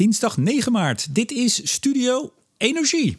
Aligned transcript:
dinsdag 0.00 0.36
9 0.36 0.72
maart. 0.72 1.14
Dit 1.14 1.30
is 1.30 1.72
Studio 1.72 2.32
Energie. 2.56 3.16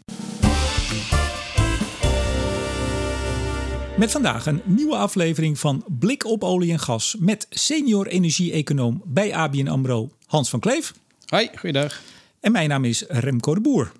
Met 3.98 4.12
vandaag 4.12 4.46
een 4.46 4.62
nieuwe 4.66 4.96
aflevering 4.96 5.60
van 5.60 5.86
Blik 6.00 6.26
op 6.26 6.44
olie 6.44 6.72
en 6.72 6.80
gas 6.80 7.16
met 7.20 7.46
senior 7.50 8.08
energie-econoom 8.08 9.02
bij 9.06 9.36
ABN 9.36 9.68
AMRO 9.68 10.10
Hans 10.26 10.50
van 10.50 10.60
Kleef. 10.60 10.94
Hoi, 11.26 11.50
goeiedag. 11.56 12.02
En 12.40 12.52
mijn 12.52 12.70
naam 12.70 12.86
is 12.86 13.04
Remco 13.08 13.54
de 13.54 13.62
Boer. 13.62 13.92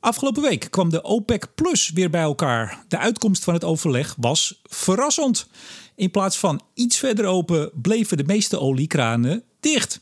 Afgelopen 0.00 0.42
week 0.42 0.66
kwam 0.70 0.90
de 0.90 1.02
OPEC 1.02 1.46
Plus 1.54 1.90
weer 1.90 2.10
bij 2.10 2.22
elkaar. 2.22 2.84
De 2.88 2.98
uitkomst 2.98 3.44
van 3.44 3.54
het 3.54 3.64
overleg 3.64 4.14
was 4.18 4.60
verrassend. 4.64 5.46
In 5.94 6.10
plaats 6.10 6.38
van 6.38 6.60
iets 6.74 6.98
verder 6.98 7.24
open 7.24 7.70
bleven 7.74 8.16
de 8.16 8.24
meeste 8.24 8.58
oliekranen 8.60 9.42
dicht. 9.60 10.00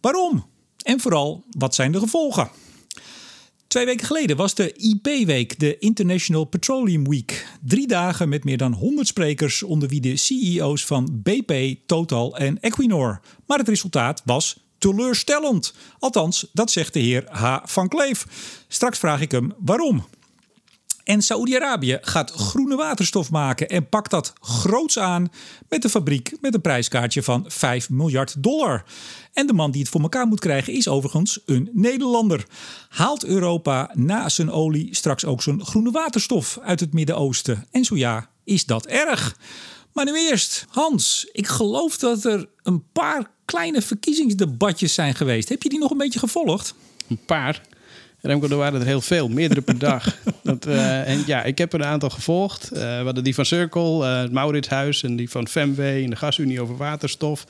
Waarom? 0.00 0.52
En 0.84 1.00
vooral, 1.00 1.44
wat 1.50 1.74
zijn 1.74 1.92
de 1.92 1.98
gevolgen? 1.98 2.48
Twee 3.66 3.84
weken 3.84 4.06
geleden 4.06 4.36
was 4.36 4.54
de 4.54 4.72
IP-week, 4.72 5.58
de 5.58 5.78
International 5.78 6.44
Petroleum 6.44 7.08
Week. 7.08 7.46
Drie 7.60 7.86
dagen 7.86 8.28
met 8.28 8.44
meer 8.44 8.56
dan 8.56 8.72
100 8.72 9.06
sprekers, 9.06 9.62
onder 9.62 9.88
wie 9.88 10.00
de 10.00 10.16
CEO's 10.16 10.86
van 10.86 11.22
BP, 11.22 11.76
Total 11.86 12.36
en 12.36 12.60
Equinor. 12.60 13.20
Maar 13.46 13.58
het 13.58 13.68
resultaat 13.68 14.22
was 14.24 14.56
teleurstellend. 14.78 15.74
Althans, 15.98 16.46
dat 16.52 16.70
zegt 16.70 16.92
de 16.92 17.00
heer 17.00 17.24
H. 17.30 17.56
van 17.64 17.88
Kleef. 17.88 18.26
Straks 18.68 18.98
vraag 18.98 19.20
ik 19.20 19.30
hem 19.30 19.52
waarom. 19.58 20.04
En 21.04 21.22
Saoedi-Arabië 21.22 21.98
gaat 22.00 22.30
groene 22.30 22.76
waterstof 22.76 23.30
maken 23.30 23.68
en 23.68 23.88
pakt 23.88 24.10
dat 24.10 24.32
groots 24.40 24.98
aan 24.98 25.28
met 25.68 25.84
een 25.84 25.90
fabriek 25.90 26.36
met 26.40 26.54
een 26.54 26.60
prijskaartje 26.60 27.22
van 27.22 27.44
5 27.48 27.90
miljard 27.90 28.42
dollar. 28.42 28.84
En 29.32 29.46
de 29.46 29.52
man 29.52 29.70
die 29.70 29.80
het 29.80 29.90
voor 29.90 30.00
elkaar 30.00 30.26
moet 30.26 30.40
krijgen 30.40 30.72
is 30.72 30.88
overigens 30.88 31.40
een 31.46 31.70
Nederlander. 31.72 32.46
Haalt 32.88 33.24
Europa 33.24 33.90
na 33.94 34.28
zijn 34.28 34.50
olie 34.50 34.94
straks 34.94 35.24
ook 35.24 35.42
zijn 35.42 35.64
groene 35.64 35.90
waterstof 35.90 36.58
uit 36.62 36.80
het 36.80 36.92
Midden-Oosten? 36.92 37.66
En 37.70 37.84
zo 37.84 37.96
ja, 37.96 38.30
is 38.44 38.64
dat 38.64 38.86
erg? 38.86 39.36
Maar 39.92 40.04
nu 40.04 40.18
eerst, 40.18 40.66
Hans, 40.68 41.28
ik 41.32 41.46
geloof 41.46 41.98
dat 41.98 42.24
er 42.24 42.48
een 42.62 42.84
paar 42.92 43.30
kleine 43.44 43.82
verkiezingsdebatjes 43.82 44.94
zijn 44.94 45.14
geweest. 45.14 45.48
Heb 45.48 45.62
je 45.62 45.68
die 45.68 45.78
nog 45.78 45.90
een 45.90 45.96
beetje 45.96 46.18
gevolgd? 46.18 46.74
Een 47.08 47.24
paar? 47.26 47.62
Remco, 48.26 48.48
er 48.48 48.56
waren 48.56 48.80
er 48.80 48.86
heel 48.86 49.00
veel, 49.00 49.28
meerdere 49.28 49.60
per 49.60 49.78
dag. 49.78 50.16
Dat, 50.42 50.66
uh, 50.66 51.08
en 51.08 51.22
ja, 51.26 51.42
ik 51.42 51.58
heb 51.58 51.72
er 51.72 51.80
een 51.80 51.86
aantal 51.86 52.10
gevolgd. 52.10 52.70
Uh, 52.72 52.78
we 52.78 53.02
hadden 53.04 53.24
die 53.24 53.34
van 53.34 53.44
Circle, 53.44 53.98
uh, 53.98 54.20
het 54.20 54.32
Mauritshuis 54.32 55.02
en 55.02 55.16
die 55.16 55.30
van 55.30 55.48
Femway 55.48 56.04
en 56.04 56.10
de 56.10 56.16
Gasunie 56.16 56.60
over 56.60 56.76
waterstof. 56.76 57.44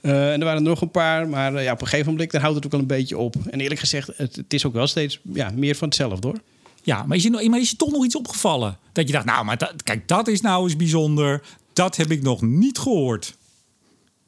en 0.00 0.12
er 0.12 0.44
waren 0.44 0.56
er 0.56 0.68
nog 0.68 0.80
een 0.80 0.90
paar, 0.90 1.28
maar 1.28 1.62
ja, 1.62 1.72
op 1.72 1.80
een 1.80 1.86
gegeven 1.86 2.12
moment 2.12 2.30
dan 2.30 2.40
houdt 2.40 2.56
het 2.56 2.64
ook 2.64 2.70
wel 2.70 2.80
een 2.80 2.86
beetje 2.86 3.18
op. 3.18 3.34
En 3.50 3.60
eerlijk 3.60 3.80
gezegd, 3.80 4.10
het, 4.16 4.36
het 4.36 4.54
is 4.54 4.66
ook 4.66 4.72
wel 4.72 4.86
steeds 4.86 5.20
ja, 5.32 5.50
meer 5.54 5.74
van 5.74 5.88
hetzelfde 5.88 6.26
hoor. 6.26 6.40
Ja, 6.82 7.02
maar 7.02 7.16
is, 7.16 7.22
je, 7.22 7.48
maar 7.50 7.60
is 7.60 7.70
je 7.70 7.76
toch 7.76 7.90
nog 7.90 8.04
iets 8.04 8.16
opgevallen? 8.16 8.78
Dat 8.92 9.06
je 9.06 9.12
dacht, 9.12 9.24
nou, 9.24 9.44
maar 9.44 9.58
dat, 9.58 9.82
kijk, 9.82 10.08
dat 10.08 10.28
is 10.28 10.40
nou 10.40 10.64
eens 10.64 10.76
bijzonder. 10.76 11.42
Dat 11.72 11.96
heb 11.96 12.10
ik 12.10 12.22
nog 12.22 12.42
niet 12.42 12.78
gehoord. 12.78 13.34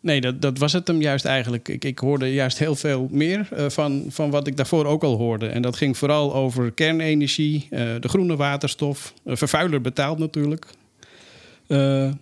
Nee, 0.03 0.21
dat, 0.21 0.43
dat 0.43 0.59
was 0.59 0.73
het 0.73 0.87
hem 0.87 1.01
juist 1.01 1.25
eigenlijk. 1.25 1.69
Ik, 1.69 1.85
ik 1.85 1.99
hoorde 1.99 2.33
juist 2.33 2.59
heel 2.59 2.75
veel 2.75 3.09
meer 3.11 3.49
uh, 3.53 3.69
van, 3.69 4.05
van 4.09 4.31
wat 4.31 4.47
ik 4.47 4.57
daarvoor 4.57 4.85
ook 4.85 5.03
al 5.03 5.17
hoorde. 5.17 5.47
En 5.47 5.63
dat 5.63 5.77
ging 5.77 5.97
vooral 5.97 6.35
over 6.35 6.73
kernenergie, 6.73 7.69
uh, 7.71 7.81
de 8.01 8.09
groene 8.09 8.37
waterstof, 8.37 9.13
uh, 9.25 9.37
vervuiler 9.37 9.81
betaalt 9.81 10.19
natuurlijk. 10.19 10.67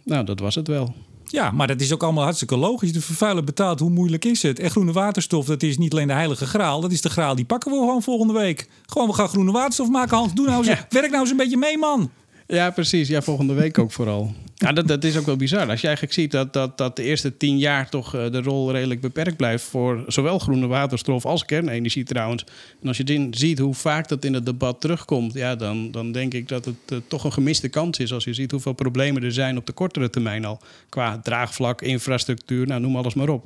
nou, 0.05 0.25
dat 0.25 0.41
was 0.41 0.55
het 0.55 0.69
wel. 0.69 0.95
Ja, 1.25 1.51
maar 1.51 1.67
dat 1.67 1.81
is 1.81 1.93
ook 1.93 2.03
allemaal 2.03 2.25
hartstikke 2.25 2.57
logisch. 2.57 2.93
De 2.93 3.01
vervuiler 3.01 3.45
betaalt, 3.45 3.81
hoe 3.81 3.91
moeilijk 3.91 4.25
is 4.25 4.43
het? 4.43 4.59
En 4.59 4.71
groene 4.71 4.93
waterstof, 4.93 5.47
dat 5.47 5.63
is 5.63 5.79
niet 5.79 5.93
alleen 5.93 6.07
de 6.07 6.13
heilige 6.13 6.47
graal. 6.47 6.81
Dat 6.81 6.93
is 6.93 7.01
de 7.01 7.11
graal, 7.11 7.35
die 7.35 7.45
pakken 7.45 7.71
we 7.71 7.79
gewoon 7.79 8.03
volgende 8.03 8.33
week. 8.33 8.69
Gewoon, 8.87 9.09
we 9.09 9.15
gaan 9.15 9.29
groene 9.29 9.53
waterstof 9.53 9.89
maken. 9.89 10.17
Hans, 10.17 10.35
doe 10.35 10.47
nou 10.47 10.59
eens, 10.59 10.67
ja. 10.67 10.87
werk 10.89 11.11
nou 11.11 11.21
eens 11.21 11.31
een 11.31 11.37
beetje 11.37 11.57
mee, 11.57 11.79
man. 11.79 12.11
Ja, 12.51 12.71
precies. 12.71 13.09
Ja, 13.09 13.23
volgende 13.23 13.55
week 13.55 13.79
ook 13.79 13.93
vooral. 13.93 14.35
Ja, 14.55 14.73
dat, 14.73 14.89
dat 14.89 15.05
is 15.05 15.17
ook 15.17 15.27
wel 15.27 15.37
bizar. 15.37 15.69
Als 15.69 15.81
je 15.81 15.87
eigenlijk 15.87 16.17
ziet 16.17 16.31
dat, 16.31 16.53
dat, 16.53 16.79
dat 16.79 16.97
de 16.97 17.03
eerste 17.03 17.37
tien 17.37 17.59
jaar 17.59 17.89
toch 17.89 18.15
uh, 18.15 18.31
de 18.31 18.43
rol 18.43 18.73
redelijk 18.73 19.01
beperkt 19.01 19.37
blijft 19.37 19.65
voor 19.65 20.05
zowel 20.07 20.39
groene 20.39 20.67
waterstof 20.67 21.25
als 21.25 21.45
kernenergie 21.45 22.05
trouwens. 22.05 22.45
En 22.83 22.89
als 22.89 22.97
je 22.97 23.29
ziet 23.31 23.59
hoe 23.59 23.75
vaak 23.75 24.09
dat 24.09 24.25
in 24.25 24.35
het 24.35 24.47
debat 24.47 24.81
terugkomt, 24.81 25.33
ja, 25.35 25.57
dan, 25.57 25.91
dan 25.91 26.13
denk 26.13 26.35
ik 26.35 26.49
dat 26.49 26.65
het 26.65 26.75
uh, 26.93 26.99
toch 27.07 27.25
een 27.25 27.33
gemiste 27.33 27.69
kans 27.69 27.99
is. 27.99 28.13
Als 28.13 28.25
je 28.25 28.35
ziet 28.35 28.51
hoeveel 28.51 28.73
problemen 28.73 29.23
er 29.23 29.33
zijn 29.33 29.57
op 29.57 29.67
de 29.67 29.73
kortere 29.73 30.11
termijn 30.11 30.45
al. 30.45 30.61
Qua 30.89 31.21
draagvlak, 31.23 31.83
infrastructuur, 31.83 32.67
nou 32.67 32.81
noem 32.81 32.97
alles 32.97 33.15
maar 33.15 33.29
op. 33.29 33.45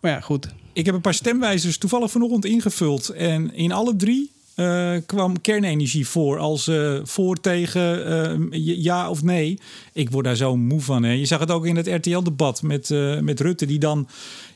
Maar 0.00 0.10
ja, 0.10 0.20
goed. 0.20 0.48
Ik 0.72 0.86
heb 0.86 0.94
een 0.94 1.00
paar 1.00 1.14
stemwijzers 1.14 1.78
toevallig 1.78 2.10
vanochtend 2.10 2.44
ingevuld. 2.44 3.08
En 3.08 3.54
in 3.54 3.72
alle 3.72 3.96
drie 3.96 4.30
uh, 4.56 4.96
kwam 5.06 5.40
kernenergie 5.40 6.08
voor 6.08 6.38
als 6.38 6.68
uh, 6.68 6.98
voor 7.02 7.40
tegen 7.40 8.48
uh, 8.50 8.76
ja 8.84 9.10
of 9.10 9.22
nee. 9.22 9.58
Ik 9.92 10.10
word 10.10 10.24
daar 10.24 10.36
zo 10.36 10.56
moe 10.56 10.80
van. 10.80 11.02
Hè. 11.02 11.12
Je 11.12 11.24
zag 11.26 11.40
het 11.40 11.50
ook 11.50 11.66
in 11.66 11.76
het 11.76 11.86
RTL-debat 11.86 12.62
met, 12.62 12.90
met 13.20 13.40
Rutte, 13.40 13.66
die 13.66 13.78
dan. 13.78 14.08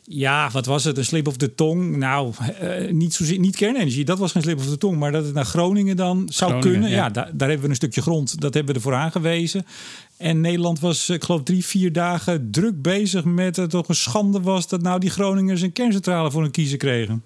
Ja, 0.02 0.50
wat 0.50 0.66
was 0.66 0.84
het? 0.84 0.98
Een 0.98 1.04
slip 1.04 1.26
of 1.26 1.36
de 1.36 1.54
tong? 1.54 1.96
Nou, 1.96 2.32
niet, 2.90 3.14
zozeer, 3.14 3.38
niet 3.38 3.56
kernenergie, 3.56 4.04
dat 4.04 4.18
was 4.18 4.32
geen 4.32 4.42
slip 4.42 4.58
of 4.58 4.66
de 4.66 4.78
tong. 4.78 4.98
Maar 4.98 5.12
dat 5.12 5.24
het 5.24 5.34
naar 5.34 5.44
Groningen 5.44 5.96
dan 5.96 6.26
zou 6.28 6.50
Groningen, 6.50 6.72
kunnen. 6.72 6.90
Ja, 6.90 6.96
ja 6.96 7.10
daar, 7.10 7.30
daar 7.32 7.48
hebben 7.48 7.66
we 7.66 7.70
een 7.70 7.76
stukje 7.76 8.02
grond. 8.02 8.40
Dat 8.40 8.54
hebben 8.54 8.74
we 8.74 8.80
ervoor 8.80 8.94
aangewezen. 8.94 9.66
En 10.16 10.40
Nederland 10.40 10.80
was, 10.80 11.08
ik 11.08 11.24
geloof, 11.24 11.42
drie, 11.42 11.64
vier 11.64 11.92
dagen 11.92 12.50
druk 12.50 12.82
bezig 12.82 13.24
met 13.24 13.56
het 13.56 13.70
toch 13.70 13.88
een 13.88 13.94
schande 13.94 14.40
was 14.40 14.68
dat 14.68 14.82
nou 14.82 15.00
die 15.00 15.10
Groningers 15.10 15.60
een 15.60 15.72
kerncentrale 15.72 16.30
voor 16.30 16.44
een 16.44 16.50
kiezer 16.50 16.78
kregen. 16.78 17.22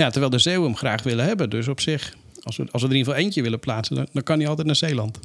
Ja, 0.00 0.10
terwijl 0.10 0.30
de 0.30 0.38
Zeeuwen 0.38 0.68
hem 0.68 0.76
graag 0.76 1.02
willen 1.02 1.24
hebben. 1.24 1.50
Dus 1.50 1.68
op 1.68 1.80
zich, 1.80 2.14
als 2.42 2.56
we, 2.56 2.66
als 2.70 2.82
we 2.82 2.88
er 2.88 2.94
in 2.94 2.98
ieder 2.98 3.12
geval 3.12 3.26
eentje 3.26 3.42
willen 3.42 3.60
plaatsen, 3.60 3.96
dan, 3.96 4.06
dan 4.12 4.22
kan 4.22 4.38
hij 4.38 4.48
altijd 4.48 4.66
naar 4.66 4.76
Zeeland. 4.76 5.18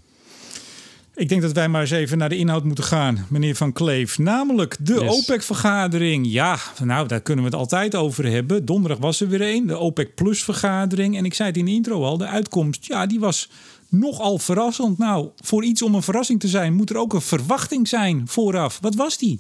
Ik 1.16 1.30
denk 1.30 1.42
dat 1.42 1.52
wij 1.52 1.68
maar 1.68 1.82
eens 1.82 1.92
even 1.92 2.18
naar 2.18 2.30
de 2.30 2.38
inhoud 2.38 2.64
moeten 2.64 2.84
gaan, 2.84 3.26
meneer 3.30 3.56
Van 3.56 3.74
Kleef. 3.74 4.18
Namelijk 4.18 4.78
de 4.80 4.94
yes. 4.94 5.10
OPEC-vergadering. 5.10 6.32
Ja, 6.32 6.58
nou, 6.84 7.08
daar 7.08 7.22
kunnen 7.22 7.44
we 7.44 7.50
het 7.50 7.60
altijd 7.60 7.96
over 7.96 8.26
hebben. 8.26 8.66
Donderdag 8.66 8.98
was 8.98 9.22
er 9.22 9.28
weer 9.28 9.42
een, 9.42 9.68
de 9.68 9.78
OPEC 9.78 10.16
Plus-vergadering. 10.16 11.18
En 11.18 11.26
ik 11.26 11.34
zei 11.34 11.48
het 11.48 11.58
in 11.58 11.66
de 11.66 11.72
intro 11.72 12.04
al, 12.04 12.18
de 12.18 12.28
uitkomst, 12.28 12.86
ja, 12.86 13.06
die 13.06 13.20
was 13.20 13.50
nogal 13.90 14.40
verrassend. 14.40 14.98
Nou, 14.98 15.30
voor 15.36 15.64
iets 15.64 15.82
om 15.82 15.96
een 15.96 16.04
verrassing 16.04 16.40
te 16.40 16.48
zijn, 16.48 16.74
moet 16.74 16.90
er 16.90 16.98
ook 16.98 17.14
een 17.14 17.22
verwachting 17.22 17.88
zijn 17.88 18.28
vooraf. 18.28 18.80
Wat 18.82 18.96
was 18.96 19.18
die? 19.18 19.40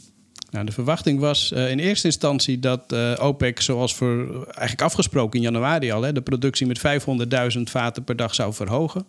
Nou, 0.49 0.65
de 0.65 0.71
verwachting 0.71 1.19
was 1.19 1.51
uh, 1.51 1.69
in 1.69 1.79
eerste 1.79 2.07
instantie 2.07 2.59
dat 2.59 2.93
uh, 2.93 3.13
OPEC, 3.19 3.61
zoals 3.61 3.95
voor, 3.95 4.43
eigenlijk 4.45 4.81
afgesproken 4.81 5.39
in 5.39 5.45
januari 5.45 5.91
al, 5.91 6.01
hè, 6.01 6.13
de 6.13 6.21
productie 6.21 6.67
met 6.67 6.81
500.000 7.57 7.61
vaten 7.61 8.03
per 8.03 8.15
dag 8.15 8.35
zou 8.35 8.53
verhogen. 8.53 9.05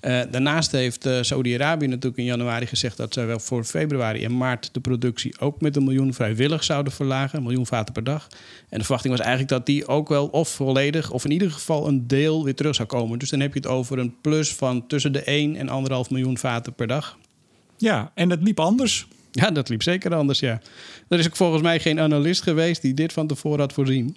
Uh, 0.00 0.20
daarnaast 0.30 0.72
heeft 0.72 1.08
Saudi-Arabië 1.20 1.86
natuurlijk 1.86 2.16
in 2.16 2.24
januari 2.24 2.66
gezegd 2.66 2.96
dat 2.96 3.12
zij 3.12 3.26
wel 3.26 3.38
voor 3.38 3.64
februari 3.64 4.24
en 4.24 4.36
maart 4.36 4.68
de 4.72 4.80
productie 4.80 5.40
ook 5.40 5.60
met 5.60 5.76
een 5.76 5.84
miljoen 5.84 6.14
vrijwillig 6.14 6.64
zouden 6.64 6.92
verlagen, 6.92 7.38
een 7.38 7.44
miljoen 7.44 7.66
vaten 7.66 7.94
per 7.94 8.04
dag. 8.04 8.28
En 8.68 8.78
de 8.78 8.84
verwachting 8.84 9.16
was 9.16 9.26
eigenlijk 9.26 9.50
dat 9.50 9.66
die 9.66 9.86
ook 9.86 10.08
wel 10.08 10.26
of 10.26 10.48
volledig 10.48 11.10
of 11.10 11.24
in 11.24 11.30
ieder 11.30 11.50
geval 11.50 11.88
een 11.88 12.06
deel 12.06 12.44
weer 12.44 12.54
terug 12.54 12.74
zou 12.74 12.88
komen. 12.88 13.18
Dus 13.18 13.30
dan 13.30 13.40
heb 13.40 13.52
je 13.52 13.60
het 13.60 13.68
over 13.68 13.98
een 13.98 14.14
plus 14.20 14.54
van 14.54 14.86
tussen 14.86 15.12
de 15.12 15.22
1 15.22 15.56
en 15.56 15.68
1,5 16.04 16.10
miljoen 16.10 16.38
vaten 16.38 16.72
per 16.72 16.86
dag. 16.86 17.18
Ja, 17.76 18.12
en 18.14 18.28
dat 18.28 18.42
liep 18.42 18.60
anders. 18.60 19.06
Ja, 19.40 19.50
dat 19.50 19.68
liep 19.68 19.82
zeker 19.82 20.14
anders, 20.14 20.38
ja. 20.38 20.60
Er 21.08 21.18
is 21.18 21.26
ook 21.26 21.36
volgens 21.36 21.62
mij 21.62 21.80
geen 21.80 22.00
analist 22.00 22.42
geweest 22.42 22.82
die 22.82 22.94
dit 22.94 23.12
van 23.12 23.26
tevoren 23.26 23.60
had 23.60 23.72
voorzien. 23.72 24.16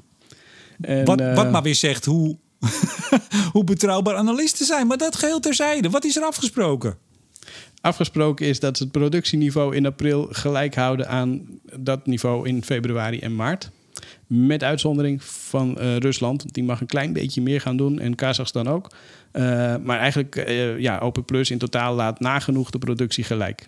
En, 0.82 1.06
wat, 1.06 1.22
uh, 1.22 1.36
wat 1.36 1.52
maar 1.52 1.62
weer 1.62 1.76
zegt 1.76 2.06
hoe, 2.06 2.38
hoe 3.54 3.64
betrouwbaar 3.64 4.16
analisten 4.16 4.66
zijn. 4.66 4.88
Maar 4.88 4.98
dat 4.98 5.16
geheel 5.16 5.40
terzijde. 5.40 5.90
Wat 5.90 6.06
is 6.06 6.16
er 6.16 6.24
afgesproken? 6.24 6.98
Afgesproken 7.82 8.46
is 8.46 8.60
dat 8.60 8.78
ze 8.78 8.84
het 8.84 8.92
productieniveau 8.92 9.76
in 9.76 9.86
april 9.86 10.28
gelijk 10.32 10.76
houden 10.76 11.08
aan 11.08 11.42
dat 11.76 12.06
niveau 12.06 12.48
in 12.48 12.64
februari 12.64 13.20
en 13.20 13.36
maart. 13.36 13.70
Met 14.28 14.64
uitzondering 14.64 15.24
van 15.24 15.78
uh, 15.80 15.98
Rusland. 15.98 16.54
Die 16.54 16.64
mag 16.64 16.82
een 16.82 16.88
klein 16.88 17.14
beetje 17.14 17.42
meer 17.42 17.62
gaan 17.62 17.78
doen. 17.78 18.00
En 18.00 18.16
Kazachstan 18.16 18.68
ook. 18.68 18.92
Uh, 19.34 19.42
maar 19.84 20.00
eigenlijk, 20.00 20.36
uh, 20.36 20.80
ja, 20.80 20.98
OPEC 20.98 21.26
Plus 21.26 21.52
in 21.52 21.58
totaal 21.58 21.96
laat 21.96 22.20
nagenoeg 22.20 22.70
de 22.70 22.80
productie 22.80 23.24
gelijk. 23.24 23.66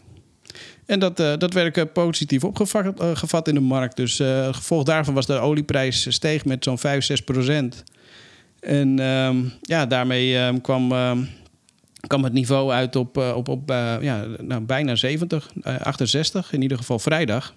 En 0.86 1.00
dat, 1.00 1.20
uh, 1.20 1.34
dat 1.38 1.54
werd 1.54 1.78
uh, 1.78 1.84
positief 1.94 2.44
opgevat 2.44 3.02
uh, 3.02 3.16
gevat 3.16 3.48
in 3.48 3.54
de 3.54 3.60
markt. 3.60 3.96
Dus 3.96 4.16
gevolg 4.52 4.84
daarvan 4.84 5.14
was 5.14 5.26
de 5.26 5.34
olieprijs 5.34 6.14
steeg 6.14 6.46
met 6.46 6.64
zo'n 6.64 6.78
5, 6.78 7.04
6 7.04 7.22
procent. 7.22 7.84
En 8.60 9.00
um, 9.00 9.54
ja, 9.62 9.86
daarmee 9.86 10.38
um, 10.38 10.62
kwam, 10.62 10.92
um, 10.92 11.30
kwam 12.08 12.24
het 12.24 12.34
niveau 12.34 12.72
uit 12.72 12.96
op, 12.96 13.18
op, 13.18 13.48
op 13.48 13.70
ja, 14.02 14.26
nou, 14.42 14.62
bijna 14.62 14.96
70, 14.96 15.52
68, 15.64 16.54
in 16.54 16.62
ieder 16.62 16.78
geval 16.78 17.00
vrijdag. 17.00 17.54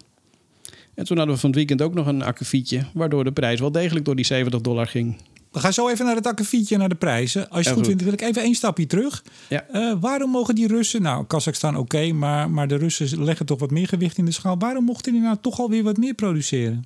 En 0.95 1.05
toen 1.05 1.17
hadden 1.17 1.35
we 1.35 1.41
van 1.41 1.49
het 1.49 1.57
weekend 1.57 1.81
ook 1.81 1.93
nog 1.93 2.07
een 2.07 2.21
akkefietje, 2.21 2.83
waardoor 2.93 3.23
de 3.23 3.31
prijs 3.31 3.59
wel 3.59 3.71
degelijk 3.71 4.05
door 4.05 4.15
die 4.15 4.25
70 4.25 4.61
dollar 4.61 4.87
ging. 4.87 5.17
We 5.51 5.59
gaan 5.59 5.73
zo 5.73 5.89
even 5.89 6.05
naar 6.05 6.15
het 6.15 6.27
akkefietje, 6.27 6.77
naar 6.77 6.89
de 6.89 6.95
prijzen. 6.95 7.49
Als 7.49 7.63
je 7.63 7.69
het 7.69 7.77
goed 7.77 7.87
vindt, 7.87 8.03
wil 8.03 8.13
ik 8.13 8.21
even 8.21 8.41
één 8.41 8.55
stapje 8.55 8.87
terug. 8.87 9.23
Ja. 9.49 9.65
Uh, 9.73 9.93
waarom 9.99 10.29
mogen 10.29 10.55
die 10.55 10.67
Russen, 10.67 11.01
nou, 11.01 11.25
Kazachstan 11.25 11.77
oké, 11.77 11.81
okay, 11.81 12.11
maar, 12.11 12.49
maar 12.49 12.67
de 12.67 12.75
Russen 12.75 13.23
leggen 13.23 13.45
toch 13.45 13.59
wat 13.59 13.71
meer 13.71 13.87
gewicht 13.87 14.17
in 14.17 14.25
de 14.25 14.31
schaal. 14.31 14.57
Waarom 14.59 14.83
mochten 14.83 15.11
die 15.11 15.21
nou 15.21 15.37
toch 15.41 15.59
alweer 15.59 15.83
wat 15.83 15.97
meer 15.97 16.13
produceren? 16.13 16.85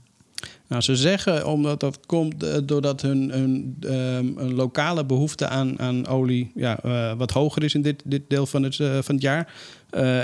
Nou, 0.68 0.81
ze 0.81 0.96
zeggen 0.96 1.48
omdat 1.48 1.80
dat 1.80 2.00
komt 2.06 2.44
uh, 2.44 2.58
doordat 2.63 3.02
hun, 3.02 3.31
hun 3.31 3.78
um, 3.84 4.38
een 4.38 4.54
lokale 4.54 5.06
behoefte 5.06 5.48
aan, 5.48 5.80
aan 5.80 6.07
olie 6.07 6.52
ja, 6.56 6.80
uh, 6.86 7.14
wat 7.18 7.31
hoger 7.31 7.64
is 7.64 7.74
in 7.74 7.81
dit, 7.81 8.02
dit 8.06 8.22
deel 8.28 8.46
van 8.46 8.64
het, 8.64 8.78
uh, 8.78 8.98
van 9.02 9.16
het 9.16 9.24
jaar. 9.24 9.54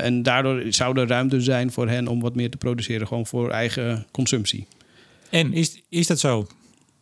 en 0.01 0.23
daardoor 0.23 0.63
zou 0.69 0.99
er 0.99 1.07
ruimte 1.07 1.41
zijn 1.41 1.71
voor 1.71 1.87
hen 1.87 2.07
om 2.07 2.21
wat 2.21 2.35
meer 2.35 2.49
te 2.49 2.57
produceren, 2.57 3.07
gewoon 3.07 3.25
voor 3.25 3.49
eigen 3.49 4.05
consumptie. 4.11 4.67
En 5.29 5.53
is, 5.53 5.81
is 5.89 6.07
dat 6.07 6.19
zo? 6.19 6.47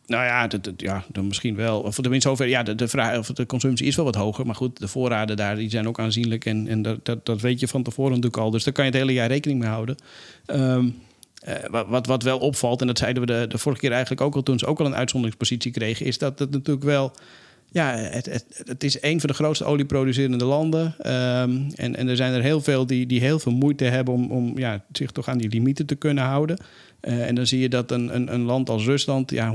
Nou 0.06 0.24
ja, 0.24 0.48
ja 0.76 1.04
dan 1.12 1.26
misschien 1.26 1.56
wel. 1.56 1.80
Of 1.80 1.98
zover, 2.18 2.48
ja, 2.48 2.62
de, 2.62 2.88
vraag, 2.88 3.18
of 3.18 3.26
de 3.26 3.46
consumptie 3.46 3.86
is 3.86 3.96
wel 3.96 4.04
wat 4.04 4.14
hoger. 4.14 4.46
Maar 4.46 4.54
goed, 4.54 4.78
de 4.78 4.88
voorraden 4.88 5.36
daar 5.36 5.56
die 5.56 5.70
zijn 5.70 5.88
ook 5.88 5.98
aanzienlijk. 5.98 6.44
En, 6.44 6.68
en 6.68 6.82
dat, 6.82 7.04
dat, 7.04 7.26
dat 7.26 7.40
weet 7.40 7.60
je 7.60 7.68
van 7.68 7.82
tevoren 7.82 8.10
natuurlijk 8.10 8.42
al. 8.42 8.50
Dus 8.50 8.64
daar 8.64 8.72
kan 8.72 8.84
je 8.84 8.90
het 8.90 9.00
hele 9.00 9.12
jaar 9.12 9.28
rekening 9.28 9.60
mee 9.60 9.68
houden. 9.68 9.96
Um, 10.46 10.94
uh, 11.48 11.84
wat, 11.86 12.06
wat 12.06 12.22
wel 12.22 12.38
opvalt, 12.38 12.80
en 12.80 12.86
dat 12.86 12.98
zeiden 12.98 13.26
we 13.26 13.32
de, 13.32 13.46
de 13.48 13.58
vorige 13.58 13.80
keer 13.80 13.92
eigenlijk 13.92 14.20
ook 14.20 14.34
al 14.34 14.42
toen 14.42 14.58
ze 14.58 14.66
ook 14.66 14.80
al 14.80 14.86
een 14.86 14.94
uitzonderingspositie 14.94 15.72
kregen, 15.72 16.06
is 16.06 16.18
dat 16.18 16.38
het 16.38 16.50
natuurlijk 16.50 16.84
wel. 16.84 17.12
Ja, 17.70 17.96
het, 17.96 18.26
het, 18.26 18.62
het 18.64 18.84
is 18.84 19.02
een 19.02 19.20
van 19.20 19.28
de 19.28 19.34
grootste 19.34 19.64
olieproducerende 19.64 20.44
landen. 20.44 20.84
Um, 20.98 21.66
en, 21.74 21.96
en 21.96 22.08
er 22.08 22.16
zijn 22.16 22.32
er 22.32 22.42
heel 22.42 22.60
veel 22.60 22.86
die, 22.86 23.06
die 23.06 23.20
heel 23.20 23.38
veel 23.38 23.52
moeite 23.52 23.84
hebben 23.84 24.14
om, 24.14 24.30
om 24.30 24.58
ja, 24.58 24.84
zich 24.92 25.10
toch 25.10 25.28
aan 25.28 25.38
die 25.38 25.48
limieten 25.48 25.86
te 25.86 25.94
kunnen 25.94 26.24
houden. 26.24 26.56
Uh, 27.02 27.26
en 27.26 27.34
dan 27.34 27.46
zie 27.46 27.60
je 27.60 27.68
dat 27.68 27.90
een, 27.90 28.14
een, 28.14 28.34
een 28.34 28.42
land 28.42 28.70
als 28.70 28.84
Rusland 28.84 29.30
ja, 29.30 29.54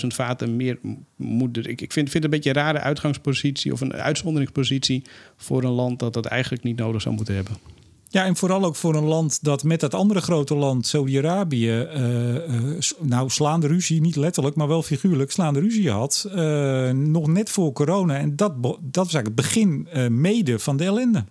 120.000 0.00 0.06
vaten 0.06 0.56
meer 0.56 0.78
moet. 1.16 1.56
Ik, 1.56 1.80
ik 1.80 1.92
vind, 1.92 2.10
vind 2.10 2.12
het 2.12 2.24
een 2.24 2.30
beetje 2.30 2.48
een 2.48 2.56
rare 2.56 2.78
uitgangspositie 2.78 3.72
of 3.72 3.80
een 3.80 3.92
uitzonderingspositie 3.92 5.02
voor 5.36 5.64
een 5.64 5.70
land 5.70 5.98
dat 5.98 6.12
dat 6.12 6.26
eigenlijk 6.26 6.62
niet 6.62 6.76
nodig 6.76 7.02
zou 7.02 7.14
moeten 7.14 7.34
hebben. 7.34 7.71
Ja, 8.12 8.24
en 8.24 8.36
vooral 8.36 8.64
ook 8.64 8.76
voor 8.76 8.94
een 8.94 9.04
land 9.04 9.44
dat 9.44 9.62
met 9.62 9.80
dat 9.80 9.94
andere 9.94 10.20
grote 10.20 10.54
land, 10.54 10.86
Saudi-Arabië, 10.86 11.66
uh, 11.68 12.34
uh, 12.34 12.78
nou 13.00 13.30
slaande 13.30 13.66
ruzie, 13.66 14.00
niet 14.00 14.16
letterlijk, 14.16 14.56
maar 14.56 14.68
wel 14.68 14.82
figuurlijk, 14.82 15.30
slaande 15.30 15.60
ruzie 15.60 15.90
had. 15.90 16.28
Uh, 16.28 16.90
nog 16.90 17.26
net 17.26 17.50
voor 17.50 17.72
corona. 17.72 18.16
En 18.16 18.36
dat, 18.36 18.62
dat 18.62 18.76
was 18.92 19.14
eigenlijk 19.14 19.26
het 19.26 19.34
begin 19.34 19.88
mede 20.20 20.58
van 20.58 20.76
de 20.76 20.84
ellende. 20.84 21.24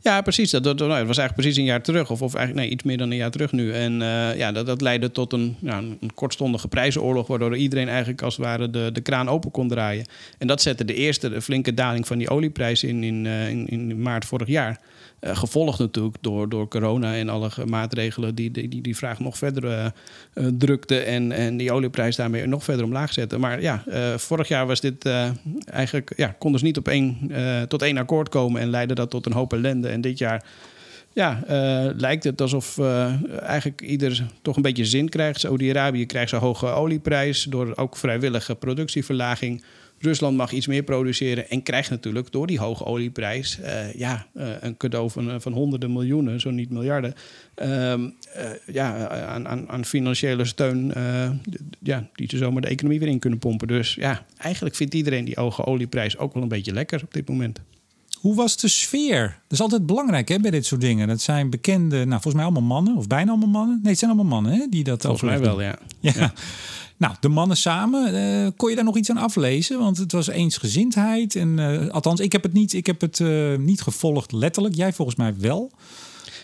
Ja, 0.00 0.20
precies. 0.20 0.50
Dat, 0.50 0.64
nou, 0.64 0.88
was 0.88 0.88
eigenlijk 0.88 1.34
precies 1.34 1.56
een 1.56 1.64
jaar 1.64 1.82
terug. 1.82 2.10
Of, 2.10 2.22
of 2.22 2.34
eigenlijk 2.34 2.66
nee, 2.66 2.74
iets 2.76 2.84
meer 2.84 2.98
dan 2.98 3.10
een 3.10 3.16
jaar 3.16 3.30
terug 3.30 3.52
nu. 3.52 3.72
En 3.72 3.92
ja, 4.36 4.52
dat, 4.52 4.66
dat 4.66 4.80
leidde 4.80 5.10
tot 5.10 5.32
een, 5.32 5.56
ja, 5.60 5.78
een 5.78 6.14
kortstondige 6.14 6.68
prijzenoorlog... 6.68 7.26
waardoor 7.26 7.56
iedereen 7.56 7.88
eigenlijk 7.88 8.22
als 8.22 8.36
het 8.36 8.44
ware 8.44 8.70
de, 8.70 8.90
de 8.92 9.00
kraan 9.00 9.28
open 9.28 9.50
kon 9.50 9.68
draaien. 9.68 10.06
En 10.38 10.46
dat 10.46 10.62
zette 10.62 10.84
de 10.84 10.94
eerste 10.94 11.40
flinke 11.40 11.74
daling 11.74 12.06
van 12.06 12.18
die 12.18 12.30
olieprijs 12.30 12.82
in, 12.84 13.02
in, 13.02 13.26
in, 13.26 13.68
in 13.68 14.02
maart 14.02 14.24
vorig 14.24 14.48
jaar. 14.48 14.80
Uh, 15.24 15.36
gevolgd 15.36 15.78
natuurlijk 15.78 16.16
door, 16.20 16.48
door 16.48 16.68
corona 16.68 17.14
en 17.14 17.28
alle 17.28 17.50
maatregelen 17.66 18.34
die 18.34 18.50
die, 18.50 18.68
die, 18.68 18.82
die 18.82 18.96
vraag 18.96 19.20
nog 19.20 19.38
verder 19.38 19.64
uh, 19.64 20.46
drukte 20.58 20.98
en, 20.98 21.32
en 21.32 21.56
die 21.56 21.72
olieprijs 21.72 22.16
daarmee 22.16 22.46
nog 22.46 22.64
verder 22.64 22.84
omlaag 22.84 23.12
zetten. 23.12 23.40
Maar 23.40 23.60
ja, 23.60 23.82
vorig 24.16 24.48
jaar 24.48 24.66
was 24.66 24.80
dit 24.80 25.08
eigenlijk, 25.64 26.12
ja, 26.16 26.34
konden 26.38 26.60
ze 26.60 26.66
niet 26.66 26.76
op 26.76 26.88
één, 26.88 27.30
tot 27.68 27.82
één 27.82 27.98
akkoord 27.98 28.28
komen 28.28 28.60
en 28.60 28.70
leidde 28.70 28.94
dat 28.94 29.10
tot 29.10 29.26
een 29.26 29.32
hoop 29.32 29.52
ellende. 29.52 29.88
En 29.88 30.00
dit 30.00 30.18
jaar 30.18 30.44
ja, 31.12 31.42
lijkt 31.96 32.24
het 32.24 32.40
alsof 32.40 32.78
eigenlijk 33.40 33.80
ieder 33.80 34.26
toch 34.42 34.56
een 34.56 34.62
beetje 34.62 34.84
zin 34.84 35.08
krijgt. 35.08 35.40
Saudi-Arabië 35.40 36.06
krijgt 36.06 36.30
zo'n 36.30 36.40
hoge 36.40 36.66
olieprijs 36.66 37.42
door 37.42 37.72
ook 37.76 37.96
vrijwillige 37.96 38.54
productieverlaging. 38.54 39.62
Rusland 40.02 40.36
mag 40.36 40.52
iets 40.52 40.66
meer 40.66 40.82
produceren 40.82 41.50
en 41.50 41.62
krijgt 41.62 41.90
natuurlijk 41.90 42.32
door 42.32 42.46
die 42.46 42.58
hoge 42.58 42.84
olieprijs 42.84 43.58
uh, 43.58 43.94
ja, 43.94 44.26
uh, 44.34 44.46
een 44.60 44.76
cadeau 44.76 45.10
van, 45.10 45.40
van 45.40 45.52
honderden 45.52 45.92
miljoenen, 45.92 46.40
zo 46.40 46.50
niet 46.50 46.70
miljarden, 46.70 47.14
uh, 47.62 47.94
ja, 48.66 49.08
aan, 49.08 49.48
aan, 49.48 49.68
aan, 49.68 49.84
financiële 49.84 50.44
steun 50.44 50.92
ja, 51.78 52.08
die 52.14 52.28
ze 52.30 52.36
zomaar 52.36 52.62
de 52.62 52.68
economie 52.68 52.98
weer 52.98 53.08
in 53.08 53.18
kunnen 53.18 53.38
pompen. 53.38 53.68
Dus 53.68 53.94
ja, 53.94 54.26
eigenlijk 54.38 54.74
vindt 54.74 54.94
iedereen 54.94 55.24
die 55.24 55.40
hoge 55.40 55.64
olieprijs 55.64 56.18
ook 56.18 56.34
wel 56.34 56.42
een 56.42 56.48
beetje 56.48 56.72
lekker 56.72 57.02
op 57.02 57.14
dit 57.14 57.28
moment. 57.28 57.60
Hoe 58.22 58.34
was 58.34 58.56
de 58.56 58.68
sfeer? 58.68 59.20
Dat 59.20 59.52
is 59.52 59.60
altijd 59.60 59.86
belangrijk 59.86 60.28
hè, 60.28 60.38
bij 60.38 60.50
dit 60.50 60.66
soort 60.66 60.80
dingen. 60.80 61.08
Dat 61.08 61.20
zijn 61.20 61.50
bekende, 61.50 61.96
nou 61.96 62.10
volgens 62.10 62.34
mij 62.34 62.44
allemaal 62.44 62.62
mannen, 62.62 62.96
of 62.96 63.06
bijna 63.06 63.30
allemaal 63.30 63.48
mannen. 63.48 63.78
Nee, 63.82 63.90
het 63.90 63.98
zijn 63.98 64.10
allemaal 64.10 64.40
mannen 64.40 64.60
hè, 64.60 64.66
die 64.70 64.84
dat 64.84 65.02
Volgens 65.02 65.22
mij 65.22 65.40
wel, 65.40 65.60
ja. 65.60 65.78
ja. 66.00 66.12
ja. 66.14 66.32
Nou, 67.02 67.14
de 67.20 67.28
mannen 67.28 67.56
samen, 67.56 68.14
uh, 68.14 68.48
kon 68.56 68.70
je 68.70 68.76
daar 68.76 68.84
nog 68.84 68.96
iets 68.96 69.10
aan 69.10 69.16
aflezen? 69.16 69.78
Want 69.78 69.98
het 69.98 70.12
was 70.12 70.28
eensgezindheid. 70.28 71.36
En, 71.36 71.58
uh, 71.58 71.88
althans, 71.88 72.20
ik 72.20 72.32
heb 72.32 72.42
het, 72.42 72.52
niet, 72.52 72.72
ik 72.72 72.86
heb 72.86 73.00
het 73.00 73.18
uh, 73.18 73.56
niet 73.56 73.80
gevolgd 73.80 74.32
letterlijk. 74.32 74.74
Jij 74.74 74.92
volgens 74.92 75.16
mij 75.16 75.34
wel. 75.38 75.70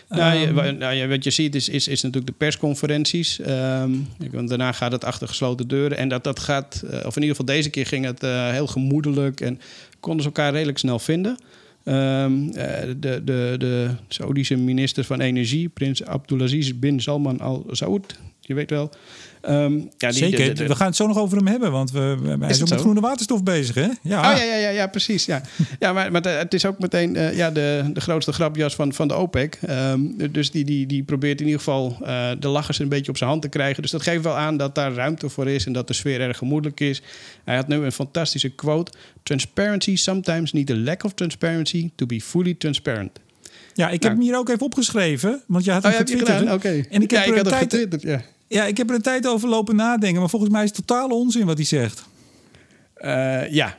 Nou, 0.09 0.37
je, 0.37 0.71
nou 0.71 0.93
ja, 0.93 1.07
wat 1.07 1.23
je 1.23 1.29
ziet 1.29 1.55
is, 1.55 1.69
is, 1.69 1.87
is 1.87 2.01
natuurlijk 2.01 2.31
de 2.31 2.37
persconferenties. 2.37 3.39
Um, 3.39 4.07
daarna 4.47 4.71
gaat 4.71 4.91
het 4.91 5.03
achter 5.03 5.27
gesloten 5.27 5.67
deuren. 5.67 5.97
En 5.97 6.09
dat, 6.09 6.23
dat 6.23 6.39
gaat, 6.39 6.83
of 6.85 7.15
in 7.15 7.21
ieder 7.21 7.35
geval 7.35 7.55
deze 7.55 7.69
keer 7.69 7.85
ging 7.85 8.05
het 8.05 8.21
heel 8.51 8.67
gemoedelijk. 8.67 9.41
En 9.41 9.59
konden 9.99 10.21
ze 10.21 10.27
elkaar 10.27 10.51
redelijk 10.51 10.77
snel 10.77 10.99
vinden. 10.99 11.37
Um, 11.85 12.51
de, 12.51 13.21
de, 13.23 13.55
de 13.57 13.89
Saoedische 14.07 14.55
minister 14.55 15.03
van 15.03 15.19
Energie, 15.19 15.69
prins 15.69 16.05
Abdulaziz 16.05 16.71
bin 16.75 16.99
Salman 16.99 17.39
al 17.39 17.65
Saud, 17.71 18.19
je 18.39 18.53
weet 18.53 18.69
wel. 18.69 18.91
Um, 19.47 19.89
ja, 19.97 20.09
die, 20.09 20.17
Zeker, 20.17 20.45
de, 20.45 20.53
de, 20.53 20.67
we 20.67 20.75
gaan 20.75 20.87
het 20.87 20.95
zo 20.95 21.07
nog 21.07 21.17
over 21.17 21.37
hem 21.37 21.47
hebben, 21.47 21.71
want 21.71 21.91
we, 21.91 22.17
we 22.21 22.27
hij 22.39 22.49
is, 22.49 22.61
is 22.61 22.69
met 22.69 22.79
groene 22.79 22.99
waterstof 22.99 23.43
bezig, 23.43 23.75
hè? 23.75 23.87
Ja, 24.01 24.31
oh, 24.31 24.37
ja, 24.37 24.43
ja, 24.43 24.55
ja, 24.55 24.69
ja, 24.69 24.87
precies. 24.87 25.25
Ja, 25.25 25.41
ja 25.79 25.93
maar, 25.93 26.11
maar 26.11 26.23
het 26.23 26.53
is 26.53 26.65
ook 26.65 26.79
meteen 26.79 27.15
uh, 27.15 27.37
ja, 27.37 27.51
de, 27.51 27.89
de 27.93 28.01
grootste 28.01 28.31
grapjas 28.31 28.75
van, 28.75 28.93
van 28.93 29.07
de 29.07 29.13
OPEC. 29.13 29.59
Um, 29.69 30.31
dus 30.31 30.51
die, 30.51 30.65
die, 30.65 30.85
die 30.85 31.03
probeert 31.03 31.39
in 31.39 31.45
ieder 31.45 31.59
geval 31.61 31.97
uh, 32.01 32.31
de 32.39 32.47
lachers 32.47 32.79
een 32.79 32.89
beetje 32.89 33.11
op 33.11 33.17
zijn 33.17 33.29
hand 33.29 33.41
te 33.41 33.49
krijgen. 33.49 33.81
Dus 33.81 33.91
dat 33.91 34.01
geeft 34.01 34.23
wel 34.23 34.35
aan 34.35 34.57
dat 34.57 34.75
daar 34.75 34.93
ruimte 34.93 35.29
voor 35.29 35.47
is 35.47 35.65
en 35.65 35.73
dat 35.73 35.87
de 35.87 35.93
sfeer 35.93 36.21
erg 36.21 36.37
gemoedelijk 36.37 36.79
is. 36.79 37.01
Hij 37.43 37.55
had 37.55 37.67
nu 37.67 37.75
een 37.75 37.91
fantastische 37.91 38.49
quote. 38.49 38.91
Transparency 39.23 39.95
sometimes 39.95 40.53
need 40.53 40.69
a 40.69 40.75
lack 40.75 41.03
of 41.03 41.13
transparency 41.13 41.89
to 41.95 42.05
be 42.05 42.21
fully 42.21 42.53
transparent. 42.53 43.19
Ja, 43.73 43.85
ik 43.85 43.91
heb 43.91 44.01
nou. 44.01 44.15
hem 44.15 44.23
hier 44.23 44.37
ook 44.37 44.49
even 44.49 44.65
opgeschreven, 44.65 45.41
want 45.47 45.65
je 45.65 45.71
had 45.71 45.83
hem 45.83 45.91
oh, 45.91 45.97
ja, 45.97 46.17
gedaan. 46.17 46.61
En 46.89 47.01
ik 47.01 47.11
heb 47.11 47.11
ja, 47.11 47.23
ik 47.23 47.35
had 47.35 47.49
hem 47.49 47.59
getwitterd, 47.59 48.01
ja. 48.01 48.21
Ja, 48.49 48.65
ik 48.65 48.77
heb 48.77 48.89
er 48.89 48.95
een 48.95 49.01
tijd 49.01 49.27
over 49.27 49.49
lopen 49.49 49.75
nadenken, 49.75 50.19
maar 50.19 50.29
volgens 50.29 50.51
mij 50.51 50.63
is 50.63 50.69
het 50.69 50.87
totale 50.87 51.13
onzin 51.13 51.45
wat 51.45 51.57
hij 51.57 51.65
zegt. 51.65 52.03
Uh, 52.97 53.51
ja, 53.51 53.77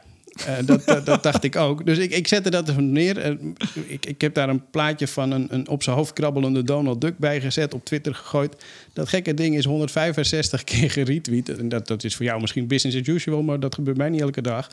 uh, 0.48 0.66
dat, 0.66 1.04
dat, 1.04 1.22
dacht 1.22 1.44
ik 1.44 1.56
ook. 1.56 1.86
Dus 1.86 1.98
ik, 1.98 2.10
ik 2.10 2.28
zette 2.28 2.50
dat 2.50 2.68
er 2.68 2.82
neer. 2.82 3.26
Uh, 3.26 3.52
ik, 3.86 4.06
ik 4.06 4.20
heb 4.20 4.34
daar 4.34 4.48
een 4.48 4.70
plaatje 4.70 5.06
van 5.06 5.30
een, 5.30 5.46
een 5.50 5.68
op 5.68 5.82
zijn 5.82 5.96
hoofd 5.96 6.12
krabbelende 6.12 6.62
Donald 6.62 7.00
Duck 7.00 7.18
bij 7.18 7.40
gezet, 7.40 7.74
op 7.74 7.84
Twitter 7.84 8.14
gegooid. 8.14 8.64
Dat 8.92 9.08
gekke 9.08 9.34
ding 9.34 9.56
is 9.56 9.64
165 9.64 10.64
keer 10.64 10.90
geretweet. 10.90 11.58
En 11.58 11.68
dat, 11.68 11.86
dat 11.86 12.04
is 12.04 12.16
voor 12.16 12.24
jou 12.24 12.40
misschien 12.40 12.66
business 12.66 13.00
as 13.00 13.06
usual, 13.06 13.42
maar 13.42 13.60
dat 13.60 13.74
gebeurt 13.74 13.96
mij 13.96 14.08
niet 14.08 14.20
elke 14.20 14.42
dag. 14.42 14.70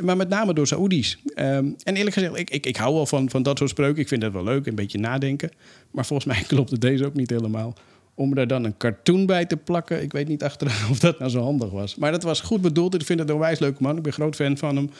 Maar 0.00 0.16
met 0.16 0.28
name 0.28 0.54
door 0.54 0.66
Saoedi's. 0.66 1.18
Um, 1.24 1.76
en 1.84 1.96
eerlijk 1.96 2.14
gezegd, 2.14 2.36
ik, 2.36 2.50
ik, 2.50 2.66
ik 2.66 2.76
hou 2.76 2.94
wel 2.94 3.06
van, 3.06 3.30
van 3.30 3.42
dat 3.42 3.58
soort 3.58 3.70
spreuken. 3.70 4.02
Ik 4.02 4.08
vind 4.08 4.20
dat 4.20 4.32
wel 4.32 4.44
leuk, 4.44 4.66
een 4.66 4.74
beetje 4.74 4.98
nadenken. 4.98 5.50
Maar 5.90 6.06
volgens 6.06 6.34
mij 6.34 6.44
klopt 6.54 6.70
het 6.70 6.80
deze 6.80 7.06
ook 7.06 7.14
niet 7.14 7.30
helemaal 7.30 7.74
om 8.20 8.36
er 8.36 8.46
dan 8.46 8.64
een 8.64 8.76
cartoon 8.76 9.26
bij 9.26 9.46
te 9.46 9.56
plakken. 9.56 10.02
Ik 10.02 10.12
weet 10.12 10.28
niet 10.28 10.42
achteraan 10.42 10.90
of 10.90 10.98
dat 10.98 11.18
nou 11.18 11.30
zo 11.30 11.42
handig 11.42 11.70
was. 11.70 11.94
Maar 11.94 12.10
dat 12.12 12.22
was 12.22 12.40
goed 12.40 12.60
bedoeld. 12.60 12.94
Ik 12.94 13.06
vind 13.06 13.18
het 13.18 13.30
een 13.30 13.38
wijs 13.38 13.58
leuke 13.58 13.82
man. 13.82 13.96
Ik 13.96 14.02
ben 14.02 14.12
groot 14.12 14.34
fan 14.36 14.56
van 14.56 14.76
hem. 14.76 14.90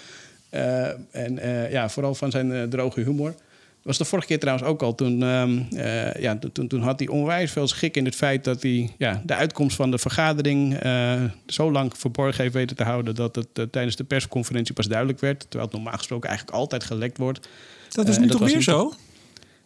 Uh, 0.50 0.86
en 1.10 1.38
uh, 1.38 1.70
ja, 1.70 1.88
vooral 1.88 2.14
van 2.14 2.30
zijn 2.30 2.50
uh, 2.50 2.62
droge 2.62 3.00
humor. 3.00 3.30
Dat 3.30 3.88
was 3.88 3.98
de 3.98 4.04
vorige 4.04 4.26
keer 4.26 4.38
trouwens 4.38 4.68
ook 4.68 4.82
al. 4.82 4.94
Toen, 4.94 5.22
um, 5.22 5.66
ja, 6.18 6.38
toen, 6.52 6.68
toen 6.68 6.80
had 6.80 6.98
hij 6.98 7.08
onwijs 7.08 7.52
veel 7.52 7.68
schik 7.68 7.96
in 7.96 8.04
het 8.04 8.14
feit 8.14 8.44
dat 8.44 8.62
hij 8.62 8.90
ja, 8.98 9.22
de 9.24 9.34
uitkomst 9.34 9.76
van 9.76 9.90
de 9.90 9.98
vergadering 9.98 10.78
zo 11.46 11.72
lang 11.72 11.96
verborgen 11.96 12.42
heeft 12.42 12.54
weten 12.54 12.76
te 12.76 12.84
houden 12.84 13.14
dat 13.14 13.34
het 13.34 13.72
tijdens 13.72 13.96
de 13.96 14.04
persconferentie 14.04 14.74
pas 14.74 14.86
duidelijk 14.86 15.20
werd. 15.20 15.40
Terwijl 15.40 15.64
het 15.64 15.72
normaal 15.72 15.96
gesproken 15.96 16.28
eigenlijk 16.28 16.58
altijd 16.58 16.84
gelekt 16.84 17.18
wordt. 17.18 17.48
Dat 17.88 18.08
is 18.08 18.18
nu 18.18 18.28
toch 18.28 18.40
weer 18.40 18.62
zo? 18.62 18.92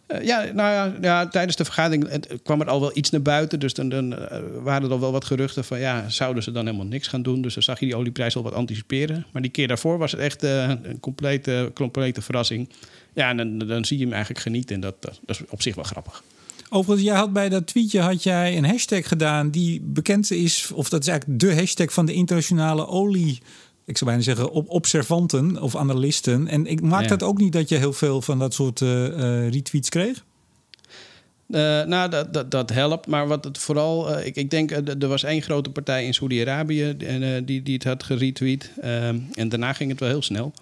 Uh, 0.09 0.25
ja, 0.25 0.43
nou 0.43 0.73
ja, 0.73 0.95
ja, 1.01 1.29
tijdens 1.29 1.57
de 1.57 1.65
vergadering 1.65 2.27
kwam 2.43 2.61
er 2.61 2.69
al 2.69 2.81
wel 2.81 2.91
iets 2.95 3.11
naar 3.11 3.23
buiten. 3.23 3.61
Dus 3.61 3.75
dan, 3.75 4.13
uh, 4.13 4.19
waren 4.63 4.83
er 4.83 4.93
al 4.93 5.01
wel 5.01 5.13
wat 5.13 5.25
geruchten 5.25 5.65
van... 5.65 5.79
ja, 5.79 6.09
zouden 6.09 6.43
ze 6.43 6.53
dan 6.53 6.67
helemaal 6.67 6.87
niks 6.87 7.09
gaan 7.09 7.23
doen? 7.23 7.43
Dus 7.43 7.55
dan 7.55 7.63
zag 7.63 7.81
je 7.81 7.87
die 7.87 7.97
olieprijs 7.97 8.37
al 8.37 8.43
wat 8.43 8.53
anticiperen. 8.53 9.27
Maar 9.33 9.43
die 9.43 9.51
keer 9.51 9.69
daarvoor 9.69 9.99
was 9.99 10.13
het 10.13 10.21
echt 10.21 10.45
uh, 10.45 10.69
een 10.69 11.01
complete, 11.01 11.71
complete 11.75 12.23
verrassing. 12.23 12.69
Ja, 13.13 13.29
en 13.29 13.37
dan, 13.37 13.59
dan 13.59 13.85
zie 13.85 13.99
je 13.99 14.05
hem 14.05 14.13
eigenlijk 14.13 14.43
genieten. 14.43 14.75
En 14.75 14.81
dat, 14.81 14.95
dat 15.03 15.21
is 15.27 15.41
op 15.49 15.63
zich 15.63 15.75
wel 15.75 15.85
grappig. 15.85 16.23
Overigens, 16.71 17.09
jij 17.09 17.17
had 17.17 17.33
bij 17.33 17.49
dat 17.49 17.67
tweetje 17.67 18.01
had 18.01 18.23
jij 18.23 18.57
een 18.57 18.65
hashtag 18.65 19.09
gedaan... 19.09 19.51
die 19.51 19.81
bekend 19.81 20.31
is, 20.31 20.71
of 20.75 20.89
dat 20.89 21.01
is 21.01 21.09
eigenlijk 21.09 21.41
de 21.41 21.55
hashtag 21.55 21.93
van 21.93 22.07
de 22.07 22.13
internationale 22.13 22.87
olie 22.87 23.43
ik 23.85 23.99
zou 23.99 24.11
bijna 24.11 24.25
zeggen, 24.25 24.51
op 24.51 24.69
observanten 24.69 25.63
of 25.63 25.77
analisten. 25.77 26.49
En 26.49 26.67
ik 26.67 26.81
maak 26.81 27.09
dat 27.09 27.23
ook 27.23 27.39
niet 27.39 27.53
dat 27.53 27.69
je 27.69 27.77
heel 27.77 27.93
veel 27.93 28.23
van 28.23 28.39
dat 28.39 28.55
soort 28.55 28.81
uh, 28.81 29.49
retweets 29.49 29.89
kreeg? 29.89 30.25
Uh, 31.49 31.61
nou, 31.85 32.11
dat, 32.11 32.33
dat, 32.33 32.51
dat, 32.51 32.71
helpt. 32.71 33.07
Maar 33.07 33.27
wat 33.27 33.45
het 33.45 33.59
vooral. 33.59 34.11
Uh, 34.19 34.27
ik, 34.27 34.37
ik 34.37 34.51
denk, 34.51 34.71
uh, 34.71 35.03
er 35.03 35.09
was 35.09 35.23
één 35.23 35.43
grote 35.43 35.71
partij 35.71 36.05
in 36.05 36.15
Saudi-Arabië 36.15 36.97
die, 37.45 37.63
die 37.63 37.75
het 37.75 37.85
had 37.85 38.03
geretweet. 38.03 38.71
En 38.81 39.49
daarna 39.49 39.73
ging 39.73 39.91
het 39.91 40.01
wel 40.01 40.09
heel 40.09 40.23
snel. 40.23 40.53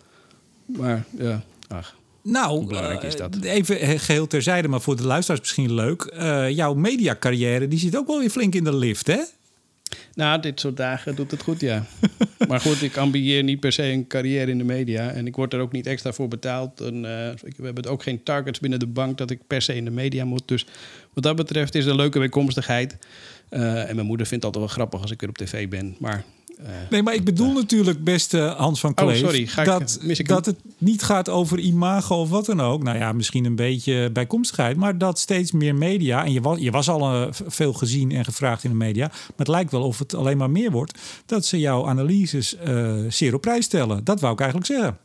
Maar 0.66 1.04
ja, 1.18 1.42
ach. 1.68 1.94
Nou, 2.22 2.66
belangrijk 2.66 3.02
is 3.02 3.16
dat? 3.16 3.36
eh, 3.36 3.52
even 3.52 3.80
eh, 3.80 3.98
geheel 3.98 4.26
terzijde, 4.26 4.68
maar 4.68 4.80
voor 4.80 4.96
de 4.96 5.06
luisteraars 5.06 5.40
misschien 5.40 5.74
leuk. 5.74 6.02
Eh, 6.02 6.50
jouw 6.50 6.74
mediacarrière 6.74 7.68
die 7.68 7.78
zit 7.78 7.96
ook 7.96 8.06
wel 8.06 8.18
weer 8.18 8.30
flink 8.30 8.54
in 8.54 8.64
de 8.64 8.76
lift, 8.76 9.06
hè? 9.06 9.18
Nou, 10.14 10.40
dit 10.40 10.60
soort 10.60 10.76
dagen 10.76 11.14
doet 11.14 11.30
het 11.30 11.42
goed, 11.42 11.60
ja. 11.60 11.84
maar 12.48 12.60
goed, 12.60 12.82
ik 12.82 12.96
ambieer 12.96 13.42
niet 13.42 13.60
per 13.60 13.72
se 13.72 13.82
een 13.82 14.06
carrière 14.06 14.50
in 14.50 14.58
de 14.58 14.64
media. 14.64 15.10
En 15.10 15.26
ik 15.26 15.36
word 15.36 15.52
er 15.52 15.60
ook 15.60 15.72
niet 15.72 15.86
extra 15.86 16.12
voor 16.12 16.28
betaald. 16.28 16.80
En, 16.80 16.94
eh, 16.94 17.34
we 17.56 17.64
hebben 17.64 17.84
ook 17.86 18.02
geen 18.02 18.22
targets 18.22 18.60
binnen 18.60 18.78
de 18.78 18.86
bank 18.86 19.18
dat 19.18 19.30
ik 19.30 19.46
per 19.46 19.62
se 19.62 19.74
in 19.74 19.84
de 19.84 19.90
media 19.90 20.24
moet. 20.24 20.48
Dus 20.48 20.66
wat 21.12 21.24
dat 21.24 21.36
betreft 21.36 21.74
is 21.74 21.84
het 21.84 21.92
een 21.92 22.00
leuke 22.00 22.18
bijkomstigheid. 22.18 22.98
Eh, 23.48 23.88
en 23.88 23.94
mijn 23.94 24.06
moeder 24.06 24.26
vindt 24.26 24.44
het 24.44 24.54
altijd 24.54 24.64
wel 24.64 24.74
grappig 24.74 25.00
als 25.00 25.10
ik 25.10 25.20
weer 25.20 25.30
op 25.30 25.38
tv 25.38 25.68
ben. 25.68 25.96
Maar 25.98 26.24
Nee, 26.90 27.02
maar 27.02 27.14
ik 27.14 27.24
bedoel 27.24 27.52
natuurlijk, 27.52 28.04
beste 28.04 28.54
Hans 28.56 28.80
van 28.80 28.90
Oh, 28.90 28.96
Kleef... 28.96 29.18
sorry, 29.18 29.46
ga 29.46 29.60
ik- 29.62 29.68
dat, 29.68 29.98
ik 30.06 30.28
dat 30.28 30.46
het 30.46 30.56
niet 30.78 31.02
gaat 31.02 31.28
over 31.28 31.58
imago 31.58 32.20
of 32.20 32.28
wat 32.30 32.46
dan 32.46 32.60
ook. 32.60 32.82
Nou 32.82 32.98
ja, 32.98 33.12
misschien 33.12 33.44
een 33.44 33.56
beetje 33.56 34.10
bijkomstigheid. 34.10 34.76
Maar 34.76 34.98
dat 34.98 35.18
steeds 35.18 35.52
meer 35.52 35.74
media... 35.74 36.24
en 36.24 36.32
je 36.32 36.40
was, 36.40 36.58
je 36.58 36.70
was 36.70 36.88
al 36.88 37.12
eh, 37.12 37.28
veel 37.30 37.72
gezien 37.72 38.10
en 38.12 38.24
gevraagd 38.24 38.64
in 38.64 38.70
de 38.70 38.76
media... 38.76 39.06
maar 39.08 39.32
het 39.36 39.48
lijkt 39.48 39.70
wel 39.70 39.82
of 39.82 39.98
het 39.98 40.14
alleen 40.14 40.36
maar 40.36 40.50
meer 40.50 40.70
wordt... 40.70 40.98
dat 41.26 41.44
ze 41.46 41.58
jouw 41.58 41.86
analyses 41.88 42.56
eh, 42.56 42.94
zeer 43.08 43.34
op 43.34 43.40
prijs 43.40 43.64
stellen. 43.64 44.04
Dat 44.04 44.20
wou 44.20 44.32
ik 44.32 44.40
eigenlijk 44.40 44.70
zeggen. 44.70 44.98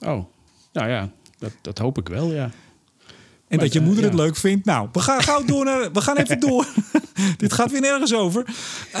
oh, 0.00 0.24
nou 0.72 0.88
ja, 0.88 1.10
dat, 1.38 1.52
dat 1.60 1.78
hoop 1.78 1.98
ik 1.98 2.08
wel, 2.08 2.32
ja. 2.32 2.44
En 2.44 3.58
Maar, 3.58 3.58
dat 3.66 3.72
je 3.72 3.78
eh, 3.80 3.84
moeder 3.86 4.04
het 4.04 4.12
ja. 4.12 4.18
leuk 4.18 4.36
vindt. 4.36 4.64
Nou, 4.64 4.88
we 4.92 5.00
gaan 5.00 5.22
gauw 5.22 5.44
door 5.44 5.64
naar. 5.64 5.92
We 5.92 6.00
gaan 6.00 6.16
even 6.16 6.40
door. 6.48 6.66
Dit 7.36 7.52
gaat 7.52 7.70
weer 7.70 7.80
nergens 7.80 8.14
over. 8.14 8.44
E- 8.92 8.98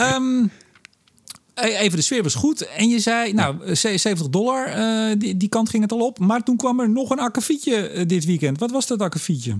even 1.54 1.96
de 1.96 2.02
sfeer 2.02 2.22
was 2.22 2.34
goed. 2.34 2.66
En 2.66 2.88
je 2.88 2.98
zei, 2.98 3.32
nou, 3.32 3.74
ze- 3.74 3.96
70 3.98 4.28
dollar, 4.28 4.66
eh, 4.66 5.14
die, 5.18 5.36
die 5.36 5.48
kant 5.48 5.68
ging 5.70 5.82
het 5.82 5.92
al 5.92 6.06
op. 6.06 6.18
Maar 6.18 6.42
toen 6.42 6.56
kwam 6.56 6.80
er 6.80 6.90
nog 6.90 7.10
een 7.10 7.18
akkefietje 7.18 7.76
eh, 7.88 8.06
dit 8.06 8.24
weekend. 8.24 8.58
Wat 8.58 8.70
was 8.70 8.86
dat 8.86 9.00
akkefietje? 9.00 9.56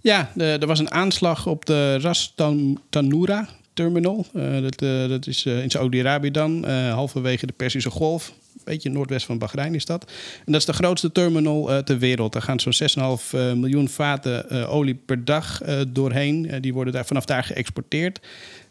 Ja, 0.00 0.32
er 0.36 0.66
was 0.66 0.78
een 0.78 0.90
aanslag 0.90 1.46
op 1.46 1.66
de 1.66 1.98
Ras 1.98 2.32
Tan- 2.36 2.78
Tanura 2.90 3.48
terminal. 3.74 4.26
Eh, 4.34 4.60
dat, 4.62 4.82
eh, 4.82 5.08
dat 5.08 5.26
is 5.26 5.46
eh, 5.46 5.62
in 5.62 5.70
Saudi-Arabië 5.70 6.30
dan, 6.30 6.64
eh, 6.66 6.92
halverwege 6.92 7.46
de 7.46 7.52
Persische 7.52 7.90
Golf. 7.90 8.32
Beetje 8.64 8.90
noordwest 8.90 9.26
van 9.26 9.38
Bahrein 9.38 9.74
is 9.74 9.84
dat. 9.84 10.04
En 10.46 10.52
dat 10.52 10.60
is 10.60 10.66
de 10.66 10.72
grootste 10.72 11.12
terminal 11.12 11.70
eh, 11.72 11.78
ter 11.78 11.98
wereld. 11.98 12.32
Daar 12.32 12.42
gaan 12.42 12.60
zo'n 12.60 12.72
6,5 12.72 13.32
eh, 13.32 13.52
miljoen 13.52 13.88
vaten 13.88 14.50
eh, 14.50 14.74
olie 14.74 14.94
per 14.94 15.24
dag 15.24 15.62
eh, 15.62 15.80
doorheen. 15.88 16.50
Eh, 16.50 16.60
die 16.60 16.72
worden 16.74 16.92
daar, 16.92 17.06
vanaf 17.06 17.24
daar 17.24 17.44
geëxporteerd. 17.44 18.20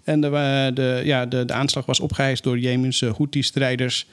En 0.07 0.21
de, 0.21 0.27
eh, 0.27 0.75
de, 0.75 1.01
ja, 1.03 1.25
de, 1.25 1.45
de 1.45 1.53
aanslag 1.53 1.85
was 1.85 1.99
opgeheist 1.99 2.43
door 2.43 2.59
Jemense 2.59 3.05
Houthi-strijders. 3.17 4.07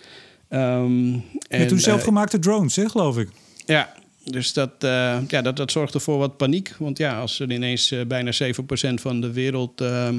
Ehm, 0.48 1.10
Met 1.12 1.22
en, 1.48 1.66
toen 1.66 1.76
eh, 1.76 1.82
zelfgemaakte 1.82 2.38
drones, 2.38 2.76
hè, 2.76 2.88
geloof 2.88 3.18
ik. 3.18 3.28
ja, 3.66 3.92
dus 4.24 4.52
dat, 4.52 4.70
eh, 4.78 5.18
ja, 5.28 5.42
dat, 5.42 5.56
dat 5.56 5.70
zorgde 5.72 6.00
voor 6.00 6.18
wat 6.18 6.36
paniek. 6.36 6.74
Want 6.78 6.98
ja, 6.98 7.20
als 7.20 7.40
er 7.40 7.52
ineens 7.52 7.90
eh, 7.90 8.00
bijna 8.06 8.30
7% 8.32 8.94
van 8.94 9.20
de 9.20 9.32
wereld 9.32 9.80
eh, 9.80 10.08
eh, 10.08 10.14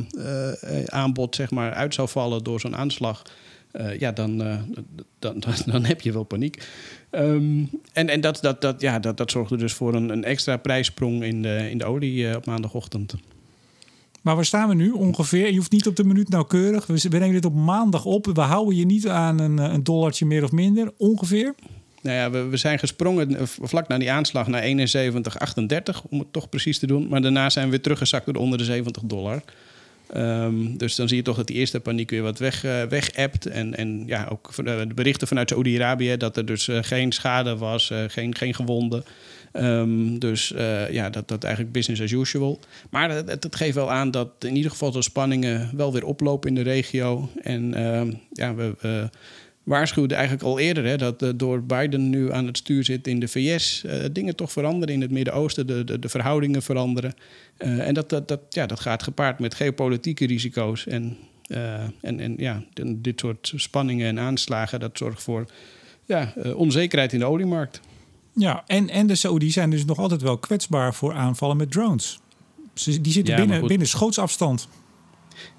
aanbod 0.85 1.35
zeg 1.35 1.51
maar, 1.51 1.73
uit 1.73 1.93
zou 1.93 2.07
vallen 2.09 2.43
door 2.43 2.59
zo'n 2.59 2.75
aanslag. 2.75 3.21
eh, 3.71 3.99
ja, 3.99 4.11
dan, 4.11 4.41
eh, 4.43 4.57
dan, 5.19 5.39
dan, 5.39 5.53
dan 5.65 5.85
heb 5.85 6.01
je 6.01 6.11
wel 6.11 6.23
paniek. 6.23 6.67
Ehm, 7.09 7.63
en 7.93 8.09
en 8.09 8.21
dat, 8.21 8.37
dat, 8.41 8.61
dat, 8.61 8.81
ja, 8.81 8.99
dat, 8.99 9.17
dat 9.17 9.31
zorgde 9.31 9.57
dus 9.57 9.73
voor 9.73 9.93
een, 9.93 10.09
een 10.09 10.23
extra 10.23 10.57
prijssprong 10.57 11.23
in 11.23 11.41
de, 11.41 11.67
in 11.69 11.77
de 11.77 11.85
olie 11.85 12.29
eh, 12.29 12.35
op 12.35 12.45
maandagochtend. 12.45 13.15
Maar 14.25 14.35
waar 14.35 14.45
staan 14.45 14.69
we 14.69 14.75
nu 14.75 14.91
ongeveer? 14.91 15.49
Je 15.49 15.55
hoeft 15.55 15.71
niet 15.71 15.87
op 15.87 15.95
de 15.95 16.03
minuut 16.03 16.29
nauwkeurig. 16.29 16.85
We 16.85 17.07
nemen 17.09 17.31
dit 17.31 17.45
op 17.45 17.53
maandag 17.53 18.05
op. 18.05 18.25
We 18.25 18.41
houden 18.41 18.75
je 18.75 18.85
niet 18.85 19.07
aan 19.07 19.39
een, 19.39 19.59
eh, 19.59 19.73
een 19.73 19.83
dollartje 19.83 20.25
meer 20.25 20.43
of 20.43 20.51
minder. 20.51 20.93
Ongeveer. 20.97 21.53
Nou 22.01 22.15
ja, 22.15 22.49
we, 22.49 22.57
zijn 22.57 22.79
gesprongen 22.79 23.37
eh, 23.37 23.45
vlak 23.45 23.87
na 23.87 23.97
die 23.97 24.11
aanslag 24.11 24.47
naar 24.47 24.63
71,38, 24.63 26.01
om 26.09 26.19
het 26.19 26.33
toch 26.33 26.49
precies 26.49 26.79
te 26.79 26.87
doen. 26.87 27.07
Maar 27.07 27.21
daarna 27.21 27.49
zijn 27.49 27.65
we 27.65 27.71
weer 27.71 27.81
teruggezakt 27.81 28.25
door 28.25 28.35
onder 28.35 28.57
de 28.57 28.63
70 28.63 29.03
dollar. 29.05 29.41
Ehm, 30.09 30.77
dus 30.77 30.95
dan 30.95 31.07
zie 31.07 31.17
je 31.17 31.23
toch 31.23 31.37
dat 31.37 31.47
die 31.47 31.55
eerste 31.55 31.79
paniek 31.79 32.09
weer 32.09 32.23
wat 32.23 32.39
weg, 32.39 32.65
appt. 33.15 33.45
En, 33.45 33.75
en 33.75 34.03
ja, 34.05 34.27
ook 34.31 34.51
de 34.55 34.87
berichten 34.95 35.27
vanuit 35.27 35.49
Saoedi-Arabië 35.49 36.17
dat 36.17 36.37
er 36.37 36.45
dus 36.45 36.69
geen 36.71 37.11
schade 37.11 37.57
was, 37.57 37.91
geen, 38.07 38.35
geen 38.35 38.53
gewonden. 38.53 39.03
Ehm, 39.55 40.17
dus 40.17 40.53
eh, 40.53 40.91
ja, 40.91 41.09
dat, 41.09 41.27
dat 41.27 41.43
eigenlijk 41.43 41.73
business 41.73 42.01
as 42.01 42.11
usual. 42.11 42.59
Maar 42.89 43.09
het 43.09 43.55
geeft 43.55 43.75
wel 43.75 43.91
aan 43.91 44.11
dat 44.11 44.29
in 44.39 44.55
ieder 44.55 44.71
geval 44.71 44.91
de 44.91 45.01
spanningen 45.01 45.69
wel 45.75 45.93
weer 45.93 46.05
oplopen 46.05 46.49
in 46.49 46.55
de 46.55 46.61
regio. 46.61 47.29
En 47.41 47.73
ehm, 47.73 48.13
ja, 48.31 48.55
we, 48.55 48.75
we 48.79 49.09
waarschuwden 49.63 50.17
eigenlijk 50.17 50.47
al 50.47 50.59
eerder 50.59 50.85
hè, 50.85 50.97
dat 50.97 51.21
eh, 51.21 51.29
door 51.35 51.63
Biden 51.63 52.09
nu 52.09 52.31
aan 52.31 52.45
het 52.45 52.57
stuur 52.57 52.83
zit 52.83 53.07
in 53.07 53.19
de 53.19 53.27
VS, 53.27 53.83
eh, 53.83 53.99
dingen 54.11 54.35
toch 54.35 54.51
veranderen 54.51 54.95
in 54.95 55.01
het 55.01 55.11
Midden-Oosten, 55.11 55.67
de, 55.67 55.83
de, 55.83 55.99
de 55.99 56.09
verhoudingen 56.09 56.61
veranderen. 56.61 57.13
En 57.57 57.93
dat, 57.93 58.09
dat, 58.09 58.27
dat, 58.27 58.41
ja, 58.49 58.65
dat 58.65 58.79
gaat 58.79 59.03
gepaard 59.03 59.39
met 59.39 59.55
geopolitieke 59.55 60.25
risico's. 60.25 60.87
En, 60.87 61.17
en, 62.01 62.19
en 62.19 62.33
ja, 62.37 62.63
dit 62.95 63.19
soort 63.19 63.53
spanningen 63.55 64.07
en 64.07 64.19
aanslagen, 64.19 64.79
dat 64.79 64.97
zorgt 64.97 65.23
voor 65.23 65.45
ja, 66.05 66.33
onzekerheid 66.55 67.13
in 67.13 67.19
de 67.19 67.25
oliemarkt. 67.25 67.81
Ja, 68.35 68.63
en, 68.67 68.89
en 68.89 69.07
de 69.07 69.15
Saoedi's 69.15 69.53
zijn 69.53 69.69
dus 69.69 69.85
nog 69.85 69.99
altijd 69.99 70.21
wel 70.21 70.37
kwetsbaar 70.37 70.93
voor 70.93 71.13
aanvallen 71.13 71.57
met 71.57 71.71
drones. 71.71 72.19
Ze, 72.73 73.01
die 73.01 73.11
zitten 73.11 73.33
Ja, 73.33 73.39
binnen, 73.39 73.67
binnen 73.67 73.87
schootsafstand. 73.87 74.67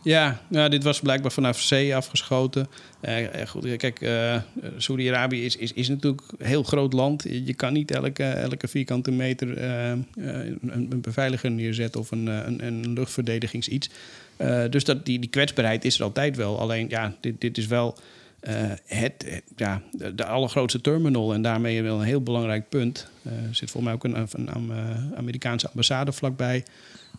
Ja, 0.03 0.41
nou, 0.49 0.71
dit 0.71 0.83
was 0.83 1.01
blijkbaar 1.01 1.33
vanaf 1.33 1.61
zee 1.61 1.97
afgeschoten. 1.97 2.69
Eh, 3.01 3.41
eh, 3.41 3.49
goed, 3.49 3.77
kijk, 3.77 4.01
eh 4.01 4.37
Saudi-Arabië 4.77 5.45
is, 5.45 5.57
is, 5.57 5.73
is 5.73 5.89
natuurlijk 5.89 6.23
een 6.39 6.47
heel 6.47 6.63
groot 6.63 6.93
land. 6.93 7.23
Je 7.23 7.55
kan 7.55 7.73
niet 7.73 7.91
elke, 7.91 8.25
elke 8.25 8.69
vierkante 8.69 9.11
meter 9.11 9.57
eh, 9.57 9.91
een, 10.15 10.59
een 10.91 11.01
beveiliger 11.01 11.51
neerzetten 11.51 12.01
of 12.01 12.11
een, 12.11 12.27
een, 12.27 12.67
een 12.67 12.93
luchtverdedigingsiets. 12.93 13.91
Eh, 14.37 14.65
dus 14.71 14.85
dat, 14.85 15.07
die, 15.07 15.19
die 15.19 15.31
kwetsbaarheid 15.31 15.85
is 15.85 15.99
er 15.99 16.05
altijd 16.05 16.37
wel. 16.37 16.61
Alleen, 16.61 16.89
ja, 16.89 17.15
dit, 17.21 17.41
dit 17.41 17.59
is 17.59 17.67
wel 17.67 17.99
het, 18.41 19.25
het- 19.27 19.43
ja, 19.57 19.83
de, 20.15 20.25
allergrootste 20.25 20.81
terminal 20.81 21.35
en 21.35 21.43
daarmee 21.43 21.83
wel 21.83 21.99
een 21.99 22.07
heel 22.07 22.23
belangrijk 22.23 22.69
punt. 22.69 23.11
Eh, 23.23 23.33
er 23.33 23.55
zit 23.55 23.71
volgens 23.71 23.83
mij 23.85 23.93
ook 23.93 24.05
een, 24.05 24.47
een, 24.57 24.71
eh, 24.71 25.19
Amerikaanse 25.19 25.69
ambassade 25.69 26.13
vlakbij. 26.13 26.65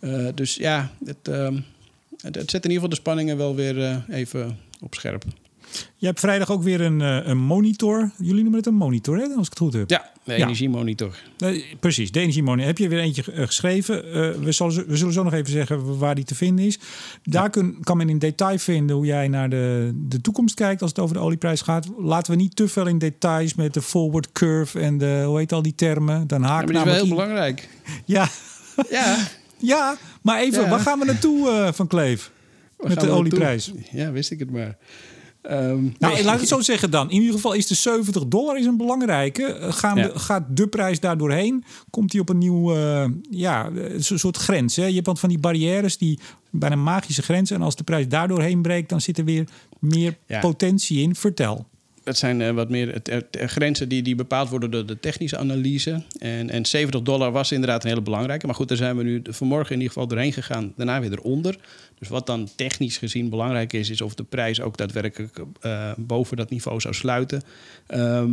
Eh, 0.00 0.28
dus 0.34 0.54
ja, 0.54 0.90
het, 1.04 1.28
ehm, 1.28 1.60
het, 2.20 2.34
het 2.34 2.50
zet 2.50 2.64
in 2.64 2.70
ieder 2.70 2.72
geval 2.72 2.88
de 2.88 2.94
spanningen 2.94 3.36
wel 3.36 3.54
weer 3.54 3.82
eh, 3.84 3.96
even 4.08 4.58
op 4.80 4.94
scherp. 4.94 5.24
Je 5.96 6.06
hebt 6.06 6.20
vrijdag 6.20 6.50
ook 6.50 6.62
weer 6.62 6.80
een, 6.80 7.00
eh, 7.00 7.18
een 7.22 7.38
monitor. 7.38 8.10
Jullie 8.18 8.40
noemen 8.40 8.54
het 8.58 8.66
een 8.66 8.74
monitor, 8.74 9.16
hè, 9.16 9.22
als 9.24 9.46
ik 9.46 9.50
het 9.52 9.58
goed 9.58 9.72
heb. 9.72 9.90
Ja, 9.90 10.10
de 10.24 10.32
Ja. 10.32 10.38
energiemonitor. 10.38 11.16
Nee, 11.38 11.64
precies, 11.80 12.10
de 12.12 12.20
energiemonitor. 12.20 12.66
Heb 12.66 12.78
je 12.78 12.88
weer 12.88 12.98
eentje 12.98 13.32
eh, 13.32 13.46
geschreven. 13.46 14.04
Eh, 14.04 14.12
we, 14.12 14.52
zullen, 14.52 14.72
zo- 14.72 14.84
we 14.86 14.96
zullen 14.96 15.12
zo 15.12 15.22
nog 15.22 15.32
even 15.32 15.52
zeggen 15.52 15.98
waar 15.98 16.14
die 16.14 16.24
te 16.24 16.34
vinden 16.34 16.64
is. 16.64 16.78
Daar 17.22 17.50
kun, 17.50 17.76
kan 17.82 17.96
men 17.96 18.08
in 18.08 18.18
detail 18.18 18.58
vinden 18.58 18.96
hoe 18.96 19.06
jij 19.06 19.28
naar 19.28 19.50
de, 19.50 19.92
de 19.94 20.20
toekomst 20.20 20.54
kijkt 20.54 20.80
als 20.82 20.90
het 20.90 20.98
over 20.98 21.14
de 21.16 21.22
olieprijs 21.22 21.60
gaat. 21.60 21.86
Laten 21.98 22.32
we 22.32 22.38
niet 22.38 22.56
te 22.56 22.68
veel 22.68 22.86
in 22.86 22.98
details 22.98 23.54
met 23.54 23.74
de 23.74 23.82
forward 23.82 24.32
curve 24.32 24.80
en 24.80 24.98
de, 24.98 25.22
hoe 25.26 25.38
heet 25.38 25.52
al 25.52 25.62
die 25.62 25.74
termen. 25.74 26.26
Dan 26.26 26.40
Ja, 26.40 26.46
haak 26.46 26.56
maar 26.64 26.66
die 26.66 26.76
is 26.76 26.84
wel 26.84 26.94
heel 26.94 27.08
belangrijk. 27.08 27.68
Ja, 28.04 28.28
Ja, 28.90 29.16
ja, 29.58 29.96
maar 30.22 30.40
even, 30.40 30.62
Ja. 30.62 30.68
waar 30.68 30.80
gaan 30.80 30.98
we 30.98 31.04
naartoe 31.04 31.70
van 31.74 31.86
Kleef? 31.86 32.30
waar 32.76 32.88
Met 32.88 33.00
de 33.00 33.08
olieprijs. 33.10 33.66
naartoe? 33.66 33.98
Ja, 33.98 34.10
wist 34.12 34.30
ik 34.30 34.38
het 34.38 34.50
maar. 34.50 34.76
Ehm, 35.42 35.82
Nou, 35.98 36.14
nee. 36.14 36.24
laat 36.24 36.34
ik 36.34 36.40
het 36.40 36.48
zo 36.48 36.60
zeggen 36.60 36.90
dan. 36.90 37.10
In 37.10 37.20
ieder 37.20 37.34
geval 37.34 37.52
is 37.52 37.66
de 37.66 37.74
70 37.74 38.26
dollar 38.26 38.58
is 38.58 38.66
een 38.66 38.76
belangrijke. 38.76 39.44
Eh, 39.44 39.72
Gaan 39.72 39.96
Ja. 39.96 40.06
de, 40.06 40.18
gaat 40.18 40.44
de 40.56 40.66
prijs 40.66 41.00
daar 41.00 41.18
doorheen? 41.18 41.64
Komt 41.90 42.12
hij 42.12 42.20
op 42.20 42.28
een 42.28 42.38
nieuw, 42.38 42.74
eh, 42.74 43.04
ja, 43.30 43.66
een 43.74 44.04
soort- 44.04 44.20
soort 44.20 44.36
grens? 44.36 44.76
Hè? 44.76 44.84
Je 44.86 44.94
hebt 44.94 45.06
want 45.06 45.20
van 45.20 45.28
die 45.28 45.38
barrières, 45.38 45.98
die 45.98 46.18
bijna 46.50 46.76
magische 46.76 47.22
grenzen. 47.22 47.56
En 47.56 47.62
als 47.62 47.76
de 47.76 47.84
prijs 47.84 48.08
daar 48.08 48.28
doorheen 48.28 48.62
breekt, 48.62 48.88
dan 48.88 49.00
zit 49.00 49.18
er 49.18 49.24
weer 49.24 49.48
meer 49.78 50.16
Ja. 50.26 50.40
potentie 50.40 51.00
in. 51.02 51.14
Vertel. 51.14 51.66
Dat 52.08 52.16
zijn 52.16 52.40
eh, 52.42 52.50
wat 52.50 52.68
meer 52.68 52.92
het 52.92 53.26
grenzen 53.32 53.88
die, 53.88 54.02
die 54.02 54.14
bepaald 54.14 54.48
worden 54.48 54.70
door 54.70 54.86
de 54.86 55.00
technische 55.00 55.36
analyse. 55.36 56.02
En, 56.18 56.50
en 56.50 56.66
70 56.66 57.02
dollar 57.02 57.32
was 57.32 57.52
inderdaad 57.52 57.82
een 57.82 57.88
hele 57.88 58.02
belangrijke. 58.02 58.46
Maar 58.46 58.54
goed, 58.54 58.68
daar 58.68 58.76
zijn 58.76 58.96
we 58.96 59.02
nu 59.02 59.22
vanmorgen 59.24 59.70
in 59.74 59.76
ieder 59.80 59.92
geval 59.92 60.08
doorheen 60.08 60.32
gegaan. 60.32 60.72
Daarna 60.76 61.00
weer 61.00 61.12
eronder. 61.12 61.58
Dus 61.98 62.08
wat 62.08 62.26
dan 62.26 62.48
technisch 62.56 62.96
gezien 62.98 63.28
belangrijk 63.28 63.72
is, 63.72 63.90
is 63.90 64.00
of 64.00 64.14
de 64.14 64.24
prijs 64.24 64.60
ook 64.60 64.76
daadwerkelijk 64.76 65.38
eh, 65.60 65.92
boven 65.96 66.36
dat 66.36 66.50
niveau 66.50 66.80
zou 66.80 66.94
sluiten. 66.94 67.42
Ehm, 67.86 68.30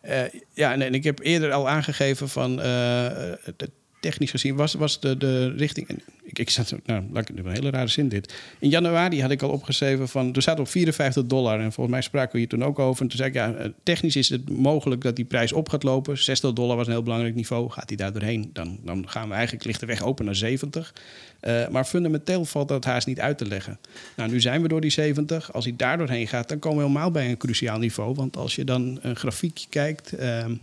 eh, 0.00 0.20
ja, 0.54 0.72
en, 0.72 0.94
ik 0.94 1.04
heb 1.04 1.18
eerder 1.22 1.52
al 1.52 1.68
aangegeven 1.68 2.28
van 2.28 2.60
eh, 2.60 3.06
het- 3.42 3.70
technisch 4.00 4.30
gezien 4.30 4.56
was, 4.56 4.74
was 4.74 5.00
de, 5.00 5.16
de 5.16 5.52
richting. 5.56 5.88
Ik, 6.22 6.38
ik 6.38 6.50
zat, 6.50 6.74
nou, 6.84 7.04
laat 7.12 7.28
ik, 7.28 7.38
een 7.38 7.52
hele 7.52 7.70
rare 7.70 7.88
zin 7.88 8.08
dit. 8.08 8.34
In 8.58 8.68
januari 8.68 9.22
had 9.22 9.30
ik 9.30 9.42
al 9.42 9.50
opgeschreven 9.50 10.08
van. 10.08 10.34
Er 10.34 10.42
staat 10.42 10.60
op 10.60 10.68
54 10.68 11.24
dollar. 11.26 11.60
En 11.60 11.72
volgens 11.72 11.94
mij 11.94 12.00
spraken 12.00 12.32
we 12.32 12.38
hier 12.38 12.48
toen 12.48 12.64
ook 12.64 12.78
over. 12.78 13.02
En 13.02 13.08
toen 13.08 13.16
zei 13.16 13.28
ik, 13.28 13.34
ja, 13.34 13.52
eh, 13.52 13.70
technisch 13.82 14.16
is 14.16 14.28
het 14.28 14.50
mogelijk 14.50 15.02
dat 15.02 15.16
die 15.16 15.24
prijs 15.24 15.52
op 15.52 15.68
gaat 15.68 15.82
lopen. 15.82 16.18
60 16.18 16.52
dollar 16.52 16.76
was 16.76 16.86
een 16.86 16.92
heel 16.92 17.02
belangrijk 17.02 17.34
niveau. 17.34 17.70
Gaat 17.70 17.88
die 17.88 17.96
daar 17.96 18.12
doorheen? 18.12 18.50
Dan, 18.52 18.78
dan 18.84 19.08
gaan 19.08 19.28
we 19.28 19.34
eigenlijk 19.34 19.64
lichteweg 19.64 20.02
open 20.02 20.24
naar 20.24 20.36
70. 20.36 20.94
Eh, 21.40 21.68
maar 21.68 21.84
fundamenteel 21.84 22.44
valt 22.44 22.68
dat 22.68 22.84
haast 22.84 23.06
niet 23.06 23.20
uit 23.20 23.38
te 23.38 23.46
leggen. 23.46 23.78
Nou, 24.16 24.30
nu 24.30 24.40
zijn 24.40 24.62
we 24.62 24.68
door 24.68 24.80
die 24.80 24.90
70. 24.90 25.52
Als 25.52 25.64
hij 25.64 25.74
daar 25.76 25.98
doorheen 25.98 26.28
gaat, 26.28 26.48
dan 26.48 26.58
komen 26.58 26.78
we 26.78 26.84
helemaal 26.84 27.10
bij 27.10 27.30
een 27.30 27.36
cruciaal 27.36 27.78
niveau. 27.78 28.14
Want 28.14 28.36
als 28.36 28.54
je 28.54 28.64
dan 28.64 28.98
een 29.02 29.16
grafiekje 29.16 29.66
kijkt. 29.68 30.12
ehm, 30.12 30.54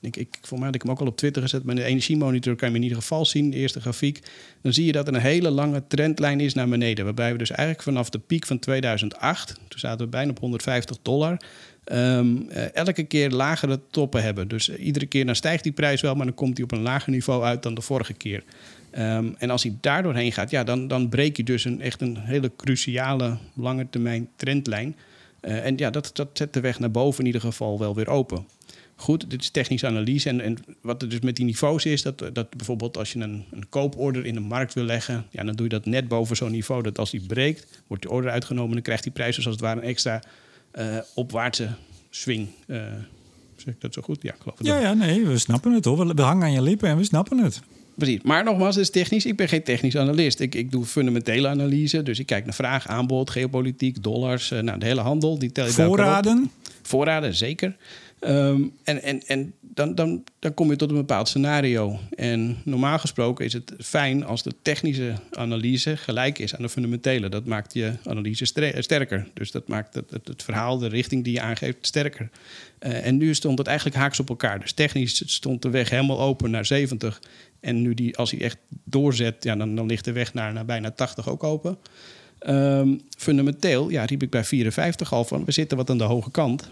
Ik, 0.00 0.16
ik, 0.16 0.38
voor 0.40 0.56
mij 0.56 0.66
had 0.66 0.74
ik 0.74 0.82
hem 0.82 0.90
ook 0.90 1.00
al 1.00 1.06
op 1.06 1.16
Twitter 1.16 1.42
gezet. 1.42 1.62
In 1.66 1.76
de 1.76 1.84
energiemonitor 1.84 2.56
kan 2.56 2.70
je 2.70 2.76
in 2.76 2.82
ieder 2.82 2.98
geval 2.98 3.24
zien, 3.24 3.50
de 3.50 3.56
eerste 3.56 3.80
grafiek. 3.80 4.20
Dan 4.60 4.72
zie 4.72 4.86
je 4.86 4.92
dat 4.92 5.08
er 5.08 5.14
een 5.14 5.20
hele 5.20 5.50
lange 5.50 5.82
trendlijn 5.88 6.40
is 6.40 6.54
naar 6.54 6.68
beneden. 6.68 7.04
Waarbij 7.04 7.32
we 7.32 7.38
dus 7.38 7.50
eigenlijk 7.50 7.82
vanaf 7.82 8.10
de 8.10 8.18
piek 8.18 8.46
van 8.46 8.58
2008, 8.58 9.54
toen 9.68 9.78
zaten 9.78 10.04
we 10.04 10.10
bijna 10.10 10.30
op 10.30 10.38
150 10.38 10.96
dollar... 11.02 11.40
Ehm, 11.84 12.36
eh, 12.48 12.74
elke 12.74 13.02
keer 13.02 13.30
lagere 13.30 13.80
toppen 13.90 14.22
hebben. 14.22 14.48
Dus 14.48 14.68
eh, 14.68 14.84
iedere 14.86 15.06
keer 15.06 15.26
dan 15.26 15.34
stijgt 15.34 15.62
die 15.62 15.72
prijs 15.72 16.00
wel, 16.00 16.14
maar 16.14 16.26
dan 16.26 16.34
komt 16.34 16.56
hij 16.56 16.64
op 16.64 16.72
een 16.72 16.82
lager 16.82 17.12
niveau 17.12 17.42
uit 17.42 17.62
dan 17.62 17.74
de 17.74 17.80
vorige 17.80 18.12
keer. 18.12 18.44
Ehm, 18.90 19.30
en 19.38 19.50
als 19.50 19.62
hij 19.62 19.76
daar 19.80 20.02
doorheen 20.02 20.32
gaat, 20.32 20.50
ja, 20.50 20.64
dan, 20.64 20.88
dan 20.88 21.08
breek 21.08 21.36
je 21.36 21.44
dus 21.44 21.64
een, 21.64 21.80
echt 21.80 22.00
een 22.00 22.16
hele 22.16 22.52
cruciale 22.56 23.36
lange 23.54 23.86
termijn 23.90 24.28
trendlijn. 24.36 24.96
Uh, 25.42 25.66
en 25.66 25.76
ja, 25.76 25.90
dat, 25.90 26.10
dat 26.12 26.28
zet 26.32 26.52
de 26.52 26.60
weg 26.60 26.78
naar 26.78 26.90
boven 26.90 27.20
in 27.20 27.26
ieder 27.26 27.40
geval 27.40 27.78
wel 27.78 27.94
weer 27.94 28.08
open. 28.08 28.46
Goed, 29.02 29.30
dit 29.30 29.42
is 29.42 29.50
technische 29.50 29.86
analyse. 29.86 30.28
En, 30.28 30.40
en 30.40 30.56
wat 30.80 31.02
er 31.02 31.08
dus 31.08 31.20
met 31.20 31.36
die 31.36 31.44
niveaus 31.44 31.84
is, 31.84 32.02
dat, 32.02 32.18
dat 32.32 32.50
bijvoorbeeld 32.56 32.96
als 32.96 33.12
je 33.12 33.20
een, 33.20 33.44
een 33.50 33.68
kooporder 33.68 34.26
in 34.26 34.34
de 34.34 34.40
markt 34.40 34.74
wil 34.74 34.84
leggen, 34.84 35.26
ja, 35.30 35.44
dan 35.44 35.54
doe 35.54 35.64
je 35.64 35.72
dat 35.72 35.86
net 35.86 36.08
boven 36.08 36.36
zo'n 36.36 36.50
niveau. 36.50 36.82
Dat 36.82 36.98
als 36.98 37.10
die 37.10 37.26
breekt, 37.26 37.66
wordt 37.86 38.02
die 38.02 38.12
order 38.12 38.30
uitgenomen, 38.30 38.72
dan 38.72 38.82
krijgt 38.82 39.02
die 39.02 39.12
prijs 39.12 39.36
dus 39.36 39.44
als 39.44 39.54
het 39.54 39.64
ware 39.64 39.80
een 39.80 39.86
extra 39.86 40.22
uh, 40.78 40.96
opwaartse 41.14 41.68
swing. 42.10 42.48
Uh, 42.66 42.82
zeg 43.56 43.74
ik 43.74 43.80
dat 43.80 43.94
zo 43.94 44.02
goed? 44.02 44.22
Ja, 44.22 44.32
ik 44.32 44.40
geloof 44.40 44.58
het 44.58 44.66
Ja, 44.66 44.80
ja, 44.80 44.94
nee, 44.94 45.26
we 45.26 45.38
snappen 45.38 45.72
het 45.72 45.84
hoor. 45.84 46.14
We 46.14 46.22
hangen 46.22 46.42
aan 46.42 46.52
je 46.52 46.62
lippen 46.62 46.88
en 46.88 46.96
we 46.96 47.04
snappen 47.04 47.38
het. 47.38 47.60
Precies. 47.94 48.22
Maar 48.22 48.44
nogmaals, 48.44 48.74
het 48.74 48.84
is 48.84 48.90
technisch. 48.90 49.26
Ik 49.26 49.36
ben 49.36 49.48
geen 49.48 49.62
technisch 49.62 49.96
analist. 49.96 50.40
Ik, 50.40 50.54
ik 50.54 50.70
doe 50.70 50.84
fundamentele 50.84 51.48
analyse. 51.48 52.02
Dus 52.02 52.18
ik 52.18 52.26
kijk 52.26 52.44
naar 52.44 52.54
vraag, 52.54 52.86
aanbod, 52.86 53.30
geopolitiek, 53.30 54.02
dollars. 54.02 54.50
Uh, 54.50 54.60
nou, 54.60 54.78
de 54.78 54.86
hele 54.86 55.00
handel. 55.00 55.38
Die 55.38 55.52
tel 55.52 55.66
je 55.66 55.72
Voorraden? 55.72 56.50
Voorraden, 56.82 57.34
zeker. 57.34 57.76
Um, 58.26 58.72
en 58.84 59.02
en, 59.02 59.22
en 59.26 59.54
dan, 59.60 59.94
dan, 59.94 60.24
dan 60.38 60.54
kom 60.54 60.70
je 60.70 60.76
tot 60.76 60.90
een 60.90 60.96
bepaald 60.96 61.28
scenario. 61.28 61.98
En 62.14 62.56
normaal 62.64 62.98
gesproken 62.98 63.44
is 63.44 63.52
het 63.52 63.72
fijn 63.78 64.24
als 64.24 64.42
de 64.42 64.52
technische 64.62 65.14
analyse 65.30 65.96
gelijk 65.96 66.38
is 66.38 66.56
aan 66.56 66.62
de 66.62 66.68
fundamentele. 66.68 67.28
Dat 67.28 67.44
maakt 67.44 67.72
je 67.72 67.92
analyse 68.04 68.44
sterker. 68.78 69.28
Dus 69.34 69.50
dat 69.50 69.68
maakt 69.68 69.94
het, 69.94 70.10
het, 70.10 70.42
verhaal, 70.42 70.78
de 70.78 70.88
richting 70.88 71.24
die 71.24 71.32
je 71.32 71.40
aangeeft, 71.40 71.76
sterker. 71.80 72.30
Uh, 72.80 73.06
en 73.06 73.16
nu 73.16 73.34
stond 73.34 73.58
het 73.58 73.66
eigenlijk 73.66 73.96
haaks 73.96 74.20
op 74.20 74.28
elkaar. 74.28 74.60
Dus 74.60 74.72
technisch 74.72 75.22
stond 75.26 75.62
de 75.62 75.70
weg 75.70 75.90
helemaal 75.90 76.20
open 76.20 76.50
naar 76.50 76.66
70. 76.66 77.22
En 77.60 77.82
nu 77.82 77.94
die, 77.94 78.16
als 78.16 78.30
hij 78.30 78.40
echt 78.40 78.58
doorzet, 78.84 79.44
ja, 79.44 79.56
dan, 79.56 79.86
ligt 79.86 80.04
de 80.04 80.12
weg 80.12 80.34
naar, 80.34 80.52
naar 80.52 80.64
bijna 80.64 80.90
80 80.90 81.28
ook 81.28 81.44
open. 81.44 81.78
Um, 82.46 83.00
fundamenteel 83.18 83.88
ja, 83.88 84.04
riep 84.04 84.22
ik 84.22 84.30
bij 84.30 84.44
54 84.44 85.12
al 85.12 85.24
van, 85.24 85.44
we 85.44 85.52
zitten 85.52 85.76
wat 85.76 85.90
aan 85.90 85.98
de 85.98 86.04
hoge 86.04 86.30
kant. 86.30 86.70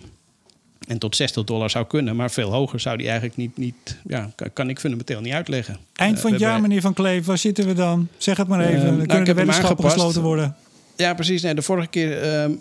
En 0.90 0.98
tot 0.98 1.16
60 1.16 1.44
dollar 1.44 1.70
zou 1.70 1.86
kunnen, 1.86 2.16
maar 2.16 2.30
veel 2.30 2.50
hoger 2.50 2.80
zou 2.80 2.96
die 2.96 3.06
eigenlijk 3.06 3.36
niet, 3.36 3.56
niet 3.56 3.96
ja, 4.06 4.30
kan 4.52 4.68
ik 4.68 4.80
fundamenteel 4.80 5.20
niet 5.20 5.32
uitleggen. 5.32 5.78
Eind 5.94 6.20
van 6.20 6.30
het 6.30 6.40
jaar, 6.40 6.60
meneer 6.60 6.80
Van 6.80 6.94
Kleef, 6.94 7.26
waar 7.26 7.38
zitten 7.38 7.66
we 7.66 7.74
dan? 7.74 8.08
Zeg 8.16 8.36
het 8.36 8.48
maar 8.48 8.60
even. 8.60 8.74
Uh, 8.74 8.84
dan 8.84 8.94
nou, 8.94 9.06
kunnen 9.06 9.24
de 9.24 9.34
weddenschappen 9.34 9.84
gesloten 9.84 10.22
worden. 10.22 10.56
Ja, 10.96 11.14
precies. 11.14 11.42
Nee, 11.42 11.54
de 11.54 11.62
vorige 11.62 11.88
keer 11.88 12.44
uh, 12.48 12.56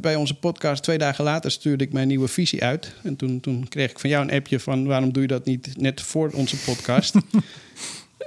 bij 0.00 0.16
onze 0.16 0.34
podcast, 0.34 0.82
twee 0.82 0.98
dagen 0.98 1.24
later, 1.24 1.50
stuurde 1.50 1.84
ik 1.84 1.92
mijn 1.92 2.08
nieuwe 2.08 2.28
visie 2.28 2.64
uit. 2.64 2.92
En 3.02 3.16
toen, 3.16 3.40
toen 3.40 3.68
kreeg 3.68 3.90
ik 3.90 3.98
van 3.98 4.10
jou 4.10 4.24
een 4.28 4.34
appje 4.34 4.60
van 4.60 4.86
waarom 4.86 5.12
doe 5.12 5.22
je 5.22 5.28
dat 5.28 5.44
niet 5.44 5.72
net 5.76 6.00
voor 6.00 6.30
onze 6.34 6.56
podcast? 6.56 7.14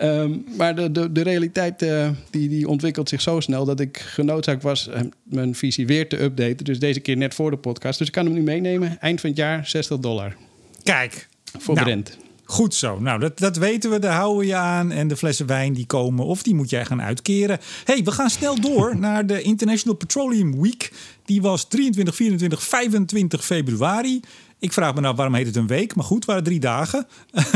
Um, 0.02 0.46
maar 0.58 0.76
de, 0.76 0.92
de, 0.92 1.12
de 1.12 1.22
realiteit 1.22 1.82
uh, 1.82 2.10
die, 2.30 2.50
die 2.50 2.68
ontwikkelt 2.68 3.10
zich 3.10 3.22
zo 3.22 3.40
snel 3.40 3.66
dat 3.66 3.80
ik 3.80 3.98
genoodzaakt 3.98 4.64
was 4.64 4.88
uh, 4.88 5.00
mijn 5.24 5.56
visie 5.56 5.88
weer 5.88 6.10
te 6.10 6.22
updaten. 6.22 6.66
Dus 6.66 6.80
deze 6.80 7.00
keer 7.00 7.18
net 7.18 7.34
voor 7.34 7.52
de 7.52 7.58
podcast. 7.58 7.98
Dus 7.98 8.08
ik 8.08 8.14
kan 8.14 8.26
hem 8.26 8.34
nu 8.34 8.42
meenemen. 8.42 9.00
Eind 9.00 9.22
van 9.22 9.30
het 9.30 9.40
jaar 9.40 9.68
60 9.68 10.00
dollar. 10.00 10.36
Kijk. 10.84 11.28
Voor 11.60 11.76
nou, 11.76 11.86
Brent. 11.86 12.18
Goed 12.44 12.74
zo. 12.74 13.00
Nou, 13.00 13.20
dat, 13.20 13.40
dat 13.40 13.58
weten 13.58 13.90
we. 13.90 14.00
Daar 14.00 14.16
houden 14.16 14.40
we 14.40 14.46
je 14.46 14.56
aan. 14.56 14.92
En 14.92 15.08
de 15.08 15.18
flessen 15.18 15.46
wijn 15.46 15.74
die 15.74 15.86
komen, 15.86 16.26
of 16.26 16.44
die 16.44 16.56
moet 16.56 16.70
jij 16.70 16.86
gaan 16.86 17.02
uitkeren. 17.02 17.60
hey, 17.84 18.04
we 18.04 18.12
gaan 18.12 18.30
snel 18.30 18.62
door 18.62 18.98
naar 19.00 19.28
de 19.28 19.42
International 19.42 19.98
Petroleum 19.98 20.62
Week. 20.62 20.92
Die 21.26 21.42
was 21.42 21.68
23, 21.68 22.16
24, 22.16 22.64
25 22.64 23.46
februari. 23.46 24.20
Ik 24.60 24.74
vraag 24.74 24.96
me 24.96 25.02
nou, 25.02 25.16
waarom 25.16 25.36
heet 25.36 25.46
het 25.46 25.56
een 25.56 25.68
week? 25.68 25.96
Maar 25.96 26.06
goed, 26.06 26.16
het 26.16 26.26
waren 26.26 26.44
drie 26.44 26.60
dagen. 26.60 27.08
uh, 27.34 27.52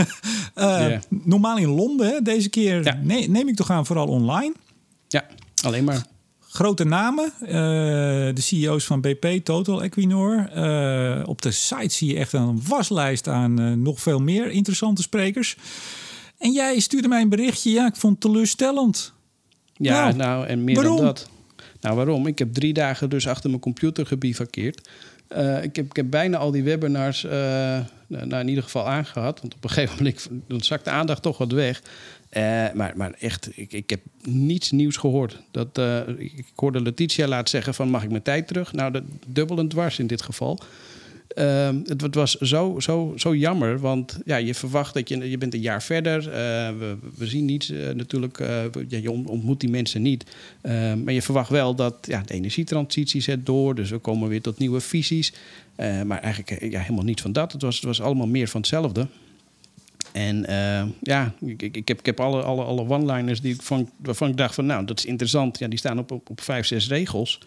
yeah. 0.55 1.01
Normaal 1.09 1.57
in 1.57 1.69
Londen, 1.69 2.07
hè? 2.07 2.21
deze 2.21 2.49
keer 2.49 2.83
ja. 2.83 2.99
ne 3.03 3.15
neem 3.15 3.47
ik 3.47 3.55
toch 3.55 3.71
aan 3.71 3.85
vooral 3.85 4.07
online. 4.07 4.53
Ja, 5.07 5.25
alleen 5.63 5.83
maar. 5.83 6.05
Grote 6.39 6.83
namen, 6.83 7.33
uh, 7.41 7.49
de 8.35 8.41
CEO's 8.41 8.85
van 8.85 9.01
BP, 9.01 9.25
Total, 9.43 9.83
Equinor. 9.83 10.49
Uh, 10.55 11.27
op 11.27 11.41
de 11.41 11.51
site 11.51 11.95
zie 11.95 12.13
je 12.13 12.17
echt 12.17 12.33
een 12.33 12.61
waslijst 12.67 13.27
aan 13.27 13.81
nog 13.81 14.01
veel 14.01 14.19
meer 14.19 14.51
interessante 14.51 15.01
sprekers. 15.01 15.57
En 16.37 16.51
jij 16.51 16.79
stuurde 16.79 17.07
mij 17.07 17.21
een 17.21 17.29
berichtje, 17.29 17.71
ja, 17.71 17.87
ik 17.87 17.95
vond 17.95 18.13
het 18.13 18.21
teleurstellend. 18.21 19.13
Ja, 19.73 20.03
nou, 20.03 20.15
nou 20.15 20.47
en 20.47 20.63
meer 20.63 20.75
waarom? 20.75 20.95
dan 20.95 21.05
dat. 21.05 21.29
Nou, 21.81 21.95
waarom? 21.95 22.27
Ik 22.27 22.39
heb 22.39 22.53
drie 22.53 22.73
dagen 22.73 23.09
dus 23.09 23.27
achter 23.27 23.49
mijn 23.49 23.61
computer 23.61 24.05
gebivakkeerd. 24.05 24.89
Uh, 25.37 25.63
ik, 25.63 25.75
heb, 25.75 25.85
ik 25.85 25.95
heb 25.95 26.09
bijna 26.09 26.37
al 26.37 26.51
die 26.51 26.63
webinars 26.63 27.23
uh, 27.23 27.31
nou, 28.07 28.35
in 28.35 28.47
ieder 28.47 28.63
geval 28.63 28.87
aangehad. 28.87 29.41
Want 29.41 29.55
op 29.55 29.63
een 29.63 29.69
gegeven 29.69 29.97
moment 29.97 30.29
dan 30.47 30.61
zakt 30.61 30.83
de 30.83 30.89
aandacht 30.89 31.21
toch 31.21 31.37
wat 31.37 31.51
weg. 31.51 31.81
Uh, 31.81 32.71
maar, 32.73 32.93
maar 32.95 33.13
echt, 33.19 33.49
ik, 33.55 33.73
ik 33.73 33.89
heb 33.89 33.99
niets 34.23 34.71
nieuws 34.71 34.97
gehoord. 34.97 35.41
Dat, 35.51 35.77
ik, 36.17 36.45
hoorde 36.55 36.81
Letitia 36.81 37.27
laat 37.27 37.49
zeggen 37.49 37.73
van 37.73 37.89
mag 37.89 38.03
ik 38.03 38.09
mijn 38.09 38.21
tijd 38.21 38.47
terug? 38.47 38.73
Nou, 38.73 38.91
dat 38.91 39.03
dubbel 39.27 39.57
en 39.57 39.67
dwars 39.67 39.99
in 39.99 40.07
dit 40.07 40.21
geval. 40.21 40.59
Uh, 41.35 41.69
het, 41.85 42.01
het, 42.01 42.15
was 42.15 42.35
zo, 42.35 42.79
zo, 42.79 43.13
zo 43.15 43.35
jammer, 43.35 43.79
want 43.79 44.19
ja, 44.25 44.35
je 44.35 44.55
verwacht 44.55 44.93
dat 44.93 45.09
je, 45.09 45.29
je 45.29 45.37
bent 45.37 45.53
een 45.53 45.61
jaar 45.61 45.83
verder. 45.83 46.17
Uh, 46.27 46.33
we, 46.79 46.97
we, 47.15 47.27
zien 47.27 47.45
niets 47.45 47.69
uh, 47.69 47.89
natuurlijk. 47.89 48.37
Ja, 48.87 48.97
je 48.97 49.11
ontmoet 49.11 49.59
die 49.59 49.69
mensen 49.69 50.01
niet. 50.01 50.23
maar 51.03 51.13
je 51.13 51.21
verwacht 51.21 51.49
wel 51.49 51.75
dat 51.75 51.95
ja, 52.01 52.21
de 52.25 52.33
energietransitie 52.33 53.21
zet 53.21 53.45
door. 53.45 53.75
Dus 53.75 53.89
we 53.89 53.97
komen 53.97 54.29
weer 54.29 54.41
tot 54.41 54.57
nieuwe 54.57 54.79
visies. 54.79 55.33
maar 56.05 56.19
eigenlijk 56.19 56.71
ja, 56.71 56.79
helemaal 56.79 57.03
niet 57.03 57.21
van 57.21 57.33
dat. 57.33 57.51
Het 57.51 57.61
was, 57.61 57.75
het 57.75 57.85
was 57.85 58.01
allemaal 58.01 58.27
meer 58.27 58.47
van 58.47 58.59
hetzelfde. 58.59 59.07
En 60.11 60.45
ja, 61.01 61.33
ik, 61.39 61.61
ik, 61.61 61.87
heb, 61.87 61.99
ik 61.99 62.05
heb 62.05 62.19
alle, 62.19 62.41
alle, 62.41 62.63
alle 62.63 62.89
one-liners 62.89 63.41
die 63.41 63.53
ik 63.53 63.61
van, 63.61 63.89
waarvan 63.97 64.29
ik 64.29 64.37
dacht 64.37 64.55
van... 64.55 64.65
nou, 64.65 64.85
dat 64.85 64.97
is 64.97 65.05
interessant. 65.05 65.59
Ja, 65.59 65.67
die 65.67 65.79
staan 65.79 65.99
op, 65.99 66.11
op, 66.11 66.29
op 66.29 66.41
vijf, 66.41 66.65
zes 66.65 66.87
regels. 66.87 67.39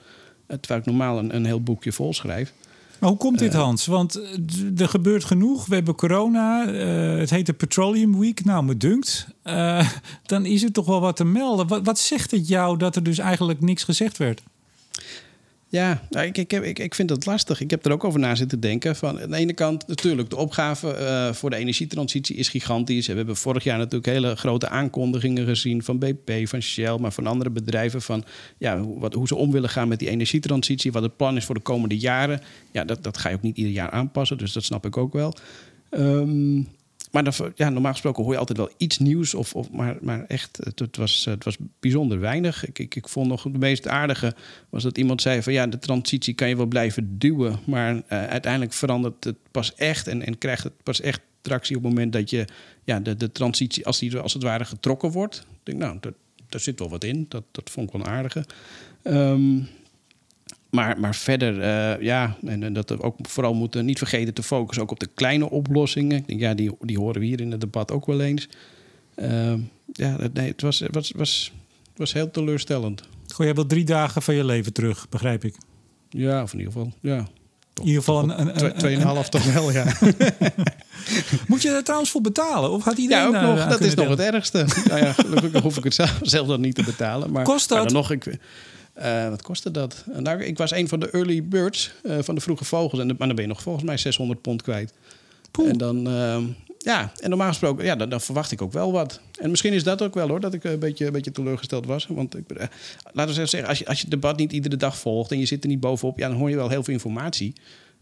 terwijl 0.46 0.80
ik 0.80 0.86
normaal 0.86 1.18
een, 1.18 1.34
een 1.34 1.46
heel 1.46 1.62
boekje 1.62 1.92
vol 1.92 2.14
schrijf. 2.14 2.52
Maar 3.02 3.10
hoe 3.10 3.20
komt 3.20 3.38
dit, 3.38 3.52
Hans? 3.52 3.86
Want 3.86 4.20
er 4.76 4.88
gebeurt 4.88 5.24
genoeg. 5.24 5.66
We 5.66 5.74
hebben 5.74 5.94
corona. 5.94 6.66
Uh, 6.66 7.18
het 7.18 7.30
heet 7.30 7.46
de 7.46 7.52
Petroleum 7.52 8.18
Week. 8.18 8.44
Nou, 8.44 8.64
me 8.64 8.76
dunkt. 8.76 9.26
Dan 10.22 10.46
is 10.46 10.62
er 10.62 10.72
toch 10.72 10.86
wel 10.86 11.00
wat 11.00 11.16
te 11.16 11.24
melden. 11.24 11.66
Wat, 11.66 11.84
wat 11.84 11.98
zegt 11.98 12.30
het 12.30 12.48
jou 12.48 12.76
dat 12.76 12.96
er 12.96 13.02
dus 13.02 13.18
eigenlijk 13.18 13.60
niks 13.60 13.84
gezegd 13.84 14.16
werd? 14.16 14.42
Ja, 15.72 16.02
nou, 16.10 16.26
ik, 16.26 16.38
ik, 16.38 16.50
heb, 16.50 16.62
ik, 16.62 16.78
ik 16.78 16.94
vind 16.94 17.10
het 17.10 17.26
lastig. 17.26 17.60
Ik 17.60 17.70
heb 17.70 17.84
er 17.84 17.92
ook 17.92 18.04
over 18.04 18.20
na 18.20 18.34
zitten 18.34 18.60
denken. 18.60 18.96
Van, 18.96 19.20
aan 19.20 19.30
de 19.30 19.36
ene 19.36 19.52
kant 19.52 19.86
natuurlijk, 19.86 20.30
de 20.30 20.36
opgave 20.36 20.96
uh, 20.98 21.32
voor 21.32 21.50
de 21.50 21.56
energietransitie 21.56 22.36
is 22.36 22.48
gigantisch. 22.48 23.06
We 23.06 23.12
hebben 23.12 23.36
vorig 23.36 23.64
jaar 23.64 23.78
natuurlijk 23.78 24.06
hele 24.06 24.36
grote 24.36 24.68
aankondigingen 24.68 25.46
gezien 25.46 25.82
van 25.82 25.98
BP, 25.98 26.48
van 26.48 26.60
Shell, 26.60 26.98
maar 26.98 27.12
van 27.12 27.26
andere 27.26 27.50
bedrijven. 27.50 28.02
Van 28.02 28.24
ja, 28.58 28.84
wat, 28.84 29.14
hoe 29.14 29.26
ze 29.26 29.34
om 29.34 29.52
willen 29.52 29.68
gaan 29.68 29.88
met 29.88 29.98
die 29.98 30.08
energietransitie. 30.08 30.92
Wat 30.92 31.02
het 31.02 31.16
plan 31.16 31.36
is 31.36 31.44
voor 31.44 31.54
de 31.54 31.60
komende 31.60 31.98
jaren. 31.98 32.40
Ja, 32.70 32.84
dat, 32.84 33.02
dat 33.02 33.18
ga 33.18 33.28
je 33.28 33.34
ook 33.34 33.42
niet 33.42 33.56
ieder 33.56 33.72
jaar 33.72 33.90
aanpassen. 33.90 34.38
Dus 34.38 34.52
dat 34.52 34.64
snap 34.64 34.86
ik 34.86 34.96
ook 34.96 35.12
wel. 35.12 35.34
Um, 35.90 36.68
maar 37.12 37.24
dan, 37.24 37.52
ja, 37.54 37.68
normaal 37.68 37.92
gesproken 37.92 38.22
hoor 38.22 38.32
je 38.32 38.38
altijd 38.38 38.58
wel 38.58 38.70
iets 38.76 38.98
nieuws. 38.98 39.34
Of, 39.34 39.54
of, 39.54 39.70
maar, 39.70 39.96
maar 40.00 40.24
echt, 40.24 40.58
het, 40.62 40.78
het, 40.78 40.96
was, 40.96 41.24
het 41.24 41.44
was 41.44 41.56
bijzonder 41.80 42.20
weinig. 42.20 42.66
Ik, 42.66 42.78
ik, 42.78 42.94
ik 42.94 43.08
vond 43.08 43.28
nog 43.28 43.42
het 43.42 43.58
meest 43.58 43.88
aardige 43.88 44.34
was 44.68 44.82
dat 44.82 44.98
iemand 44.98 45.22
zei 45.22 45.42
van 45.42 45.52
ja, 45.52 45.66
de 45.66 45.78
transitie 45.78 46.34
kan 46.34 46.48
je 46.48 46.56
wel 46.56 46.66
blijven 46.66 47.18
duwen. 47.18 47.58
Maar 47.66 47.94
uh, 47.94 48.00
uiteindelijk 48.08 48.72
verandert 48.72 49.24
het 49.24 49.36
pas 49.50 49.74
echt 49.74 50.06
en, 50.06 50.26
en 50.26 50.38
krijgt 50.38 50.64
het 50.64 50.82
pas 50.82 51.00
echt 51.00 51.20
tractie 51.40 51.76
op 51.76 51.82
het 51.82 51.92
moment 51.92 52.12
dat 52.12 52.30
je 52.30 52.44
ja, 52.84 53.00
de, 53.00 53.16
de 53.16 53.32
transitie, 53.32 53.86
als 53.86 53.98
die 53.98 54.18
als 54.18 54.32
het 54.32 54.42
ware 54.42 54.64
getrokken 54.64 55.10
wordt. 55.10 55.38
Ik 55.38 55.58
denk, 55.62 55.78
nou, 55.78 55.98
daar 56.48 56.60
zit 56.60 56.78
wel 56.78 56.90
wat 56.90 57.04
in. 57.04 57.26
Dat, 57.28 57.44
dat 57.50 57.70
vond 57.70 57.86
ik 57.86 57.96
wel 57.96 58.06
aardige. 58.06 58.44
Um, 59.02 59.68
maar, 60.74 61.00
maar 61.00 61.14
verder, 61.14 61.58
uh, 61.58 62.02
ja, 62.02 62.36
en, 62.46 62.72
dat 62.72 62.88
we 62.88 63.02
ook 63.02 63.16
vooral 63.22 63.54
moeten 63.54 63.84
niet 63.84 63.98
vergeten 63.98 64.34
te 64.34 64.42
focussen 64.42 64.82
ook 64.82 64.90
op 64.90 65.00
de 65.00 65.08
kleine 65.14 65.50
oplossingen. 65.50 66.16
Ik 66.16 66.26
denk, 66.26 66.40
ja, 66.40 66.54
die, 66.54 66.70
die 66.80 66.98
horen 66.98 67.20
we 67.20 67.26
hier 67.26 67.40
in 67.40 67.50
het 67.50 67.60
debat 67.60 67.92
ook 67.92 68.06
wel 68.06 68.20
eens. 68.20 68.48
Uh, 69.16 69.52
ja, 69.92 70.16
nee, 70.32 70.48
het 70.48 70.62
was, 70.62 70.82
was, 70.90 71.12
was, 71.16 71.52
was 71.96 72.12
heel 72.12 72.30
teleurstellend. 72.30 73.02
Goh, 73.34 73.46
je 73.46 73.54
wel 73.54 73.66
drie 73.66 73.84
dagen 73.84 74.22
van 74.22 74.34
je 74.34 74.44
leven 74.44 74.72
terug, 74.72 75.08
begrijp 75.08 75.44
ik. 75.44 75.54
Ja, 76.08 76.42
of 76.42 76.52
in 76.52 76.58
ieder 76.58 76.72
geval, 76.72 76.92
ja. 77.00 77.16
in 77.74 77.86
ieder 77.86 77.98
geval 77.98 78.22
een... 78.22 78.40
een, 78.40 78.64
een 78.64 78.72
Tweeënhalf 78.72 79.28
toch 79.28 79.52
wel, 79.52 79.72
ja. 79.72 79.84
Moet 81.48 81.62
je 81.62 81.70
er 81.70 81.82
trouwens 81.82 82.10
voor 82.10 82.20
betalen? 82.20 82.70
Of 82.70 82.82
gaat 82.82 82.98
iedereen 82.98 83.30
Ja, 83.30 83.48
ook 83.50 83.56
nog. 83.56 83.68
Dat 83.68 83.80
is 83.80 83.94
nog 83.94 84.08
het 84.08 84.20
ergste. 84.20 84.66
nou 84.88 85.04
ja, 85.04 85.12
gelukkig 85.12 85.62
hoef 85.62 85.76
ik 85.76 85.84
het 85.84 85.94
zelf, 86.00 86.18
zelf 86.22 86.46
dan 86.46 86.60
niet 86.60 86.74
te 86.74 86.82
betalen. 86.82 87.30
Maar, 87.30 87.44
Kost 87.44 87.68
dat? 87.68 87.78
Maar 87.78 87.86
dan 87.86 87.96
nog, 87.96 88.10
ik, 88.10 88.38
uh, 88.98 89.28
wat 89.28 89.42
kostte 89.42 89.70
dat? 89.70 90.04
Nou, 90.18 90.42
ik 90.42 90.58
was 90.58 90.70
een 90.70 90.88
van 90.88 91.00
de 91.00 91.10
early 91.10 91.44
birds 91.44 91.92
uh, 92.02 92.18
van 92.20 92.34
de 92.34 92.40
vroege 92.40 92.64
vogels. 92.64 93.00
En 93.00 93.08
de, 93.08 93.14
maar 93.18 93.26
dan 93.26 93.36
ben 93.36 93.44
je 93.44 93.50
nog 93.50 93.62
volgens 93.62 93.84
mij 93.84 93.96
600 93.96 94.40
pond 94.40 94.62
kwijt. 94.62 94.92
Poeh. 95.50 95.68
En 95.68 95.78
dan, 95.78 96.08
ehm, 96.08 96.44
ja, 96.78 97.12
en 97.20 97.28
normaal 97.28 97.48
gesproken, 97.48 97.84
ja, 97.84 97.96
dan, 97.96 98.08
dan 98.08 98.20
verwacht 98.20 98.52
ik 98.52 98.62
ook 98.62 98.72
wel 98.72 98.92
wat. 98.92 99.20
En 99.40 99.50
misschien 99.50 99.72
is 99.72 99.84
dat 99.84 100.02
ook 100.02 100.14
wel 100.14 100.28
hoor, 100.28 100.40
dat 100.40 100.54
ik 100.54 100.64
een 100.64 100.78
beetje, 100.78 101.06
een 101.06 101.12
beetje 101.12 101.32
teleurgesteld 101.32 101.86
was. 101.86 102.06
Want 102.06 102.36
ik, 102.36 102.50
eh, 102.50 102.66
laten 103.12 103.34
we 103.34 103.46
zeggen, 103.46 103.68
als 103.68 103.78
je, 103.78 103.86
als 103.86 103.96
je 103.96 104.02
het 104.02 104.12
debat 104.12 104.36
niet 104.36 104.52
iedere 104.52 104.76
dag 104.76 104.98
volgt 104.98 105.30
en 105.30 105.38
je 105.38 105.46
zit 105.46 105.62
er 105.62 105.68
niet 105.68 105.80
bovenop, 105.80 106.18
ja, 106.18 106.28
dan 106.28 106.36
hoor 106.36 106.50
je 106.50 106.56
wel 106.56 106.68
heel 106.68 106.82
veel 106.82 106.94
informatie. 106.94 107.52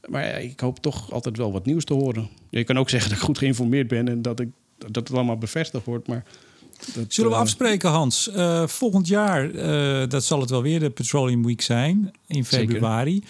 Maar 0.09 0.27
ja, 0.27 0.33
ik 0.33 0.61
hoop 0.61 0.79
toch 0.79 1.13
altijd 1.13 1.37
wel 1.37 1.53
wat 1.53 1.67
nieuws 1.67 1.85
te 1.85 1.95
horen. 1.95 2.29
Je 2.51 2.65
kan 2.65 2.79
ook 2.79 2.91
zeggen 2.91 3.11
dat 3.11 3.19
ik 3.19 3.25
goed 3.25 3.39
geïnformeerd 3.39 3.89
ben 3.89 4.09
en 4.09 4.23
dat, 4.23 4.41
ik, 4.41 4.49
dat 4.79 5.09
het 5.09 5.13
allemaal 5.13 5.39
bevestigd 5.39 5.85
wordt. 5.85 6.09
Maar 6.09 6.25
dat, 6.95 7.05
Zullen 7.09 7.31
we 7.31 7.37
eh, 7.37 7.43
afspreken, 7.43 7.91
Hans? 7.91 8.31
Eh, 8.31 8.67
volgend 8.67 9.07
jaar, 9.07 9.51
eh, 9.51 10.09
dat 10.09 10.25
zal 10.25 10.41
het 10.41 10.51
wel 10.51 10.63
weer 10.63 10.81
de 10.81 10.91
Petroleum 10.91 11.45
Week 11.45 11.63
zijn, 11.63 12.13
in 12.27 12.45
februari. 12.45 13.25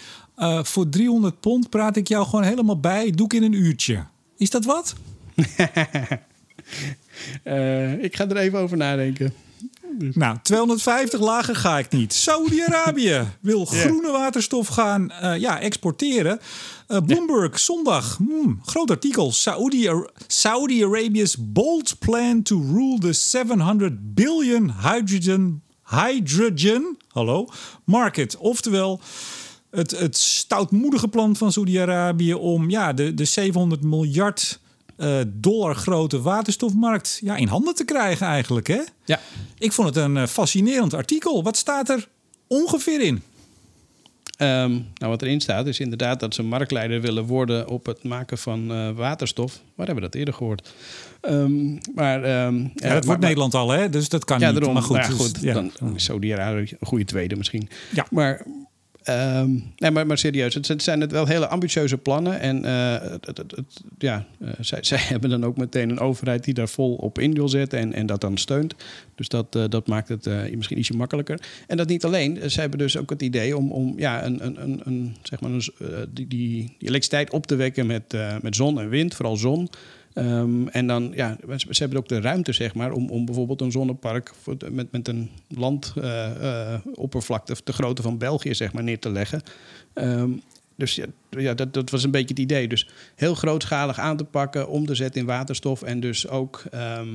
Voor 0.61 0.89
300 0.89 1.39
pond 1.39 1.69
praat 1.69 1.95
ik 1.95 2.07
jou 2.07 2.25
gewoon 2.25 2.43
helemaal 2.43 2.79
bij. 2.79 3.11
Doe 3.11 3.25
ik 3.25 3.33
in 3.33 3.43
een 3.43 3.53
uurtje. 3.53 4.05
Is 4.37 4.49
dat 4.49 4.65
wat? 4.65 4.95
ik 8.05 8.15
ga 8.15 8.29
er 8.29 8.37
even 8.37 8.59
over 8.59 8.77
nadenken. 8.77 9.33
Nou, 9.99 10.37
250 10.43 11.19
lager 11.19 11.55
ga 11.55 11.77
ik 11.79 11.91
niet. 11.91 12.13
Saudi-Arabië 12.13 13.27
wil 13.41 13.65
groene 13.65 14.11
waterstof 14.11 14.67
gaan 14.67 15.11
eh, 15.11 15.37
ja, 15.37 15.59
exporteren. 15.59 16.39
Eh, 16.87 16.97
Bloomberg, 17.05 17.59
zondag. 17.59 18.17
Hmm, 18.17 18.59
groot 18.65 18.89
artikel. 18.89 19.31
Saudi- 19.31 19.89
Saudi-Arabia's 20.27 21.35
bold 21.39 21.99
plan 21.99 22.41
to 22.41 22.61
rule 22.73 22.99
the 22.99 23.13
700 23.13 24.13
billion 24.13 24.71
hydrogen, 24.81 25.63
hydrogen 25.85 26.97
hallo, 27.07 27.47
market. 27.85 28.37
Oftewel, 28.37 28.99
het, 29.71 29.91
het 29.99 30.17
stoutmoedige 30.17 31.07
plan 31.07 31.35
van 31.35 31.51
Saudi-Arabië 31.51 32.33
om 32.33 32.69
ja, 32.69 32.93
de, 32.93 33.13
de 33.13 33.25
700 33.25 33.83
miljard 33.83 34.59
eh, 35.01 35.19
dollar 35.27 35.75
grote 35.75 36.21
waterstofmarkt 36.21 37.19
ja, 37.23 37.35
in 37.35 37.47
handen 37.47 37.75
te 37.75 37.85
krijgen 37.85 38.27
eigenlijk. 38.27 38.67
Hè? 38.67 38.81
Ja, 39.05 39.19
Ik 39.57 39.71
vond 39.71 39.87
het 39.87 39.97
een 39.97 40.17
eh, 40.17 40.27
fascinerend 40.27 40.93
artikel. 40.93 41.43
Wat 41.43 41.57
staat 41.57 41.89
er 41.89 42.07
ongeveer 42.47 43.01
in? 43.01 43.21
Ehm, 44.37 44.71
nou, 44.71 44.83
wat 45.11 45.21
erin 45.21 45.41
staat 45.41 45.67
is 45.67 45.79
inderdaad 45.79 46.19
dat 46.19 46.33
ze 46.33 46.43
marktleider 46.43 47.01
willen 47.01 47.25
worden 47.25 47.67
op 47.67 47.85
het 47.85 48.03
maken 48.03 48.37
van 48.37 48.71
eh, 48.71 48.89
waterstof. 48.91 49.51
Waar 49.75 49.85
hebben 49.85 49.95
we 49.95 50.09
dat 50.09 50.15
eerder 50.19 50.33
gehoord? 50.33 50.73
Ehm, 51.21 51.73
maar, 51.95 52.23
ehm, 52.23 52.55
Ja, 52.57 52.61
ja, 52.61 52.67
dat 52.73 52.81
maar- 52.91 53.05
wordt 53.05 53.21
Nederland 53.21 53.53
al, 53.53 53.69
hè? 53.69 53.89
Dus 53.89 54.09
dat 54.09 54.25
kan 54.25 54.39
Ja, 54.39 54.45
niet. 54.45 54.55
daarom. 54.55 54.73
Maar 54.73 54.83
goed, 54.83 54.95
Nou 54.97 55.11
ja, 55.11 55.17
dus, 55.17 55.25
goed 55.27 55.41
ja. 55.41 55.53
dan 55.53 55.95
is 55.95 56.03
Saudi-Arabië 56.03 56.75
een 56.79 56.87
goede 56.87 57.05
tweede 57.05 57.35
misschien. 57.35 57.69
Ja. 57.93 58.05
Maar, 58.11 58.45
ehm, 59.03 59.49
nee, 59.77 59.91
maar, 59.91 60.17
serieus, 60.17 60.53
het, 60.53 60.67
het 60.67 60.83
zijn 60.83 61.01
het 61.01 61.11
wel 61.11 61.25
hele 61.25 61.47
ambitieuze 61.47 61.97
plannen. 61.97 62.39
En 62.39 62.65
eh, 62.65 63.11
het, 63.21 63.37
het, 63.37 63.53
ja, 63.97 64.25
eh, 64.39 64.49
zij, 64.59 64.83
zij 64.91 64.97
hebben 64.97 65.29
dan 65.29 65.45
ook 65.45 65.57
meteen 65.57 65.89
een 65.89 65.99
overheid 65.99 66.43
die 66.43 66.53
daar 66.53 66.69
vol 66.69 66.95
op 66.95 67.19
in 67.19 67.33
wil 67.33 67.49
zetten 67.49 67.79
en, 67.79 67.93
en 67.93 68.05
dat 68.05 68.21
dan 68.21 68.37
steunt. 68.37 68.75
Dus 69.15 69.27
dat, 69.27 69.55
eh, 69.55 69.63
dat 69.69 69.87
maakt 69.87 70.07
het 70.07 70.25
misschien 70.55 70.77
ietsje 70.77 70.95
makkelijker. 70.95 71.39
En 71.67 71.77
dat 71.77 71.87
niet 71.87 72.05
alleen. 72.05 72.51
Ze 72.51 72.59
hebben 72.59 72.79
dus 72.79 72.97
ook 72.97 73.09
het 73.09 73.21
idee 73.21 73.57
om, 73.57 73.71
een, 73.71 75.15
die, 76.09 76.75
elektriciteit 76.79 77.31
op 77.31 77.47
te 77.47 77.55
wekken 77.55 77.85
met, 77.85 78.15
met 78.41 78.55
zon 78.55 78.79
en 78.79 78.89
wind, 78.89 79.15
vooral 79.15 79.35
zon. 79.37 79.69
Ehm, 80.13 80.67
en 80.67 80.87
dan, 80.87 81.11
ja, 81.15 81.37
ze, 81.57 81.67
hebben 81.73 81.97
ook 81.97 82.07
de 82.07 82.21
ruimte, 82.21 82.53
zeg 82.53 82.73
maar, 82.73 82.91
om, 82.91 83.09
om 83.09 83.25
bijvoorbeeld 83.25 83.61
een 83.61 83.71
zonnepark 83.71 84.31
met, 84.71 84.91
met 84.91 85.07
een 85.07 85.29
landoppervlakte 85.47 87.55
de 87.63 87.73
grootte 87.73 88.01
van 88.01 88.17
België, 88.17 88.53
zeg 88.53 88.73
maar, 88.73 88.83
neer 88.83 88.99
te 88.99 89.11
leggen. 89.11 89.41
Ehm, 89.93 90.29
dus 90.75 90.95
ja, 90.95 91.05
ja 91.29 91.53
dat, 91.53 91.73
dat 91.73 91.89
was 91.89 92.03
een 92.03 92.11
beetje 92.11 92.27
het 92.27 92.39
idee. 92.39 92.67
Dus 92.67 92.89
heel 93.15 93.35
grootschalig 93.35 93.99
aan 93.99 94.17
te 94.17 94.23
pakken, 94.23 94.67
om 94.67 94.85
te 94.85 94.95
zetten 94.95 95.21
in 95.21 95.27
waterstof. 95.27 95.81
En 95.81 95.99
dus 95.99 96.27
ook, 96.27 96.63
ehm, 96.71 97.07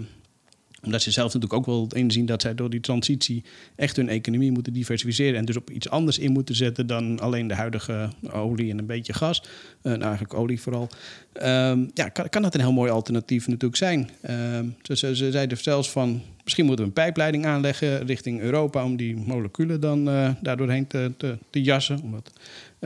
omdat 0.82 1.02
ze 1.02 1.10
zelf 1.10 1.26
natuurlijk 1.26 1.52
ook 1.52 1.66
wel 1.66 1.88
inzien 1.94 2.26
dat 2.26 2.42
zij 2.42 2.54
door 2.54 2.70
die 2.70 2.80
transitie 2.80 3.44
echt 3.76 3.96
hun 3.96 4.08
economie 4.08 4.52
moeten 4.52 4.72
diversificeren. 4.72 5.38
En 5.38 5.44
dus 5.44 5.56
op 5.56 5.70
iets 5.70 5.88
anders 5.88 6.18
in 6.18 6.32
moeten 6.32 6.54
zetten 6.54 6.86
dan 6.86 7.20
alleen 7.20 7.46
de 7.46 7.54
huidige 7.54 8.10
olie 8.32 8.70
en 8.70 8.78
een 8.78 8.86
beetje 8.86 9.12
gas. 9.12 9.42
Eh, 9.82 9.92
nou, 9.92 10.02
eigenlijk 10.02 10.34
olie 10.34 10.60
vooral. 10.60 10.88
Ehm, 11.32 11.86
ja, 11.94 12.08
kan, 12.08 12.28
kan 12.28 12.42
dat 12.42 12.54
een 12.54 12.60
heel 12.60 12.72
mooi 12.72 12.90
alternatief 12.90 13.46
natuurlijk 13.46 13.76
zijn. 13.76 14.10
Ehm, 14.20 14.66
ze, 14.82 14.96
ze, 14.96 15.16
ze 15.16 15.30
zeiden 15.30 15.58
zelfs 15.58 15.90
van, 15.90 16.22
misschien 16.44 16.66
moeten 16.66 16.84
we 16.84 16.90
een 16.90 16.96
pijpleiding 16.96 17.46
aanleggen 17.46 18.06
richting 18.06 18.40
Europa... 18.40 18.84
om 18.84 18.96
die 18.96 19.16
moleculen 19.16 19.80
dan 19.80 20.08
eh 20.08 20.30
daardoorheen 20.42 20.86
te, 20.86 21.12
te, 21.16 21.38
te 21.50 21.62
jassen. 21.62 22.00
Omdat, 22.02 22.32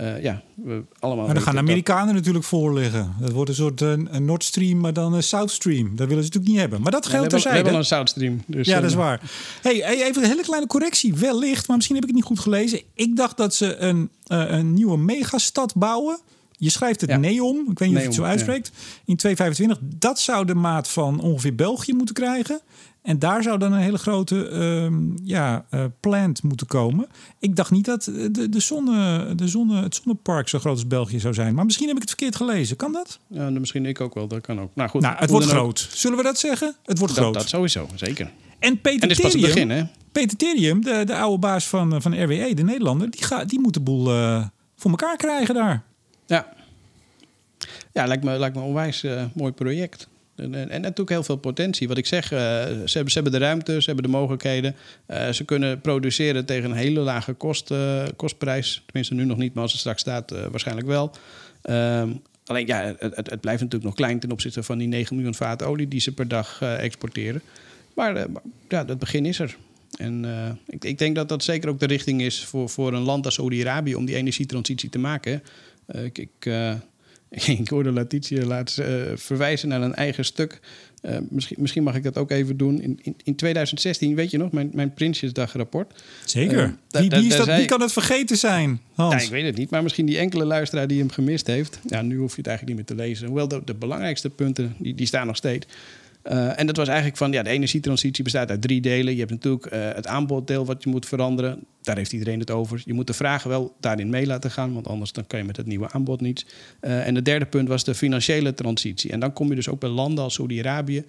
eh, 0.01 0.23
ja, 0.23 0.43
we 0.55 0.83
allemaal 0.99 1.25
Maar 1.25 1.35
dan 1.35 1.43
gaan 1.43 1.53
de 1.55 1.61
dat- 1.61 1.69
Amerikanen 1.69 2.15
natuurlijk 2.15 2.45
voorliggen. 2.45 3.15
Dat 3.21 3.31
wordt 3.33 3.49
een 3.51 3.57
soort 3.57 3.81
eh, 3.83 3.91
een 3.91 4.25
Nord 4.25 4.45
Stream, 4.45 4.79
maar 4.79 4.93
dan 4.93 5.13
een 5.13 5.23
South 5.23 5.51
Stream. 5.51 5.97
Dat 5.97 6.09
willen 6.09 6.23
ze 6.25 6.29
natuurlijk 6.29 6.47
niet 6.53 6.57
hebben. 6.61 6.83
Maar 6.83 6.93
dat 6.93 7.05
Ja, 7.05 7.11
geldt 7.11 7.31
hebben, 7.33 7.49
we 7.49 7.55
hebben 7.55 7.73
al 7.73 7.79
een 7.79 7.85
South 7.85 8.09
Stream. 8.09 8.43
Dus, 8.47 8.67
Ja, 8.67 8.75
eh, 8.75 8.81
dat 8.81 8.91
is 8.91 8.97
waar. 8.97 9.21
Hey, 9.63 9.77
hey, 9.77 10.03
even 10.05 10.23
een 10.23 10.29
hele 10.29 10.43
kleine 10.43 10.67
correctie. 10.67 11.15
Wellicht, 11.15 11.67
maar 11.69 11.77
misschien 11.77 11.97
heb 11.97 12.05
ik 12.05 12.11
het 12.11 12.19
niet 12.21 12.29
goed 12.29 12.41
gelezen. 12.41 12.81
Ik 12.95 13.17
dacht 13.17 13.37
dat 13.37 13.55
ze 13.55 13.77
een, 13.77 14.11
eh, 14.27 14.45
een 14.49 14.75
nieuwe 14.75 14.99
megastad 14.99 15.75
bouwen. 15.75 16.19
Je 16.57 16.71
schrijft 16.71 17.01
het 17.01 17.11
Ja. 17.11 17.17
Neom, 17.17 17.71
ik 17.71 17.79
weet 17.79 17.89
niet 17.89 17.97
of 17.97 18.03
je 18.03 18.09
het 18.09 18.17
zo 18.17 18.23
uitspreekt, 18.23 18.71
in 19.05 19.17
225. 19.17 19.79
Dat 19.99 20.19
zou 20.21 20.45
de 20.47 20.55
maat 20.55 20.89
van 20.89 21.21
ongeveer 21.21 21.55
België 21.55 21.93
moeten 21.93 22.15
krijgen. 22.15 22.61
En 23.03 23.19
daar 23.19 23.43
zou 23.43 23.59
dan 23.59 23.73
een 23.73 23.81
hele 23.81 23.99
grote 23.99 24.49
ehm, 24.49 25.03
ja, 25.25 25.65
eh, 25.71 25.85
plant 26.01 26.43
moeten 26.43 26.67
komen. 26.67 27.07
Ik 27.39 27.57
dacht 27.57 27.71
niet 27.71 27.85
dat 27.85 28.07
eh, 28.07 28.15
de, 28.31 28.49
de 28.49 28.61
zonne, 28.61 29.35
de 29.35 29.49
zonne, 29.49 29.83
het 29.83 29.95
zonnepark 29.95 30.49
zo 30.49 30.59
groot 30.59 30.73
als 30.75 30.87
België 30.87 31.21
zou 31.21 31.35
zijn. 31.35 31.55
Maar 31.55 31.65
misschien 31.65 31.87
heb 31.87 31.97
ik 31.97 32.03
het 32.03 32.11
verkeerd 32.11 32.37
gelezen. 32.37 32.77
Kan 32.77 32.93
dat? 32.93 33.19
Ja, 33.27 33.39
dan 33.39 33.61
misschien 33.61 33.87
ik 33.87 34.01
ook 34.01 34.15
wel, 34.15 34.27
dat 34.29 34.41
kan 34.41 34.61
ook. 34.61 34.71
Nou 34.75 34.89
goed, 34.91 35.01
Nou, 35.01 35.17
het 35.19 35.31
wordt 35.31 35.47
ook. 35.47 35.53
groot. 35.53 35.89
Zullen 35.93 36.17
we 36.17 36.23
dat 36.23 36.39
zeggen? 36.39 36.77
Het 36.85 36.99
wordt 36.99 37.15
Dat, 37.15 37.23
groot. 37.25 37.35
dat 37.35 37.49
sowieso, 37.49 37.89
zeker. 37.95 38.31
En 38.59 38.81
Peter 38.81 39.03
En 39.03 39.09
dit 39.09 39.17
is 39.19 39.23
pas 39.25 39.33
het 39.33 39.43
Therium- 39.43 39.69
begin, 39.69 39.85
hè? 39.85 39.91
Peter 40.13 40.37
Therium, 40.37 40.81
de, 40.85 41.03
de 41.05 41.17
oude 41.17 41.39
baas 41.39 41.67
van, 41.69 42.03
van 42.03 42.23
RWE, 42.23 42.55
de 42.55 42.63
Nederlander, 42.65 43.11
die, 43.11 43.23
gaat, 43.25 43.49
die 43.49 43.61
moet 43.61 43.75
de 43.75 43.81
boel 43.81 44.11
eh, 44.11 44.45
voor 44.77 44.91
elkaar 44.91 45.17
krijgen 45.17 45.55
daar. 45.55 45.83
Ja. 46.27 46.53
Ja, 47.93 48.07
lijkt 48.07 48.25
me, 48.25 48.39
lijkt 48.39 48.55
me 48.57 48.61
een 48.63 48.69
onwijs 48.69 49.03
eh, 49.03 49.25
mooi 49.35 49.53
project. 49.53 50.09
En, 50.41 50.71
en, 50.71 50.81
natuurlijk 50.81 51.11
heel 51.11 51.23
veel 51.23 51.37
potentie. 51.37 51.89
Wat 51.89 51.99
ik 51.99 52.07
zeg, 52.07 52.33
eh, 52.33 52.39
ze, 52.85 52.91
hebben, 52.93 53.13
ze 53.13 53.21
hebben 53.21 53.33
de 53.33 53.39
ruimte, 53.39 53.83
ze 53.83 53.87
hebben 53.87 54.05
de 54.05 54.17
mogelijkheden. 54.17 54.77
Eh, 55.07 55.29
ze 55.29 55.45
kunnen 55.45 55.81
produceren 55.81 56.45
tegen 56.45 56.71
een 56.71 56.77
hele 56.77 57.01
lage 57.01 57.37
eh, 57.69 58.03
kostprijs. 58.17 58.83
Tenminste, 58.87 59.15
nu 59.15 59.25
nog 59.25 59.39
niet, 59.39 59.55
maar 59.55 59.63
als 59.63 59.73
het 59.73 59.81
straks 59.81 60.01
staat, 60.01 60.31
waarschijnlijk 60.51 60.87
wel. 60.87 61.11
Ehm, 61.63 62.11
alleen 62.45 62.67
ja, 62.67 62.95
het, 62.99 63.17
het, 63.17 63.41
blijft 63.41 63.61
natuurlijk 63.61 63.85
nog 63.85 63.95
klein 63.95 64.21
ten 64.21 64.33
opzichte 64.33 64.63
van 64.63 64.79
die 64.79 64.89
9 64.89 65.17
miljoen 65.17 65.35
vaten 65.35 65.67
olie 65.67 65.89
die 65.89 66.01
ze 66.01 66.15
per 66.15 66.29
dag 66.29 66.63
exporteren. 66.63 67.43
Maar 67.95 68.27
ja, 68.69 68.87
het 68.87 68.99
begin 68.99 69.27
is 69.27 69.39
er. 69.39 69.57
En 69.99 70.25
ik, 70.67 70.85
ik 70.85 70.99
denk 70.99 71.15
dat 71.15 71.29
dat 71.29 71.45
zeker 71.45 71.69
ook 71.69 71.81
de 71.81 71.87
richting 71.87 72.23
is 72.23 72.45
voor, 72.45 72.69
voor 72.69 72.93
een 72.93 73.03
land 73.03 73.25
als 73.25 73.35
Saudi-Arabië 73.35 73.95
om 73.95 74.05
die 74.05 74.17
energietransitie 74.17 74.89
te 74.89 74.99
maken. 74.99 75.43
Ik, 76.13 76.49
ik 77.31 77.69
hoorde 77.69 77.93
Letitia 77.93 78.45
laatst 78.45 78.79
eh, 78.79 78.87
verwijzen 79.15 79.69
naar 79.69 79.83
een 79.83 79.95
eigen 79.95 80.25
stuk. 80.25 80.61
Eh, 81.01 81.17
misschien, 81.29 81.57
misschien 81.61 81.83
mag 81.83 81.95
ik 81.95 82.03
dat 82.03 82.17
ook 82.19 82.31
even 82.31 82.57
doen. 82.57 82.81
In, 82.83 82.99
in, 83.03 83.17
in 83.25 83.35
2016, 83.37 84.15
weet 84.15 84.31
je 84.31 84.39
nog, 84.39 84.53
mijn, 84.53 84.71
mijn 84.73 84.95
Prinsjesdagrapport. 84.95 86.03
Zeker. 86.25 86.59
Eh, 86.63 86.69
da- 86.89 87.01
wie, 87.01 87.09
da- 87.09 87.19
wie, 87.21 87.29
is 87.29 87.37
dat, 87.37 87.47
wie 87.57 87.65
kan 87.65 87.81
het 87.81 87.93
vergeten 87.93 88.37
zijn, 88.37 88.81
Hans? 88.95 89.15
Ja, 89.15 89.21
ik 89.21 89.29
weet 89.31 89.45
het 89.45 89.57
niet, 89.57 89.71
maar 89.71 89.83
misschien 89.83 90.07
die 90.07 90.19
enkele 90.19 90.45
luisteraar 90.45 90.87
die 90.87 90.99
hem 90.99 91.11
gemist 91.11 91.47
heeft. 91.47 91.79
Ja, 91.87 92.03
nu 92.03 92.17
hoef 92.17 92.31
je 92.31 92.37
het 92.39 92.47
eigenlijk 92.47 92.79
niet 92.79 92.89
meer 92.89 92.97
te 92.97 93.05
lezen. 93.05 93.27
Hoewel 93.27 93.49
de, 93.49 93.63
de 93.65 93.75
belangrijkste 93.75 94.31
punten, 94.31 94.75
die, 94.79 94.95
die 94.95 95.07
staan 95.07 95.27
nog 95.27 95.37
steeds. 95.37 95.67
Eh, 96.23 96.59
en 96.59 96.67
dat 96.67 96.77
was 96.77 96.89
eigenlijk 96.89 97.17
van, 97.17 97.33
ja, 97.33 97.43
de 97.43 97.51
energietransitie 97.51 98.25
bestaat 98.25 98.51
uit 98.51 98.63
drie 98.63 98.81
delen. 98.81 99.13
Je 99.13 99.19
hebt 99.19 99.31
natuurlijk 99.31 99.67
eh, 99.67 99.89
het 99.95 100.07
aanboddeel 100.07 100.67
wat 100.67 100.83
je 100.83 100.91
moet 100.91 101.07
veranderen. 101.07 101.65
Daar 101.83 101.97
heeft 101.97 102.13
iedereen 102.13 102.41
het 102.41 102.51
over. 102.51 102.83
Je 102.85 102.93
moet 102.93 103.07
de 103.07 103.13
vragen 103.13 103.51
wel 103.51 103.77
daarin 103.81 104.11
mee 104.11 104.27
laten 104.27 104.51
gaan, 104.51 104.73
want 104.73 104.89
anders 104.89 105.13
dan 105.13 105.27
kan 105.27 105.39
je 105.39 105.45
met 105.45 105.57
het 105.57 105.67
nieuwe 105.67 105.91
aanbod 105.91 106.21
niets. 106.21 106.47
Eh, 106.81 107.07
en 107.07 107.15
het 107.15 107.25
derde 107.25 107.47
punt 107.47 107.69
was 107.69 107.85
de 107.85 107.95
financiële 107.95 108.55
transitie. 108.55 109.11
En 109.11 109.21
dan 109.21 109.33
kom 109.33 109.49
je 109.49 109.55
dus 109.55 109.69
ook 109.69 109.81
bij 109.81 109.89
landen 109.89 110.25
als 110.25 110.35
Saudi-Arabië, 110.35 111.05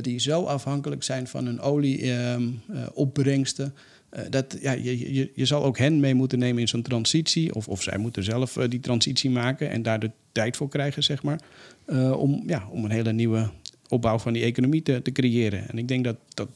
die 0.00 0.20
zo 0.20 0.44
afhankelijk 0.44 1.02
zijn 1.02 1.26
van 1.26 1.46
hun 1.46 1.60
olieopbrengsten. 1.60 3.74
Eh, 4.10 4.22
dat, 4.30 4.56
ja, 4.60 4.72
je, 4.72 5.14
je, 5.14 5.30
je 5.34 5.44
zal 5.44 5.64
ook 5.64 5.78
hen 5.78 6.00
mee 6.00 6.14
moeten 6.14 6.38
nemen 6.38 6.60
in 6.60 6.68
zo'n 6.68 6.82
transitie. 6.82 7.54
Of, 7.54 7.68
of 7.68 7.82
zij 7.82 7.98
moeten 7.98 8.24
zelf 8.24 8.52
die 8.52 8.80
transitie 8.80 9.30
maken 9.30 9.70
en 9.70 9.82
daar 9.82 9.98
de 9.98 10.10
tijd 10.32 10.56
voor 10.56 10.68
krijgen, 10.68 11.02
zeg 11.02 11.22
maar. 11.22 11.40
om, 12.16 12.42
ja, 12.46 12.68
om 12.70 12.84
een 12.84 12.90
hele 12.90 13.12
nieuwe 13.12 13.50
opbouw 13.88 14.18
van 14.18 14.32
die 14.32 14.42
economie 14.42 14.82
te, 14.82 15.02
te 15.02 15.12
creëren. 15.12 15.68
En 15.68 15.78
ik 15.78 15.88
denk 15.88 16.04
dat, 16.04 16.16
dat 16.34 16.48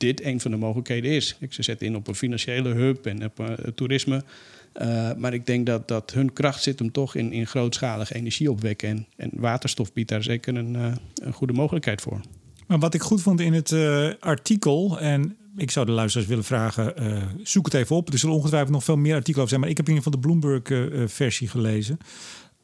dit 0.00 0.24
een 0.24 0.40
van 0.40 0.50
de 0.50 0.56
mogelijkheden 0.56 1.10
is. 1.10 1.36
Ik, 1.40 1.52
ze 1.52 1.62
zetten 1.62 1.86
in 1.86 1.96
op 1.96 2.08
een 2.08 2.14
financiële 2.14 2.68
hub 2.68 3.06
en 3.06 3.24
op 3.24 3.40
eh, 3.40 3.46
toerisme. 3.74 4.24
Eh, 4.72 5.10
maar 5.16 5.34
ik 5.34 5.46
denk 5.46 5.66
dat, 5.66 5.88
dat 5.88 6.10
hun 6.12 6.32
kracht 6.32 6.62
zit 6.62 6.78
hem 6.78 6.92
toch 6.92 7.14
in, 7.14 7.32
in 7.32 7.46
grootschalige 7.46 8.14
energie 8.14 8.50
opwekken. 8.50 8.88
En, 8.88 9.06
en 9.16 9.30
waterstof 9.34 9.92
biedt 9.92 10.08
daar 10.08 10.22
zeker 10.22 10.56
een, 10.56 10.76
eh, 10.76 10.92
een 11.14 11.32
goede 11.32 11.52
mogelijkheid 11.52 12.00
voor. 12.00 12.20
Maar 12.66 12.78
wat 12.78 12.94
ik 12.94 13.02
goed 13.02 13.22
vond 13.22 13.40
in 13.40 13.52
het 13.52 13.72
artikel, 14.20 15.00
en 15.00 15.36
ik 15.56 15.70
zou 15.70 15.86
de 15.86 15.92
luisteraars 15.92 16.28
willen 16.28 16.44
vragen, 16.44 16.94
zoek 17.42 17.64
het 17.64 17.74
even 17.74 17.96
op. 17.96 18.12
Er 18.12 18.18
zullen 18.18 18.34
ongetwijfeld 18.34 18.72
nog 18.72 18.84
veel 18.84 18.96
meer 18.96 19.14
artikelen 19.14 19.36
over 19.38 19.48
zijn, 19.48 19.60
maar 19.60 19.70
ik 19.70 19.76
heb 19.76 19.88
in 19.88 19.94
ieder 19.94 20.12
geval 20.12 20.20
de 20.20 20.26
Bloomberg-versie 20.26 21.48
gelezen. 21.48 21.98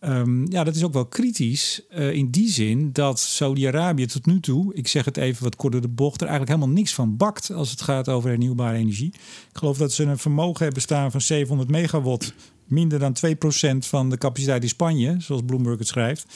Ehm, 0.07 0.53
ja, 0.53 0.64
dat 0.64 0.75
is 0.75 0.85
ook 0.85 0.92
wel 0.92 1.07
kritisch 1.07 1.81
uh, 1.90 2.12
in 2.12 2.31
die 2.31 2.51
zin 2.51 2.92
dat 2.92 3.19
Saudi-Arabië 3.19 4.07
tot 4.07 4.27
nu 4.27 4.40
toe, 4.40 4.75
ik 4.75 4.88
zeg 4.88 5.05
het 5.05 5.16
even 5.16 5.42
wat 5.42 5.57
korter 5.57 5.81
de 5.81 5.88
bocht, 5.88 6.21
er 6.21 6.27
eigenlijk 6.27 6.57
helemaal 6.57 6.77
niks 6.77 6.95
van 6.95 7.16
bakt 7.16 7.51
als 7.51 7.71
het 7.71 7.83
gaat 7.83 8.09
over 8.09 8.29
hernieuwbare 8.29 8.77
energie. 8.77 9.12
Ik 9.51 9.59
geloof 9.59 9.79
dat 9.79 9.92
ze 9.92 10.03
een 10.03 10.19
vermogen 10.19 10.64
hebben 10.64 10.83
staan 10.83 11.11
van 11.11 11.21
700 11.21 11.71
megawatt, 11.71 12.35
minder 12.64 12.99
dan 12.99 13.16
2% 13.75 13.79
van 13.79 14.11
de 14.11 14.19
capaciteit 14.19 14.62
in 14.62 14.69
Spanje, 14.69 15.16
zoals 15.19 15.42
Bloomberg 15.47 15.79
het 15.79 15.88
schrijft. 15.88 16.27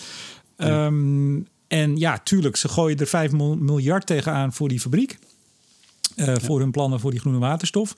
Ja. 0.56 0.86
Um, 0.86 1.46
en 1.68 1.96
ja, 1.96 2.18
tuurlijk, 2.18 2.56
ze 2.56 2.68
gooien 2.68 2.98
er 2.98 3.06
5 3.06 3.32
miljard 3.32 4.06
tegenaan 4.06 4.52
voor 4.52 4.68
die 4.68 4.80
fabriek. 4.80 5.18
Uh, 6.16 6.26
ja. 6.26 6.40
Voor 6.40 6.60
hun 6.60 6.70
plannen 6.70 7.00
voor 7.00 7.10
die 7.10 7.20
groene 7.20 7.38
waterstof. 7.38 7.96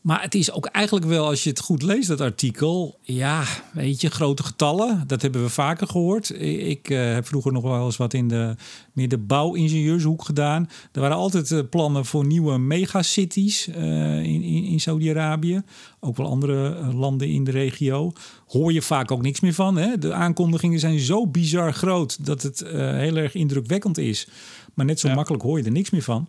Maar 0.00 0.22
het 0.22 0.34
is 0.34 0.52
ook 0.52 0.66
eigenlijk 0.66 1.06
wel, 1.06 1.26
als 1.26 1.42
je 1.44 1.50
het 1.50 1.60
goed 1.60 1.82
leest, 1.82 2.08
dat 2.08 2.20
artikel. 2.20 2.98
Ja, 3.02 3.44
weet 3.72 4.00
je, 4.00 4.10
grote 4.10 4.42
getallen. 4.42 5.04
Dat 5.06 5.22
hebben 5.22 5.42
we 5.42 5.48
vaker 5.48 5.86
gehoord. 5.86 6.40
Ik 6.40 6.90
uh, 6.90 7.12
heb 7.12 7.26
vroeger 7.26 7.52
nog 7.52 7.62
wel 7.62 7.84
eens 7.84 7.96
wat 7.96 8.14
in 8.14 8.28
de, 8.28 8.54
meer 8.92 9.08
de 9.08 9.18
bouwingenieurshoek 9.18 10.24
gedaan. 10.24 10.68
Er 10.92 11.00
waren 11.00 11.16
altijd 11.16 11.50
uh, 11.50 11.60
plannen 11.70 12.04
voor 12.04 12.26
nieuwe 12.26 12.58
megacities 12.58 13.68
uh, 13.68 13.74
in, 14.22 14.42
in, 14.42 14.64
in 14.64 14.80
Saudi-Arabië. 14.80 15.62
Ook 16.00 16.16
wel 16.16 16.26
andere 16.26 16.74
landen 16.94 17.28
in 17.28 17.44
de 17.44 17.50
regio. 17.50 18.12
Hoor 18.46 18.72
je 18.72 18.82
vaak 18.82 19.10
ook 19.10 19.22
niks 19.22 19.40
meer 19.40 19.54
van. 19.54 19.76
Hè? 19.76 19.98
De 19.98 20.12
aankondigingen 20.12 20.78
zijn 20.78 20.98
zo 20.98 21.26
bizar 21.26 21.72
groot 21.72 22.26
dat 22.26 22.42
het 22.42 22.64
heel 22.74 23.16
erg 23.16 23.34
indrukwekkend 23.34 23.98
is. 23.98 24.28
Maar 24.74 24.86
net 24.86 25.00
zo 25.00 25.08
ja. 25.08 25.14
makkelijk 25.14 25.42
hoor 25.42 25.58
je 25.58 25.64
er 25.64 25.70
niks 25.70 25.90
meer 25.90 26.02
van. 26.02 26.28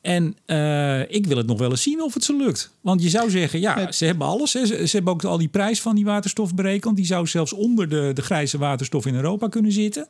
En 0.00 0.36
uh, 0.46 1.10
ik 1.10 1.26
wil 1.26 1.36
het 1.36 1.46
nog 1.46 1.58
wel 1.58 1.70
eens 1.70 1.82
zien 1.82 2.02
of 2.02 2.14
het 2.14 2.24
ze 2.24 2.36
lukt. 2.36 2.70
Want 2.80 3.02
je 3.02 3.08
zou 3.08 3.30
zeggen, 3.30 3.60
ja, 3.60 3.92
ze 3.92 4.04
hebben 4.04 4.26
alles. 4.26 4.52
Hè. 4.52 4.66
Ze, 4.66 4.86
ze, 4.86 4.96
hebben 4.96 5.12
ook 5.12 5.24
al 5.24 5.38
die 5.38 5.48
prijs 5.48 5.80
van 5.80 5.94
die 5.94 6.04
waterstof 6.04 6.54
berekend. 6.54 6.96
Die 6.96 7.06
zou 7.06 7.26
zelfs 7.26 7.52
onder 7.52 7.88
de, 7.88 8.10
de 8.14 8.22
grijze 8.22 8.58
waterstof 8.58 9.06
in 9.06 9.14
Europa 9.14 9.48
kunnen 9.48 9.72
zitten. 9.72 10.06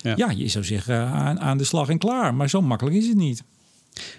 Ja, 0.00 0.14
ja 0.16 0.30
je 0.30 0.48
zou 0.48 0.64
zeggen, 0.64 1.06
aan, 1.06 1.40
aan 1.40 1.58
de 1.58 1.64
slag 1.64 1.88
en 1.88 1.98
klaar. 1.98 2.34
Maar 2.34 2.48
zo 2.48 2.62
makkelijk 2.62 2.96
is 2.96 3.06
het 3.06 3.16
niet. 3.16 3.42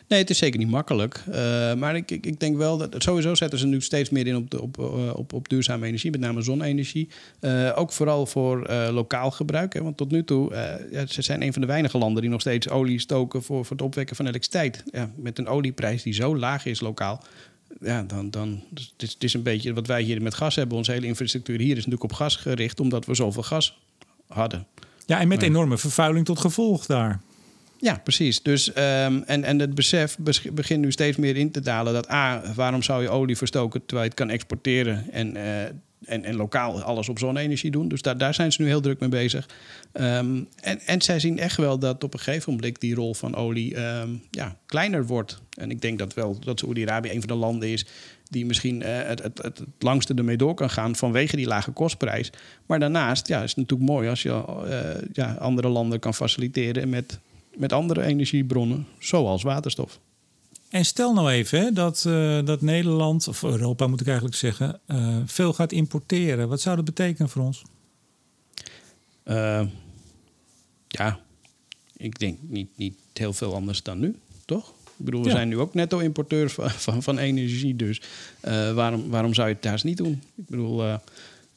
Nee, 0.07 0.19
het 0.19 0.29
is 0.29 0.38
zeker 0.38 0.59
niet 0.59 0.69
makkelijk. 0.69 1.23
Uh, 1.29 1.35
maar 1.73 1.95
ik, 1.95 2.11
ik, 2.11 2.25
ik, 2.25 2.39
denk 2.39 2.57
wel 2.57 2.77
dat 2.77 2.95
sowieso 2.97 3.35
zetten 3.35 3.59
ze 3.59 3.67
nu 3.67 3.81
steeds 3.81 4.09
meer 4.09 4.27
in 4.27 4.35
op, 4.35 4.49
de, 4.51 4.61
op, 4.61 4.77
uh, 4.77 5.15
op, 5.15 5.33
op 5.33 5.49
duurzame 5.49 5.85
energie, 5.85 6.11
met 6.11 6.19
name 6.19 6.41
zonne-energie. 6.41 7.07
Uh, 7.41 7.71
ook 7.75 7.91
vooral 7.91 8.25
voor 8.25 8.71
lokaal 8.91 9.31
gebruik. 9.31 9.73
Hè, 9.73 9.83
want 9.83 9.97
tot 9.97 10.11
nu 10.11 10.23
toe, 10.23 10.53
ja, 10.91 11.05
ze 11.05 11.21
zijn 11.21 11.41
een 11.41 11.53
van 11.53 11.61
de 11.61 11.67
weinige 11.67 11.97
landen 11.97 12.21
die 12.21 12.31
nog 12.31 12.41
steeds 12.41 12.69
olie 12.69 12.99
stoken 12.99 13.43
voor, 13.43 13.65
voor 13.65 13.75
het 13.75 13.85
opwekken 13.85 14.15
van 14.15 14.25
elektriciteit. 14.25 14.83
Ja, 14.91 15.11
met 15.15 15.38
een 15.38 15.47
olieprijs 15.47 16.03
die 16.03 16.13
zo 16.13 16.38
laag 16.38 16.65
is 16.65 16.79
lokaal. 16.79 17.23
Ja, 17.81 18.03
dan, 18.03 18.29
dan 18.29 18.63
dus 18.69 18.91
het, 18.93 19.03
is, 19.03 19.13
het 19.13 19.23
is 19.23 19.33
een 19.33 19.43
beetje 19.43 19.73
wat 19.73 19.88
wij 19.88 20.01
hier 20.01 20.21
met 20.21 20.33
gas 20.33 20.55
hebben. 20.55 20.77
Onze 20.77 20.91
hele 20.91 21.05
infrastructuur 21.05 21.59
hier 21.59 21.77
is 21.77 21.85
natuurlijk 21.85 22.03
op 22.03 22.13
gas 22.13 22.35
gericht, 22.35 22.79
omdat 22.79 23.05
we 23.05 23.15
zoveel 23.15 23.43
gas 23.43 23.79
hadden. 24.27 24.67
Ja, 25.05 25.19
en 25.19 25.27
met 25.27 25.41
enorme 25.41 25.77
vervuiling 25.77 26.25
tot 26.25 26.39
gevolg 26.39 26.85
daar. 26.85 27.21
Ja, 27.86 28.00
precies. 28.04 28.41
Dus, 28.41 28.69
um, 28.69 29.24
en, 29.24 29.43
en 29.43 29.60
het 29.60 29.76
besef 29.76 30.17
begint 30.52 30.82
nu 30.82 30.91
steeds 30.91 31.17
meer 31.17 31.38
in 31.38 31.52
te 31.52 31.60
dalen 31.60 31.93
dat 31.93 32.12
A, 32.12 32.41
waarom 32.56 32.84
zou 32.84 33.02
je 33.02 33.10
olie 33.10 33.38
verstoken 33.38 33.80
terwijl 33.80 34.02
je 34.02 34.10
het 34.10 34.19
kan 34.19 34.30
exporteren 34.30 35.12
en, 35.12 35.36
uh, 35.36 35.63
en, 35.63 36.24
en 36.24 36.36
lokaal 36.36 36.82
alles 36.82 37.10
op 37.10 37.19
zonne-energie 37.19 37.71
doen. 37.71 37.88
Dus 37.88 38.02
daar, 38.02 38.17
daar 38.17 38.34
zijn 38.34 38.52
ze 38.52 38.62
nu 38.62 38.67
heel 38.67 38.82
druk 38.82 39.00
mee 39.00 39.10
bezig. 39.10 39.50
Um, 39.93 40.48
en, 40.62 40.80
en 40.86 41.02
zij 41.02 41.19
zien 41.19 41.39
echt 41.39 41.58
wel 41.58 41.80
dat 41.80 42.04
op 42.04 42.13
een 42.13 42.19
gegeven 42.19 42.54
moment 42.54 42.80
die 42.80 42.95
rol 42.95 43.13
van 43.13 43.36
olie 43.36 43.78
um, 43.80 44.24
ja, 44.32 44.58
kleiner 44.65 45.06
wordt. 45.06 45.41
En 45.58 45.71
ik 45.71 45.82
denk 45.82 46.00
dat 46.00 46.13
wel 46.13 46.39
dat 46.39 46.60
Saoedi-Arabië 46.60 47.10
een 47.10 47.19
van 47.19 47.28
de 47.28 47.36
landen 47.36 47.69
is 47.69 47.86
die 48.30 48.45
misschien 48.45 48.82
uh, 48.82 48.88
het, 48.88 49.24
het, 49.24 49.41
het, 49.41 49.58
het, 49.58 49.67
langste 49.80 50.13
ermee 50.13 50.38
door 50.38 50.54
kan 50.54 50.69
gaan 50.69 50.95
vanwege 50.95 51.36
die 51.36 51.48
lage 51.48 51.71
kostprijs. 51.71 52.32
Maar 52.65 52.80
daarnaast 52.80 53.28
ja, 53.28 53.43
is 53.43 53.50
het 53.50 53.58
natuurlijk 53.58 53.89
mooi 53.89 54.10
als 54.10 54.21
je 54.21 54.30
uh, 54.30 55.08
ja, 55.13 55.34
andere 55.34 55.67
landen 55.67 56.00
kan 56.00 56.13
faciliteren 56.13 56.89
met 56.89 57.19
met 57.58 57.74
andere 57.74 58.02
energiebronnen, 58.02 58.88
zoals 59.00 59.44
waterstof. 59.44 60.00
En 60.70 60.86
stel 60.86 61.13
nou 61.13 61.30
even 61.30 61.60
hè, 61.60 61.72
dat, 61.72 62.04
uh, 62.08 62.46
dat 62.46 62.62
Nederland, 62.62 63.28
of 63.28 63.44
Europa 63.44 63.88
moet 63.88 64.02
ik 64.02 64.08
eigenlijk 64.08 64.38
zeggen, 64.38 64.80
uh, 64.88 65.18
veel 65.26 65.54
gaat 65.54 65.72
importeren. 65.72 66.50
Wat 66.50 66.62
zou 66.62 66.76
dat 66.76 66.86
betekenen 66.86 67.30
voor 67.30 67.44
ons? 67.44 67.62
Uh, 69.26 69.62
ja, 70.88 71.20
ik 71.98 72.20
denk 72.20 72.38
niet, 72.41 72.70
niet 72.76 72.96
heel 73.13 73.34
veel 73.34 73.54
anders 73.54 73.84
dan 73.84 74.00
nu, 74.00 74.15
toch? 74.46 74.70
Ik 74.98 75.06
bedoel, 75.06 75.22
we 75.22 75.30
ja. 75.30 75.36
zijn 75.36 75.48
nu 75.48 75.58
ook 75.58 75.74
netto-importeur 75.74 76.50
van, 76.50 76.70
van, 76.70 77.04
van, 77.04 77.18
energie. 77.18 77.76
Dus 77.76 78.02
waarom, 78.74 79.10
waarom 79.10 79.34
zou 79.34 79.48
je 79.48 79.54
het 79.54 79.63
daar 79.63 79.80
niet 79.84 79.98
doen? 79.98 80.22
Ik 80.36 80.48
bedoel, 80.48 81.00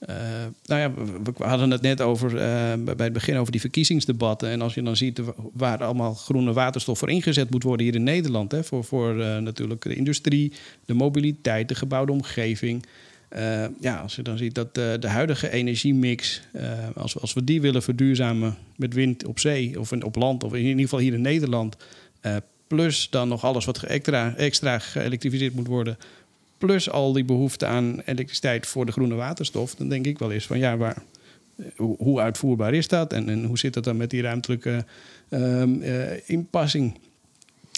uh, 0.06 0.16
nou 0.64 0.80
ja, 0.80 0.92
we, 1.22 1.44
hadden 1.44 1.70
het 1.70 1.82
net 1.82 2.00
over, 2.00 2.32
uh, 2.32 2.94
bij 2.94 3.04
het 3.04 3.12
begin 3.12 3.36
over 3.36 3.52
die 3.52 3.60
verkiezingsdebatten. 3.60 4.48
En 4.48 4.60
als 4.60 4.74
je 4.74 4.82
dan 4.82 4.96
ziet 4.96 5.20
waar 5.52 5.84
allemaal 5.84 6.14
groene 6.14 6.52
waterstof 6.52 6.98
voor 6.98 7.10
ingezet 7.10 7.50
moet 7.50 7.62
worden 7.62 7.86
hier 7.86 7.94
in 7.94 8.02
Nederland. 8.02 8.52
Hè, 8.52 8.64
voor 8.64 8.84
voor 8.84 9.16
uh, 9.16 9.38
natuurlijk 9.38 9.82
de 9.82 9.94
industrie, 9.94 10.52
de 10.84 10.94
mobiliteit, 10.94 11.68
de 11.68 11.74
gebouwde 11.74 12.12
omgeving. 12.12 12.84
ja, 13.80 14.00
als 14.00 14.16
je 14.16 14.22
dan 14.22 14.38
ziet 14.38 14.54
dat 14.54 14.74
de 14.74 15.08
huidige 15.08 15.50
energiemix, 15.50 16.42
als, 16.94 17.14
we, 17.14 17.20
als 17.20 17.32
we 17.32 17.44
die 17.44 17.60
willen 17.60 17.82
verduurzamen 17.82 18.56
met 18.76 18.94
wind 18.94 19.26
op 19.26 19.38
zee 19.38 19.80
of 19.80 19.92
op 19.92 20.16
land, 20.16 20.44
of 20.44 20.54
in 20.54 20.64
ieder 20.64 20.80
geval 20.80 20.98
hier 20.98 21.14
in 21.14 21.20
Nederland. 21.20 21.76
plus 22.66 23.10
dan 23.10 23.28
nog 23.28 23.44
alles 23.44 23.64
wat 23.64 23.82
extra, 23.82 24.34
extra 24.36 24.78
geëlektrificeerd 24.78 25.54
moet 25.54 25.66
worden 25.66 25.98
plus 26.58 26.90
al 26.90 27.12
die 27.12 27.24
behoefte 27.24 27.66
aan 27.66 28.00
elektriciteit 28.00 28.66
voor 28.66 28.86
de 28.86 28.92
groene 28.92 29.14
waterstof, 29.14 29.74
dan 29.74 29.88
denk 29.88 30.06
ik 30.06 30.18
wel 30.18 30.32
eens 30.32 30.46
van 30.46 30.58
ja, 30.58 30.76
waar, 30.76 31.02
hoe, 31.76 31.96
hoe 31.98 32.20
uitvoerbaar 32.20 32.74
is 32.74 32.88
dat 32.88 33.12
en, 33.12 33.44
hoe 33.44 33.58
zit 33.58 33.74
dat 33.74 33.84
dan 33.84 33.96
met 33.96 34.10
die 34.10 34.22
ruimtelijke 34.22 34.84
um, 35.30 35.82
uh, 35.82 36.28
inpassing? 36.28 36.98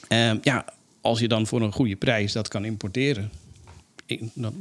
Um, 0.08 0.38
ja, 0.42 0.64
als 1.00 1.20
je 1.20 1.28
dan 1.28 1.46
voor 1.46 1.62
een 1.62 1.72
goede 1.72 1.96
prijs 1.96 2.32
dat 2.32 2.48
kan 2.48 2.64
importeren, 2.64 3.30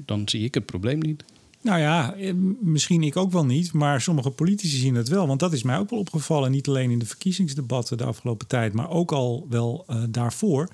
dan 0.06 0.30
zie 0.30 0.44
ik 0.44 0.54
het 0.54 0.66
probleem 0.66 1.00
niet. 1.00 1.24
Nou 1.62 1.80
ja, 1.80 2.14
eh, 2.14 2.34
misschien 2.60 3.04
ik 3.04 3.18
ook 3.18 3.32
wel 3.32 3.46
niet, 3.46 3.74
maar 3.74 4.02
sommige 4.02 4.30
politici 4.30 4.78
zien 4.78 4.96
het 4.96 5.08
wel. 5.08 5.28
Want 5.28 5.40
dat 5.40 5.54
is 5.54 5.64
mij 5.64 5.78
ook 5.78 5.90
wel 5.90 6.00
opgevallen, 6.00 6.52
niet 6.52 6.68
alleen 6.68 6.92
in 6.92 7.00
de 7.00 7.06
verkiezingsdebatten 7.06 7.98
de 7.98 8.04
afgelopen 8.04 8.48
tijd, 8.48 8.74
maar 8.74 8.90
ook 8.90 9.12
al 9.12 9.46
wel 9.50 9.86
uh, 9.90 10.04
daarvoor. 10.10 10.70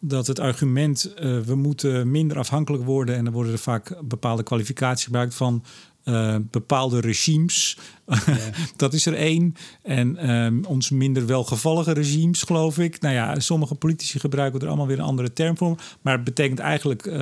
Dat 0.00 0.26
het 0.26 0.38
argument, 0.38 1.12
uh, 1.16 1.38
we 1.38 1.54
moeten 1.54 2.10
minder 2.10 2.38
afhankelijk 2.38 2.84
worden 2.84 3.16
en 3.16 3.26
er 3.26 3.32
worden 3.32 3.52
er 3.52 3.58
vaak 3.58 3.96
bepaalde 4.04 4.42
kwalificaties 4.42 5.04
gebruikt 5.04 5.34
van 5.34 5.64
uh, 6.04 6.36
bepaalde 6.50 7.00
regimes. 7.00 7.78
Ja. 8.06 8.16
dat 8.76 8.92
is 8.92 9.06
er 9.06 9.14
één. 9.14 9.54
En 9.82 10.30
um, 10.30 10.64
ons 10.64 10.90
minder 10.90 11.26
welgevallige 11.26 11.92
regimes, 11.92 12.42
geloof 12.42 12.78
ik. 12.78 13.00
Nou 13.00 13.14
ja, 13.14 13.40
sommige 13.40 13.74
politici 13.74 14.18
gebruiken 14.18 14.60
er 14.60 14.66
allemaal 14.66 14.86
weer 14.86 14.98
een 14.98 15.04
andere 15.04 15.32
term 15.32 15.56
voor. 15.56 15.76
Maar 16.00 16.14
het 16.14 16.24
betekent 16.24 16.58
eigenlijk 16.58 17.06
uh, 17.06 17.14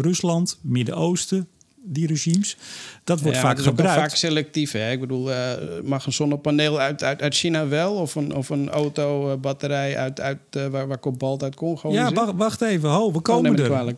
Rusland, 0.00 0.58
Midden-Oosten, 0.62 1.48
die 1.86 2.06
regimes. 2.06 2.56
Dat 3.04 3.20
wordt 3.20 3.36
ja, 3.36 3.42
vaak 3.42 3.56
dat 3.56 3.66
gebruikt. 3.66 4.00
vaak 4.00 4.14
selectief. 4.14 4.72
Hè? 4.72 4.90
Ik 4.90 5.00
bedoel, 5.00 5.30
uh, 5.30 5.52
mag 5.84 6.06
een 6.06 6.12
zonnepaneel 6.12 6.80
uit, 6.80 7.02
uit, 7.02 7.22
uit 7.22 7.34
China 7.34 7.68
wel? 7.68 7.94
Of 7.94 8.14
een, 8.14 8.34
of 8.34 8.48
een 8.48 8.68
auto-batterij 8.70 9.96
uit, 9.96 10.20
uit 10.20 10.38
uh, 10.56 10.66
waar, 10.66 10.86
waar 10.86 10.98
kobalt 10.98 11.42
uit 11.42 11.54
Congo 11.54 11.92
Ja, 11.92 12.12
wacht, 12.12 12.32
wacht 12.36 12.60
even. 12.60 12.90
Ho, 12.90 13.12
we 13.12 13.20
komen 13.20 13.58
er. 13.58 13.94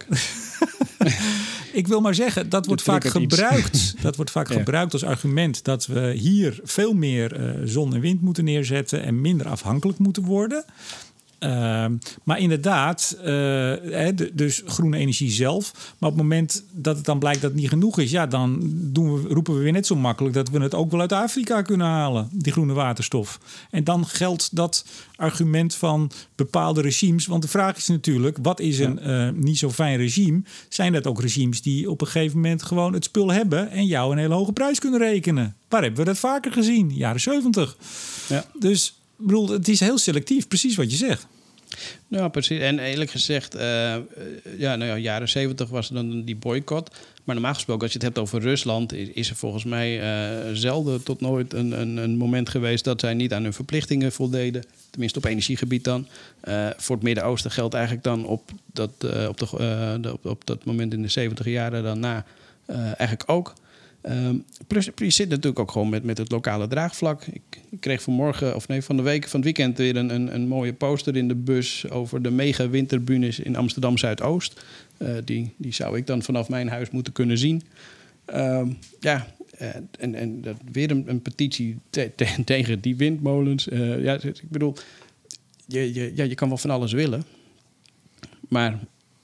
ik 1.73 1.87
wil 1.87 2.01
maar 2.01 2.15
zeggen, 2.15 2.49
dat 2.49 2.67
wordt 2.67 2.83
vaak 2.83 3.05
gebruikt. 3.05 3.95
dat 4.03 4.17
wordt 4.17 4.31
vaak 4.31 4.49
ja. 4.49 4.55
gebruikt 4.55 4.93
als 4.93 5.05
argument 5.05 5.65
dat 5.65 5.87
we 5.87 6.13
hier 6.17 6.61
veel 6.63 6.93
meer 6.93 7.41
uh, 7.41 7.51
zon 7.65 7.95
en 7.95 8.01
wind 8.01 8.21
moeten 8.21 8.45
neerzetten 8.45 9.03
en 9.03 9.21
minder 9.21 9.49
afhankelijk 9.49 9.99
moeten 9.99 10.23
worden. 10.25 10.65
Uh, 11.41 11.85
maar 12.23 12.39
inderdaad, 12.39 13.17
uh, 13.19 13.25
hè, 13.25 14.11
dus 14.35 14.63
groene 14.67 14.97
energie 14.97 15.31
zelf. 15.31 15.73
Maar 15.99 16.11
op 16.11 16.17
het 16.17 16.25
moment 16.25 16.65
dat 16.71 16.97
het 16.97 17.05
dan 17.05 17.19
blijkt 17.19 17.41
dat 17.41 17.51
het 17.51 17.61
niet 17.61 17.69
genoeg 17.69 17.99
is, 17.99 18.11
ja, 18.11 18.27
dan 18.27 18.59
doen 18.73 19.23
we, 19.23 19.35
roepen 19.35 19.55
we 19.55 19.61
weer 19.61 19.73
net 19.73 19.87
zo 19.87 19.97
makkelijk 19.97 20.35
dat 20.35 20.49
we 20.49 20.61
het 20.61 20.75
ook 20.75 20.91
wel 20.91 21.01
uit 21.01 21.13
Afrika 21.13 21.63
kunnen 21.63 21.87
halen, 21.87 22.29
die 22.33 22.53
groene 22.53 22.73
waterstof. 22.73 23.41
En 23.71 23.85
dan 23.85 24.07
geldt 24.07 24.57
dat 24.57 24.85
argument 25.17 25.75
van 25.75 26.11
bepaalde 26.35 26.81
regimes. 26.81 27.27
Want 27.27 27.43
de 27.43 27.49
vraag 27.49 27.77
is 27.77 27.87
natuurlijk: 27.87 28.39
wat 28.43 28.61
is 28.61 28.79
een 28.79 28.99
ja. 29.03 29.27
uh, 29.27 29.33
niet 29.35 29.59
zo 29.59 29.71
fijn 29.71 29.97
regime? 29.97 30.43
Zijn 30.69 30.93
dat 30.93 31.07
ook 31.07 31.21
regimes 31.21 31.63
die 31.63 31.91
op 31.91 32.01
een 32.01 32.07
gegeven 32.07 32.37
moment 32.37 32.63
gewoon 32.63 32.93
het 32.93 33.05
spul 33.05 33.33
hebben 33.33 33.71
en 33.71 33.87
jou 33.87 34.13
een 34.13 34.19
hele 34.19 34.35
hoge 34.35 34.53
prijs 34.53 34.79
kunnen 34.79 35.01
rekenen? 35.01 35.57
Waar 35.69 35.83
hebben 35.83 36.01
we 36.01 36.07
dat 36.07 36.19
vaker 36.19 36.53
gezien? 36.53 36.91
Jaren 36.95 37.21
70. 37.21 37.77
Ja. 38.29 38.45
Dus 38.59 38.98
bedoel, 39.27 39.49
het 39.49 39.69
is 39.69 39.81
heel 39.81 39.99
selectief, 39.99 40.49
precies 40.49 40.77
wat 40.77 40.91
je 40.91 40.97
zegt. 40.97 41.27
Nou, 42.09 42.31
precies. 42.31 42.61
En 42.61 42.79
eerlijk 42.79 43.11
gezegd, 43.11 43.55
uh, 43.55 43.61
ja, 44.59 44.77
nou 44.77 44.85
ja, 44.85 44.97
jaren 44.97 45.29
zeventig 45.29 45.69
was 45.69 45.89
er 45.89 45.95
dan 45.95 46.25
die 46.25 46.37
boycott. 46.37 46.91
Maar 47.25 47.35
normaal 47.35 47.55
gesproken, 47.55 47.83
als 47.83 47.93
je 47.93 47.99
het 47.99 48.07
hebt 48.07 48.19
over 48.19 48.41
Rusland, 48.41 48.93
is 48.93 49.31
er 49.31 49.37
volgens 49.37 49.65
mij 49.65 50.01
uh, 50.01 50.51
zelden 50.53 51.03
tot 51.03 51.21
nooit 51.21 51.53
een, 51.53 51.81
een, 51.81 51.97
een, 51.97 52.17
moment 52.17 52.49
geweest 52.49 52.85
dat 52.85 53.01
zij 53.01 53.15
niet 53.15 53.33
aan 53.33 53.43
hun 53.43 53.53
verplichtingen 53.53 54.13
voldeden. 54.13 54.65
Tenminste 54.91 55.19
op 55.19 55.25
energiegebied 55.25 55.85
dan. 55.85 56.07
Voor 56.77 56.95
het 56.97 57.05
Midden-Oosten 57.05 57.51
geldt 57.51 57.75
eigenlijk 57.75 58.05
dan 58.05 58.27
op 58.27 58.51
dat, 58.73 58.91
op, 59.29 59.39
de, 59.39 60.13
op, 60.13 60.27
op, 60.27 60.47
dat 60.47 60.65
moment 60.65 60.93
in 60.93 61.03
de 61.03 61.09
zeventig 61.09 61.47
jaren 61.47 61.83
daarna 61.83 62.25
eigenlijk 62.67 63.23
ook. 63.27 63.55
Ehm, 64.09 64.37
plus, 64.67 64.91
je 64.95 65.11
zit 65.11 65.29
natuurlijk 65.29 65.59
ook 65.59 65.71
gewoon 65.71 65.89
met, 65.89 66.05
met 66.05 66.19
het 66.19 66.31
lokale 66.31 66.69
draagvlak. 66.69 67.25
Ik, 67.25 67.43
ik 67.71 67.81
kreeg 67.81 68.03
vanmorgen, 68.03 68.55
of 68.55 68.69
nee, 68.69 68.83
van 68.83 68.97
de 68.97 69.03
week, 69.03 69.29
van 69.29 69.41
het 69.41 69.45
weekend 69.45 69.79
weer 69.79 69.97
een, 69.97 70.15
een, 70.15 70.35
een 70.35 70.49
mooie 70.49 70.73
poster 70.73 71.17
in 71.17 71.29
de 71.29 71.35
bus 71.35 71.91
over 71.91 72.23
de 72.23 72.31
mega 72.31 72.69
winterbunes 72.69 73.39
in 73.39 73.57
Amsterdam 73.57 73.99
Zuidoost. 73.99 74.65
Uh, 74.99 75.09
die, 75.25 75.55
die 75.57 75.73
zou 75.73 75.97
ik 75.97 76.07
dan 76.07 76.23
vanaf 76.23 76.49
mijn 76.49 76.69
huis 76.69 76.91
moeten 76.91 77.13
kunnen 77.13 77.39
zien. 77.39 77.63
Ehm, 78.25 78.73
ja, 79.01 79.27
uh, 79.61 79.69
en, 79.99 80.15
en 80.15 80.41
dat 80.41 80.57
weer 80.73 80.91
een, 80.91 81.05
een 81.07 81.23
petitie 81.23 81.79
te, 81.91 82.11
te, 82.17 82.27
tegen 82.45 82.81
die 82.81 82.97
windmolens. 82.97 83.69
Uh, 83.69 84.03
ja, 84.03 84.15
ik 84.23 84.51
bedoel, 84.51 84.75
je, 85.67 85.95
je, 85.95 86.13
ja, 86.15 86.25
je 86.25 86.35
kan 86.35 86.49
wel 86.49 86.59
van 86.59 86.71
alles 86.71 86.93
willen. 86.93 87.25
Maar 88.49 88.79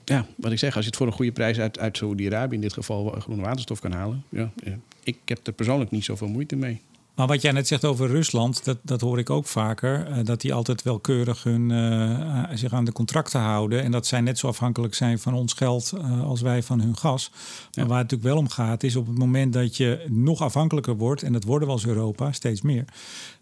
ja, 0.05 0.27
wat 0.37 0.53
ik 0.53 0.59
zeg, 0.59 0.75
als 0.75 0.85
je 0.85 0.91
het 0.91 0.99
voor 0.99 1.07
een 1.07 1.13
goede 1.13 1.33
prijs 1.33 1.59
uit, 1.59 1.79
uit 1.79 1.97
Saudi-Arabië 1.97 2.55
in 2.55 2.61
dit 2.61 2.73
geval 2.73 3.07
groene 3.07 3.43
waterstof 3.43 3.81
kan 3.81 3.93
halen. 3.93 4.25
Ja, 4.29 4.51
ik 5.03 5.17
heb 5.25 5.47
er 5.47 5.53
persoonlijk 5.53 5.91
niet 5.91 6.05
zoveel 6.05 6.29
moeite 6.29 6.57
mee. 6.57 6.81
Maar 7.15 7.27
wat 7.27 7.43
jij 7.43 7.53
net 7.53 7.67
zegt 7.67 7.85
over 7.85 8.09
Rusland, 8.09 8.65
dat, 8.65 8.79
dat 8.83 9.01
hoor 9.01 9.19
ik 9.19 9.31
ook 9.31 9.47
vaker. 9.47 10.09
Uh, 10.09 10.25
dat 10.25 10.41
die 10.41 10.55
altijd 10.55 10.83
wel 10.83 10.99
keurig 10.99 11.43
hun, 11.43 11.71
uh, 11.71 12.45
zich 12.55 12.73
aan 12.73 12.85
de 12.85 12.93
contracten 12.93 13.41
houden. 13.41 13.83
En 13.83 13.91
dat 13.91 14.07
zij 14.07 14.21
net 14.21 14.39
zo 14.39 14.47
afhankelijk 14.47 14.95
zijn 14.95 15.19
van 15.19 15.35
ons 15.35 15.53
geld 15.53 15.93
uh, 15.95 16.25
als 16.25 16.41
wij 16.41 16.63
van 16.63 16.81
hun 16.81 16.97
gas. 16.97 17.31
Maar 17.31 17.41
ja. 17.71 17.87
waar 17.87 17.99
het 17.99 18.11
natuurlijk 18.11 18.23
wel 18.23 18.37
om 18.37 18.49
gaat, 18.49 18.83
is 18.83 18.97
op 18.97 19.07
het 19.07 19.19
moment 19.19 19.53
dat 19.53 19.77
je 19.77 20.05
nog 20.09 20.41
afhankelijker 20.41 20.97
wordt. 20.97 21.23
En 21.23 21.33
dat 21.33 21.45
worden 21.45 21.69
we 21.69 21.75
als 21.75 21.87
Europa 21.87 22.33
steeds 22.33 22.63
meer 22.63 22.85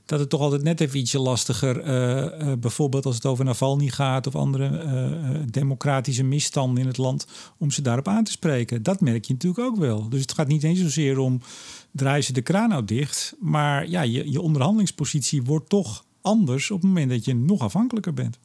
dat 0.07 0.21
het 0.21 0.29
toch 0.29 0.41
altijd 0.41 0.63
net 0.63 0.81
even 0.81 0.99
ietsje 0.99 1.19
lastiger, 1.19 1.77
uh, 1.77 2.53
bijvoorbeeld 2.59 3.07
als 3.07 3.15
het 3.15 3.27
over 3.27 3.45
Navalny 3.45 3.89
gaat 3.89 4.27
of 4.27 4.37
andere 4.37 4.87
democratische 5.51 6.25
misstanden 6.25 6.83
in 6.83 6.89
het 6.89 6.99
land, 6.99 7.27
om 7.59 7.71
ze 7.71 7.83
daarop 7.83 8.09
aan 8.09 8.25
te 8.25 8.31
spreken. 8.31 8.83
Dat 8.83 9.01
merk 9.01 9.25
je 9.25 9.33
natuurlijk 9.33 9.67
ook 9.67 9.77
wel. 9.77 10.09
Dus 10.09 10.21
het 10.21 10.33
gaat 10.33 10.49
niet 10.49 10.63
eens 10.63 10.81
zozeer 10.81 11.19
om 11.19 11.41
draaien 11.93 12.25
ze 12.25 12.33
de 12.33 12.43
kraan 12.43 12.69
nou 12.69 12.85
dicht, 12.85 13.35
maar 13.41 13.89
ja, 13.89 14.03
je, 14.03 14.31
je 14.31 14.41
onderhandelingspositie 14.41 15.43
wordt 15.43 15.69
toch 15.69 16.05
anders 16.21 16.71
op 16.71 16.81
het 16.81 16.91
moment 16.91 17.11
dat 17.11 17.25
je 17.25 17.35
nog 17.35 17.61
afhankelijker 17.61 18.15
bent. 18.15 18.39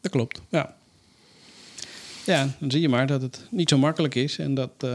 Dat 0.00 0.10
klopt, 0.10 0.40
ja. 0.48 0.76
Ja, 2.24 2.56
dan 2.58 2.70
zie 2.70 2.80
je 2.80 2.88
maar 2.88 3.06
dat 3.06 3.22
het 3.22 3.46
niet 3.50 3.68
zo 3.68 3.78
makkelijk 3.78 4.14
is 4.14 4.38
en 4.38 4.54
dat 4.54 4.86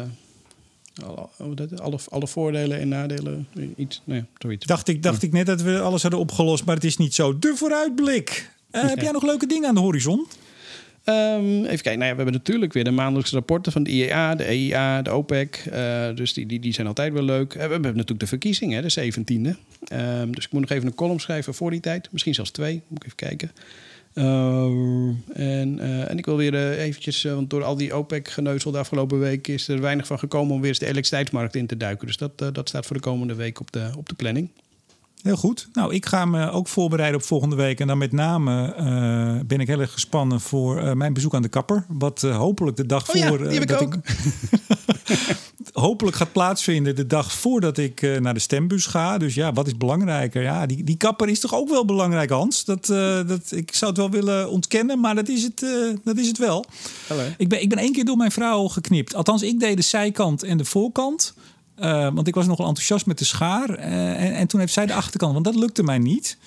alle, 1.03 1.29
alle, 1.75 1.99
alle 2.09 2.27
voordelen 2.27 2.79
en 2.79 2.87
nadelen. 2.87 3.47
Iets, 3.75 4.01
nee, 4.03 4.23
zoiets. 4.37 4.65
Dacht 4.65 4.87
ik, 4.87 5.03
dacht 5.03 5.23
ik 5.23 5.31
net 5.31 5.45
dat 5.45 5.61
we 5.61 5.79
alles 5.79 6.01
hadden 6.01 6.19
opgelost, 6.19 6.65
maar 6.65 6.75
het 6.75 6.83
is 6.83 6.97
niet 6.97 7.13
zo. 7.13 7.39
De 7.39 7.53
vooruitblik. 7.55 8.51
Uh, 8.71 8.81
ja. 8.81 8.87
Heb 8.87 9.01
jij 9.01 9.11
nog 9.11 9.23
leuke 9.23 9.47
dingen 9.47 9.67
aan 9.67 9.75
de 9.75 9.81
horizon? 9.81 10.27
Um, 11.05 11.65
even 11.65 11.67
kijken. 11.67 11.97
Nou 11.97 12.03
ja, 12.03 12.09
we 12.09 12.15
hebben 12.15 12.33
natuurlijk 12.33 12.73
weer 12.73 12.83
de 12.83 12.91
maandelijkse 12.91 13.35
rapporten 13.35 13.71
van 13.71 13.83
de 13.83 13.89
IEA, 13.89 14.35
de 14.35 14.43
EIA, 14.43 15.01
de 15.01 15.11
OPEC. 15.11 15.65
Uh, 15.73 16.15
dus 16.15 16.33
die, 16.33 16.45
die, 16.45 16.59
die 16.59 16.73
zijn 16.73 16.87
altijd 16.87 17.13
wel 17.13 17.23
leuk. 17.23 17.53
Uh, 17.53 17.61
we 17.61 17.71
hebben 17.71 17.81
natuurlijk 17.81 18.19
de 18.19 18.27
verkiezingen, 18.27 18.81
de 18.81 19.11
17e. 19.11 19.57
Um, 19.93 20.35
dus 20.35 20.45
ik 20.45 20.51
moet 20.51 20.61
nog 20.61 20.69
even 20.69 20.87
een 20.87 20.95
column 20.95 21.19
schrijven 21.19 21.53
voor 21.53 21.71
die 21.71 21.79
tijd. 21.79 22.11
Misschien 22.11 22.33
zelfs 22.33 22.51
twee. 22.51 22.81
Moet 22.87 22.97
ik 22.97 23.05
even 23.05 23.15
kijken. 23.15 23.51
Uh, 24.13 24.23
en, 25.33 25.77
uh, 25.79 26.09
en 26.09 26.17
ik 26.17 26.25
wil 26.25 26.37
weer 26.37 26.77
eventjes, 26.77 27.23
want 27.23 27.49
door 27.49 27.63
al 27.63 27.75
die 27.75 27.93
OPEC-geneuzel 27.93 28.71
de 28.71 28.77
afgelopen 28.77 29.19
week 29.19 29.47
is 29.47 29.67
er 29.67 29.81
weinig 29.81 30.07
van 30.07 30.19
gekomen 30.19 30.53
om 30.53 30.59
weer 30.59 30.69
eens 30.69 30.79
de 30.79 30.85
elektriciteitsmarkt 30.85 31.55
in 31.55 31.67
te 31.67 31.77
duiken. 31.77 32.07
Dus 32.07 32.17
dat, 32.17 32.37
dat 32.37 32.69
staat 32.69 32.85
voor 32.85 32.95
de 32.95 33.01
komende 33.01 33.35
week 33.35 33.59
op 33.59 33.71
de, 33.71 33.91
op 33.97 34.09
de 34.09 34.15
planning. 34.15 34.49
Heel 35.21 35.35
goed. 35.35 35.67
Nou, 35.73 35.93
ik 35.93 36.05
ga 36.05 36.25
me 36.25 36.51
ook 36.51 36.67
voorbereiden 36.67 37.19
op 37.19 37.25
volgende 37.25 37.55
week. 37.55 37.79
En 37.79 37.87
dan 37.87 37.97
met 37.97 38.11
name 38.11 38.75
uh, 38.79 39.45
ben 39.45 39.59
ik 39.59 39.67
heel 39.67 39.79
erg 39.79 39.91
gespannen 39.91 40.41
voor 40.41 40.83
uh, 40.83 40.91
mijn 40.91 41.13
bezoek 41.13 41.35
aan 41.35 41.41
de 41.41 41.47
kapper. 41.47 41.85
Wat 41.87 42.23
uh, 42.23 42.37
hopelijk 42.37 42.77
de 42.77 42.85
dag 42.85 43.09
oh, 43.09 43.27
voor. 43.27 43.39
Ja, 43.39 43.49
die 43.49 43.59
heb 43.59 43.69
ik 43.69 43.81
ook. 43.81 43.95
Ik 43.95 45.69
hopelijk 45.73 46.15
gaat 46.15 46.31
plaatsvinden 46.31 46.95
de 46.95 47.07
dag 47.07 47.31
voordat 47.31 47.77
ik 47.77 48.19
naar 48.19 48.33
de 48.33 48.39
stembus 48.39 48.85
ga. 48.85 49.17
Dus 49.17 49.33
ja, 49.33 49.53
wat 49.53 49.67
is 49.67 49.77
belangrijker? 49.77 50.41
Ja, 50.41 50.65
die, 50.65 50.83
die 50.83 50.97
kapper 50.97 51.29
is 51.29 51.39
toch 51.39 51.55
ook 51.55 51.69
wel 51.69 51.85
belangrijk, 51.85 52.29
Hans? 52.29 52.65
Dat, 52.65 52.85
dat, 53.27 53.51
ik 53.51 53.75
zou 53.75 53.91
het 53.91 53.99
wel 53.99 54.09
willen 54.09 54.49
ontkennen, 54.49 54.99
maar 54.99 55.15
dat 55.15 55.27
is 55.27 55.43
het, 55.43 55.65
dat 56.03 56.17
is 56.17 56.27
het 56.27 56.37
wel. 56.37 56.65
Hallo. 57.07 57.23
Ik 57.37 57.49
ben, 57.49 57.61
ik 57.61 57.69
ben 57.69 57.77
één 57.77 57.91
keer 57.91 58.05
door 58.05 58.17
mijn 58.17 58.31
vrouw 58.31 58.67
geknipt. 58.67 59.15
Althans, 59.15 59.41
ik 59.41 59.59
deed 59.59 59.77
de 59.77 59.83
zijkant 59.83 60.43
en 60.43 60.57
de 60.57 60.65
voorkant. 60.65 61.33
Uh, 61.81 62.07
want 62.13 62.27
ik 62.27 62.35
was 62.35 62.47
nogal 62.47 62.67
enthousiast 62.67 63.05
met 63.05 63.17
de 63.17 63.25
schaar. 63.25 63.69
Uh, 63.69 64.23
en, 64.23 64.33
en, 64.33 64.47
toen 64.47 64.59
heeft 64.59 64.73
zij 64.73 64.85
de 64.85 64.93
achterkant, 64.93 65.33
want 65.33 65.45
dat 65.45 65.55
lukte 65.55 65.83
mij 65.83 65.97
niet. 65.97 66.37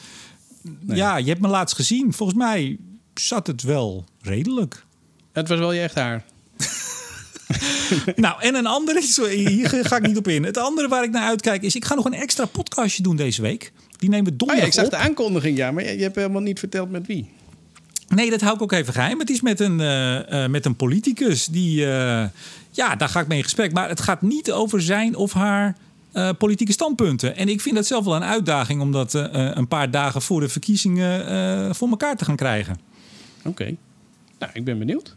Nee. 0.63 0.97
Ja, 0.97 1.17
je 1.17 1.29
hebt 1.29 1.41
me 1.41 1.49
laatst 1.49 1.77
gezien. 1.77 2.13
Volgens 2.13 2.39
mij 2.39 2.79
zat 3.15 3.47
het 3.47 3.63
wel 3.63 4.05
redelijk. 4.23 4.85
Het 5.33 5.49
was 5.49 5.59
wel 5.59 5.73
je 5.73 5.81
echt 5.81 5.95
haar. 5.95 6.25
nou, 8.17 8.41
en 8.41 8.55
een 8.55 8.67
andere, 8.67 9.01
hier 9.29 9.69
ga 9.69 9.97
ik 9.97 10.07
niet 10.07 10.17
op 10.17 10.29
in. 10.29 10.43
Het 10.43 10.57
andere 10.57 10.89
waar 10.89 11.05
ik 11.05 11.11
naar 11.11 11.29
uitkijk 11.29 11.63
is, 11.63 11.77
ik 11.77 11.85
ga 11.85 11.95
nog 11.95 12.05
een 12.05 12.15
extra 12.15 12.45
podcastje 12.45 13.03
doen 13.03 13.17
deze 13.17 13.43
week. 13.43 13.73
Die 13.97 14.09
nemen 14.09 14.25
we 14.33 14.37
donderdag 14.37 14.67
oh 14.67 14.73
ja, 14.73 14.83
ik 14.83 14.85
zag 14.85 14.85
op. 14.85 14.91
de 14.91 15.09
aankondiging, 15.09 15.57
ja, 15.57 15.71
maar 15.71 15.85
je, 15.85 15.97
je 15.97 16.03
hebt 16.03 16.17
helemaal 16.17 16.43
niet 16.43 16.59
verteld 16.59 16.91
met 16.91 17.07
wie. 17.07 17.31
Nee, 18.09 18.31
dat 18.31 18.41
hou 18.41 18.55
ik 18.55 18.63
ook 18.63 18.73
even 18.73 18.93
geheim. 18.93 19.19
Het 19.19 19.31
is 19.31 19.41
met 19.41 19.61
een, 19.61 19.81
uh, 19.81 20.15
uh, 20.15 20.47
met 20.47 20.65
een 20.67 20.77
politicus 20.77 21.47
die. 21.47 21.81
Uh, 21.81 22.25
ja, 22.71 22.97
daar 22.97 23.09
ga 23.09 23.21
ik 23.21 23.27
mee 23.27 23.39
in 23.39 23.45
gesprek. 23.45 23.73
Maar 23.73 23.89
het 23.89 24.01
gaat 24.01 24.23
niet 24.23 24.53
over 24.53 24.83
zijn 24.83 25.17
of 25.17 25.33
haar 25.33 25.77
politieke 26.39 26.73
standpunten. 26.73 27.37
En 27.37 27.49
ik 27.49 27.61
vind 27.61 27.75
dat 27.75 27.87
zelf 27.87 28.05
wel 28.05 28.15
een 28.17 28.25
uitdaging 28.25 28.81
om 28.81 28.93
dat 28.93 29.15
een 29.15 29.69
paar 29.69 29.91
dagen 29.91 30.23
voor 30.23 30.41
de 30.41 30.49
verkiezingen 30.49 31.75
voor 31.75 31.89
elkaar 31.89 32.17
te 32.17 32.25
gaan 32.25 32.37
krijgen. 32.37 32.77
Oké. 33.39 33.49
Okay. 33.49 33.77
Nou, 34.39 34.53
ik 34.55 34.65
ben 34.65 34.79
benieuwd. 34.79 35.17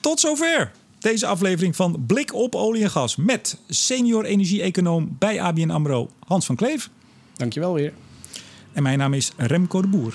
Tot 0.00 0.20
zover 0.20 0.72
deze 0.98 1.26
aflevering 1.26 1.76
van 1.76 2.04
Blik 2.06 2.34
op 2.34 2.54
olie 2.54 2.82
en 2.82 2.90
gas 2.90 3.16
met 3.16 3.58
senior 3.68 4.24
energie-econoom 4.24 5.16
bij 5.18 5.40
ABN 5.40 5.70
AMRO 5.70 6.10
Hans 6.26 6.46
van 6.46 6.56
Kleef. 6.56 6.90
Dankjewel 7.34 7.74
weer. 7.74 7.92
En 8.72 8.82
mijn 8.82 8.98
naam 8.98 9.14
is 9.14 9.32
Remco 9.36 9.80
de 9.80 9.88
Boer. 9.88 10.14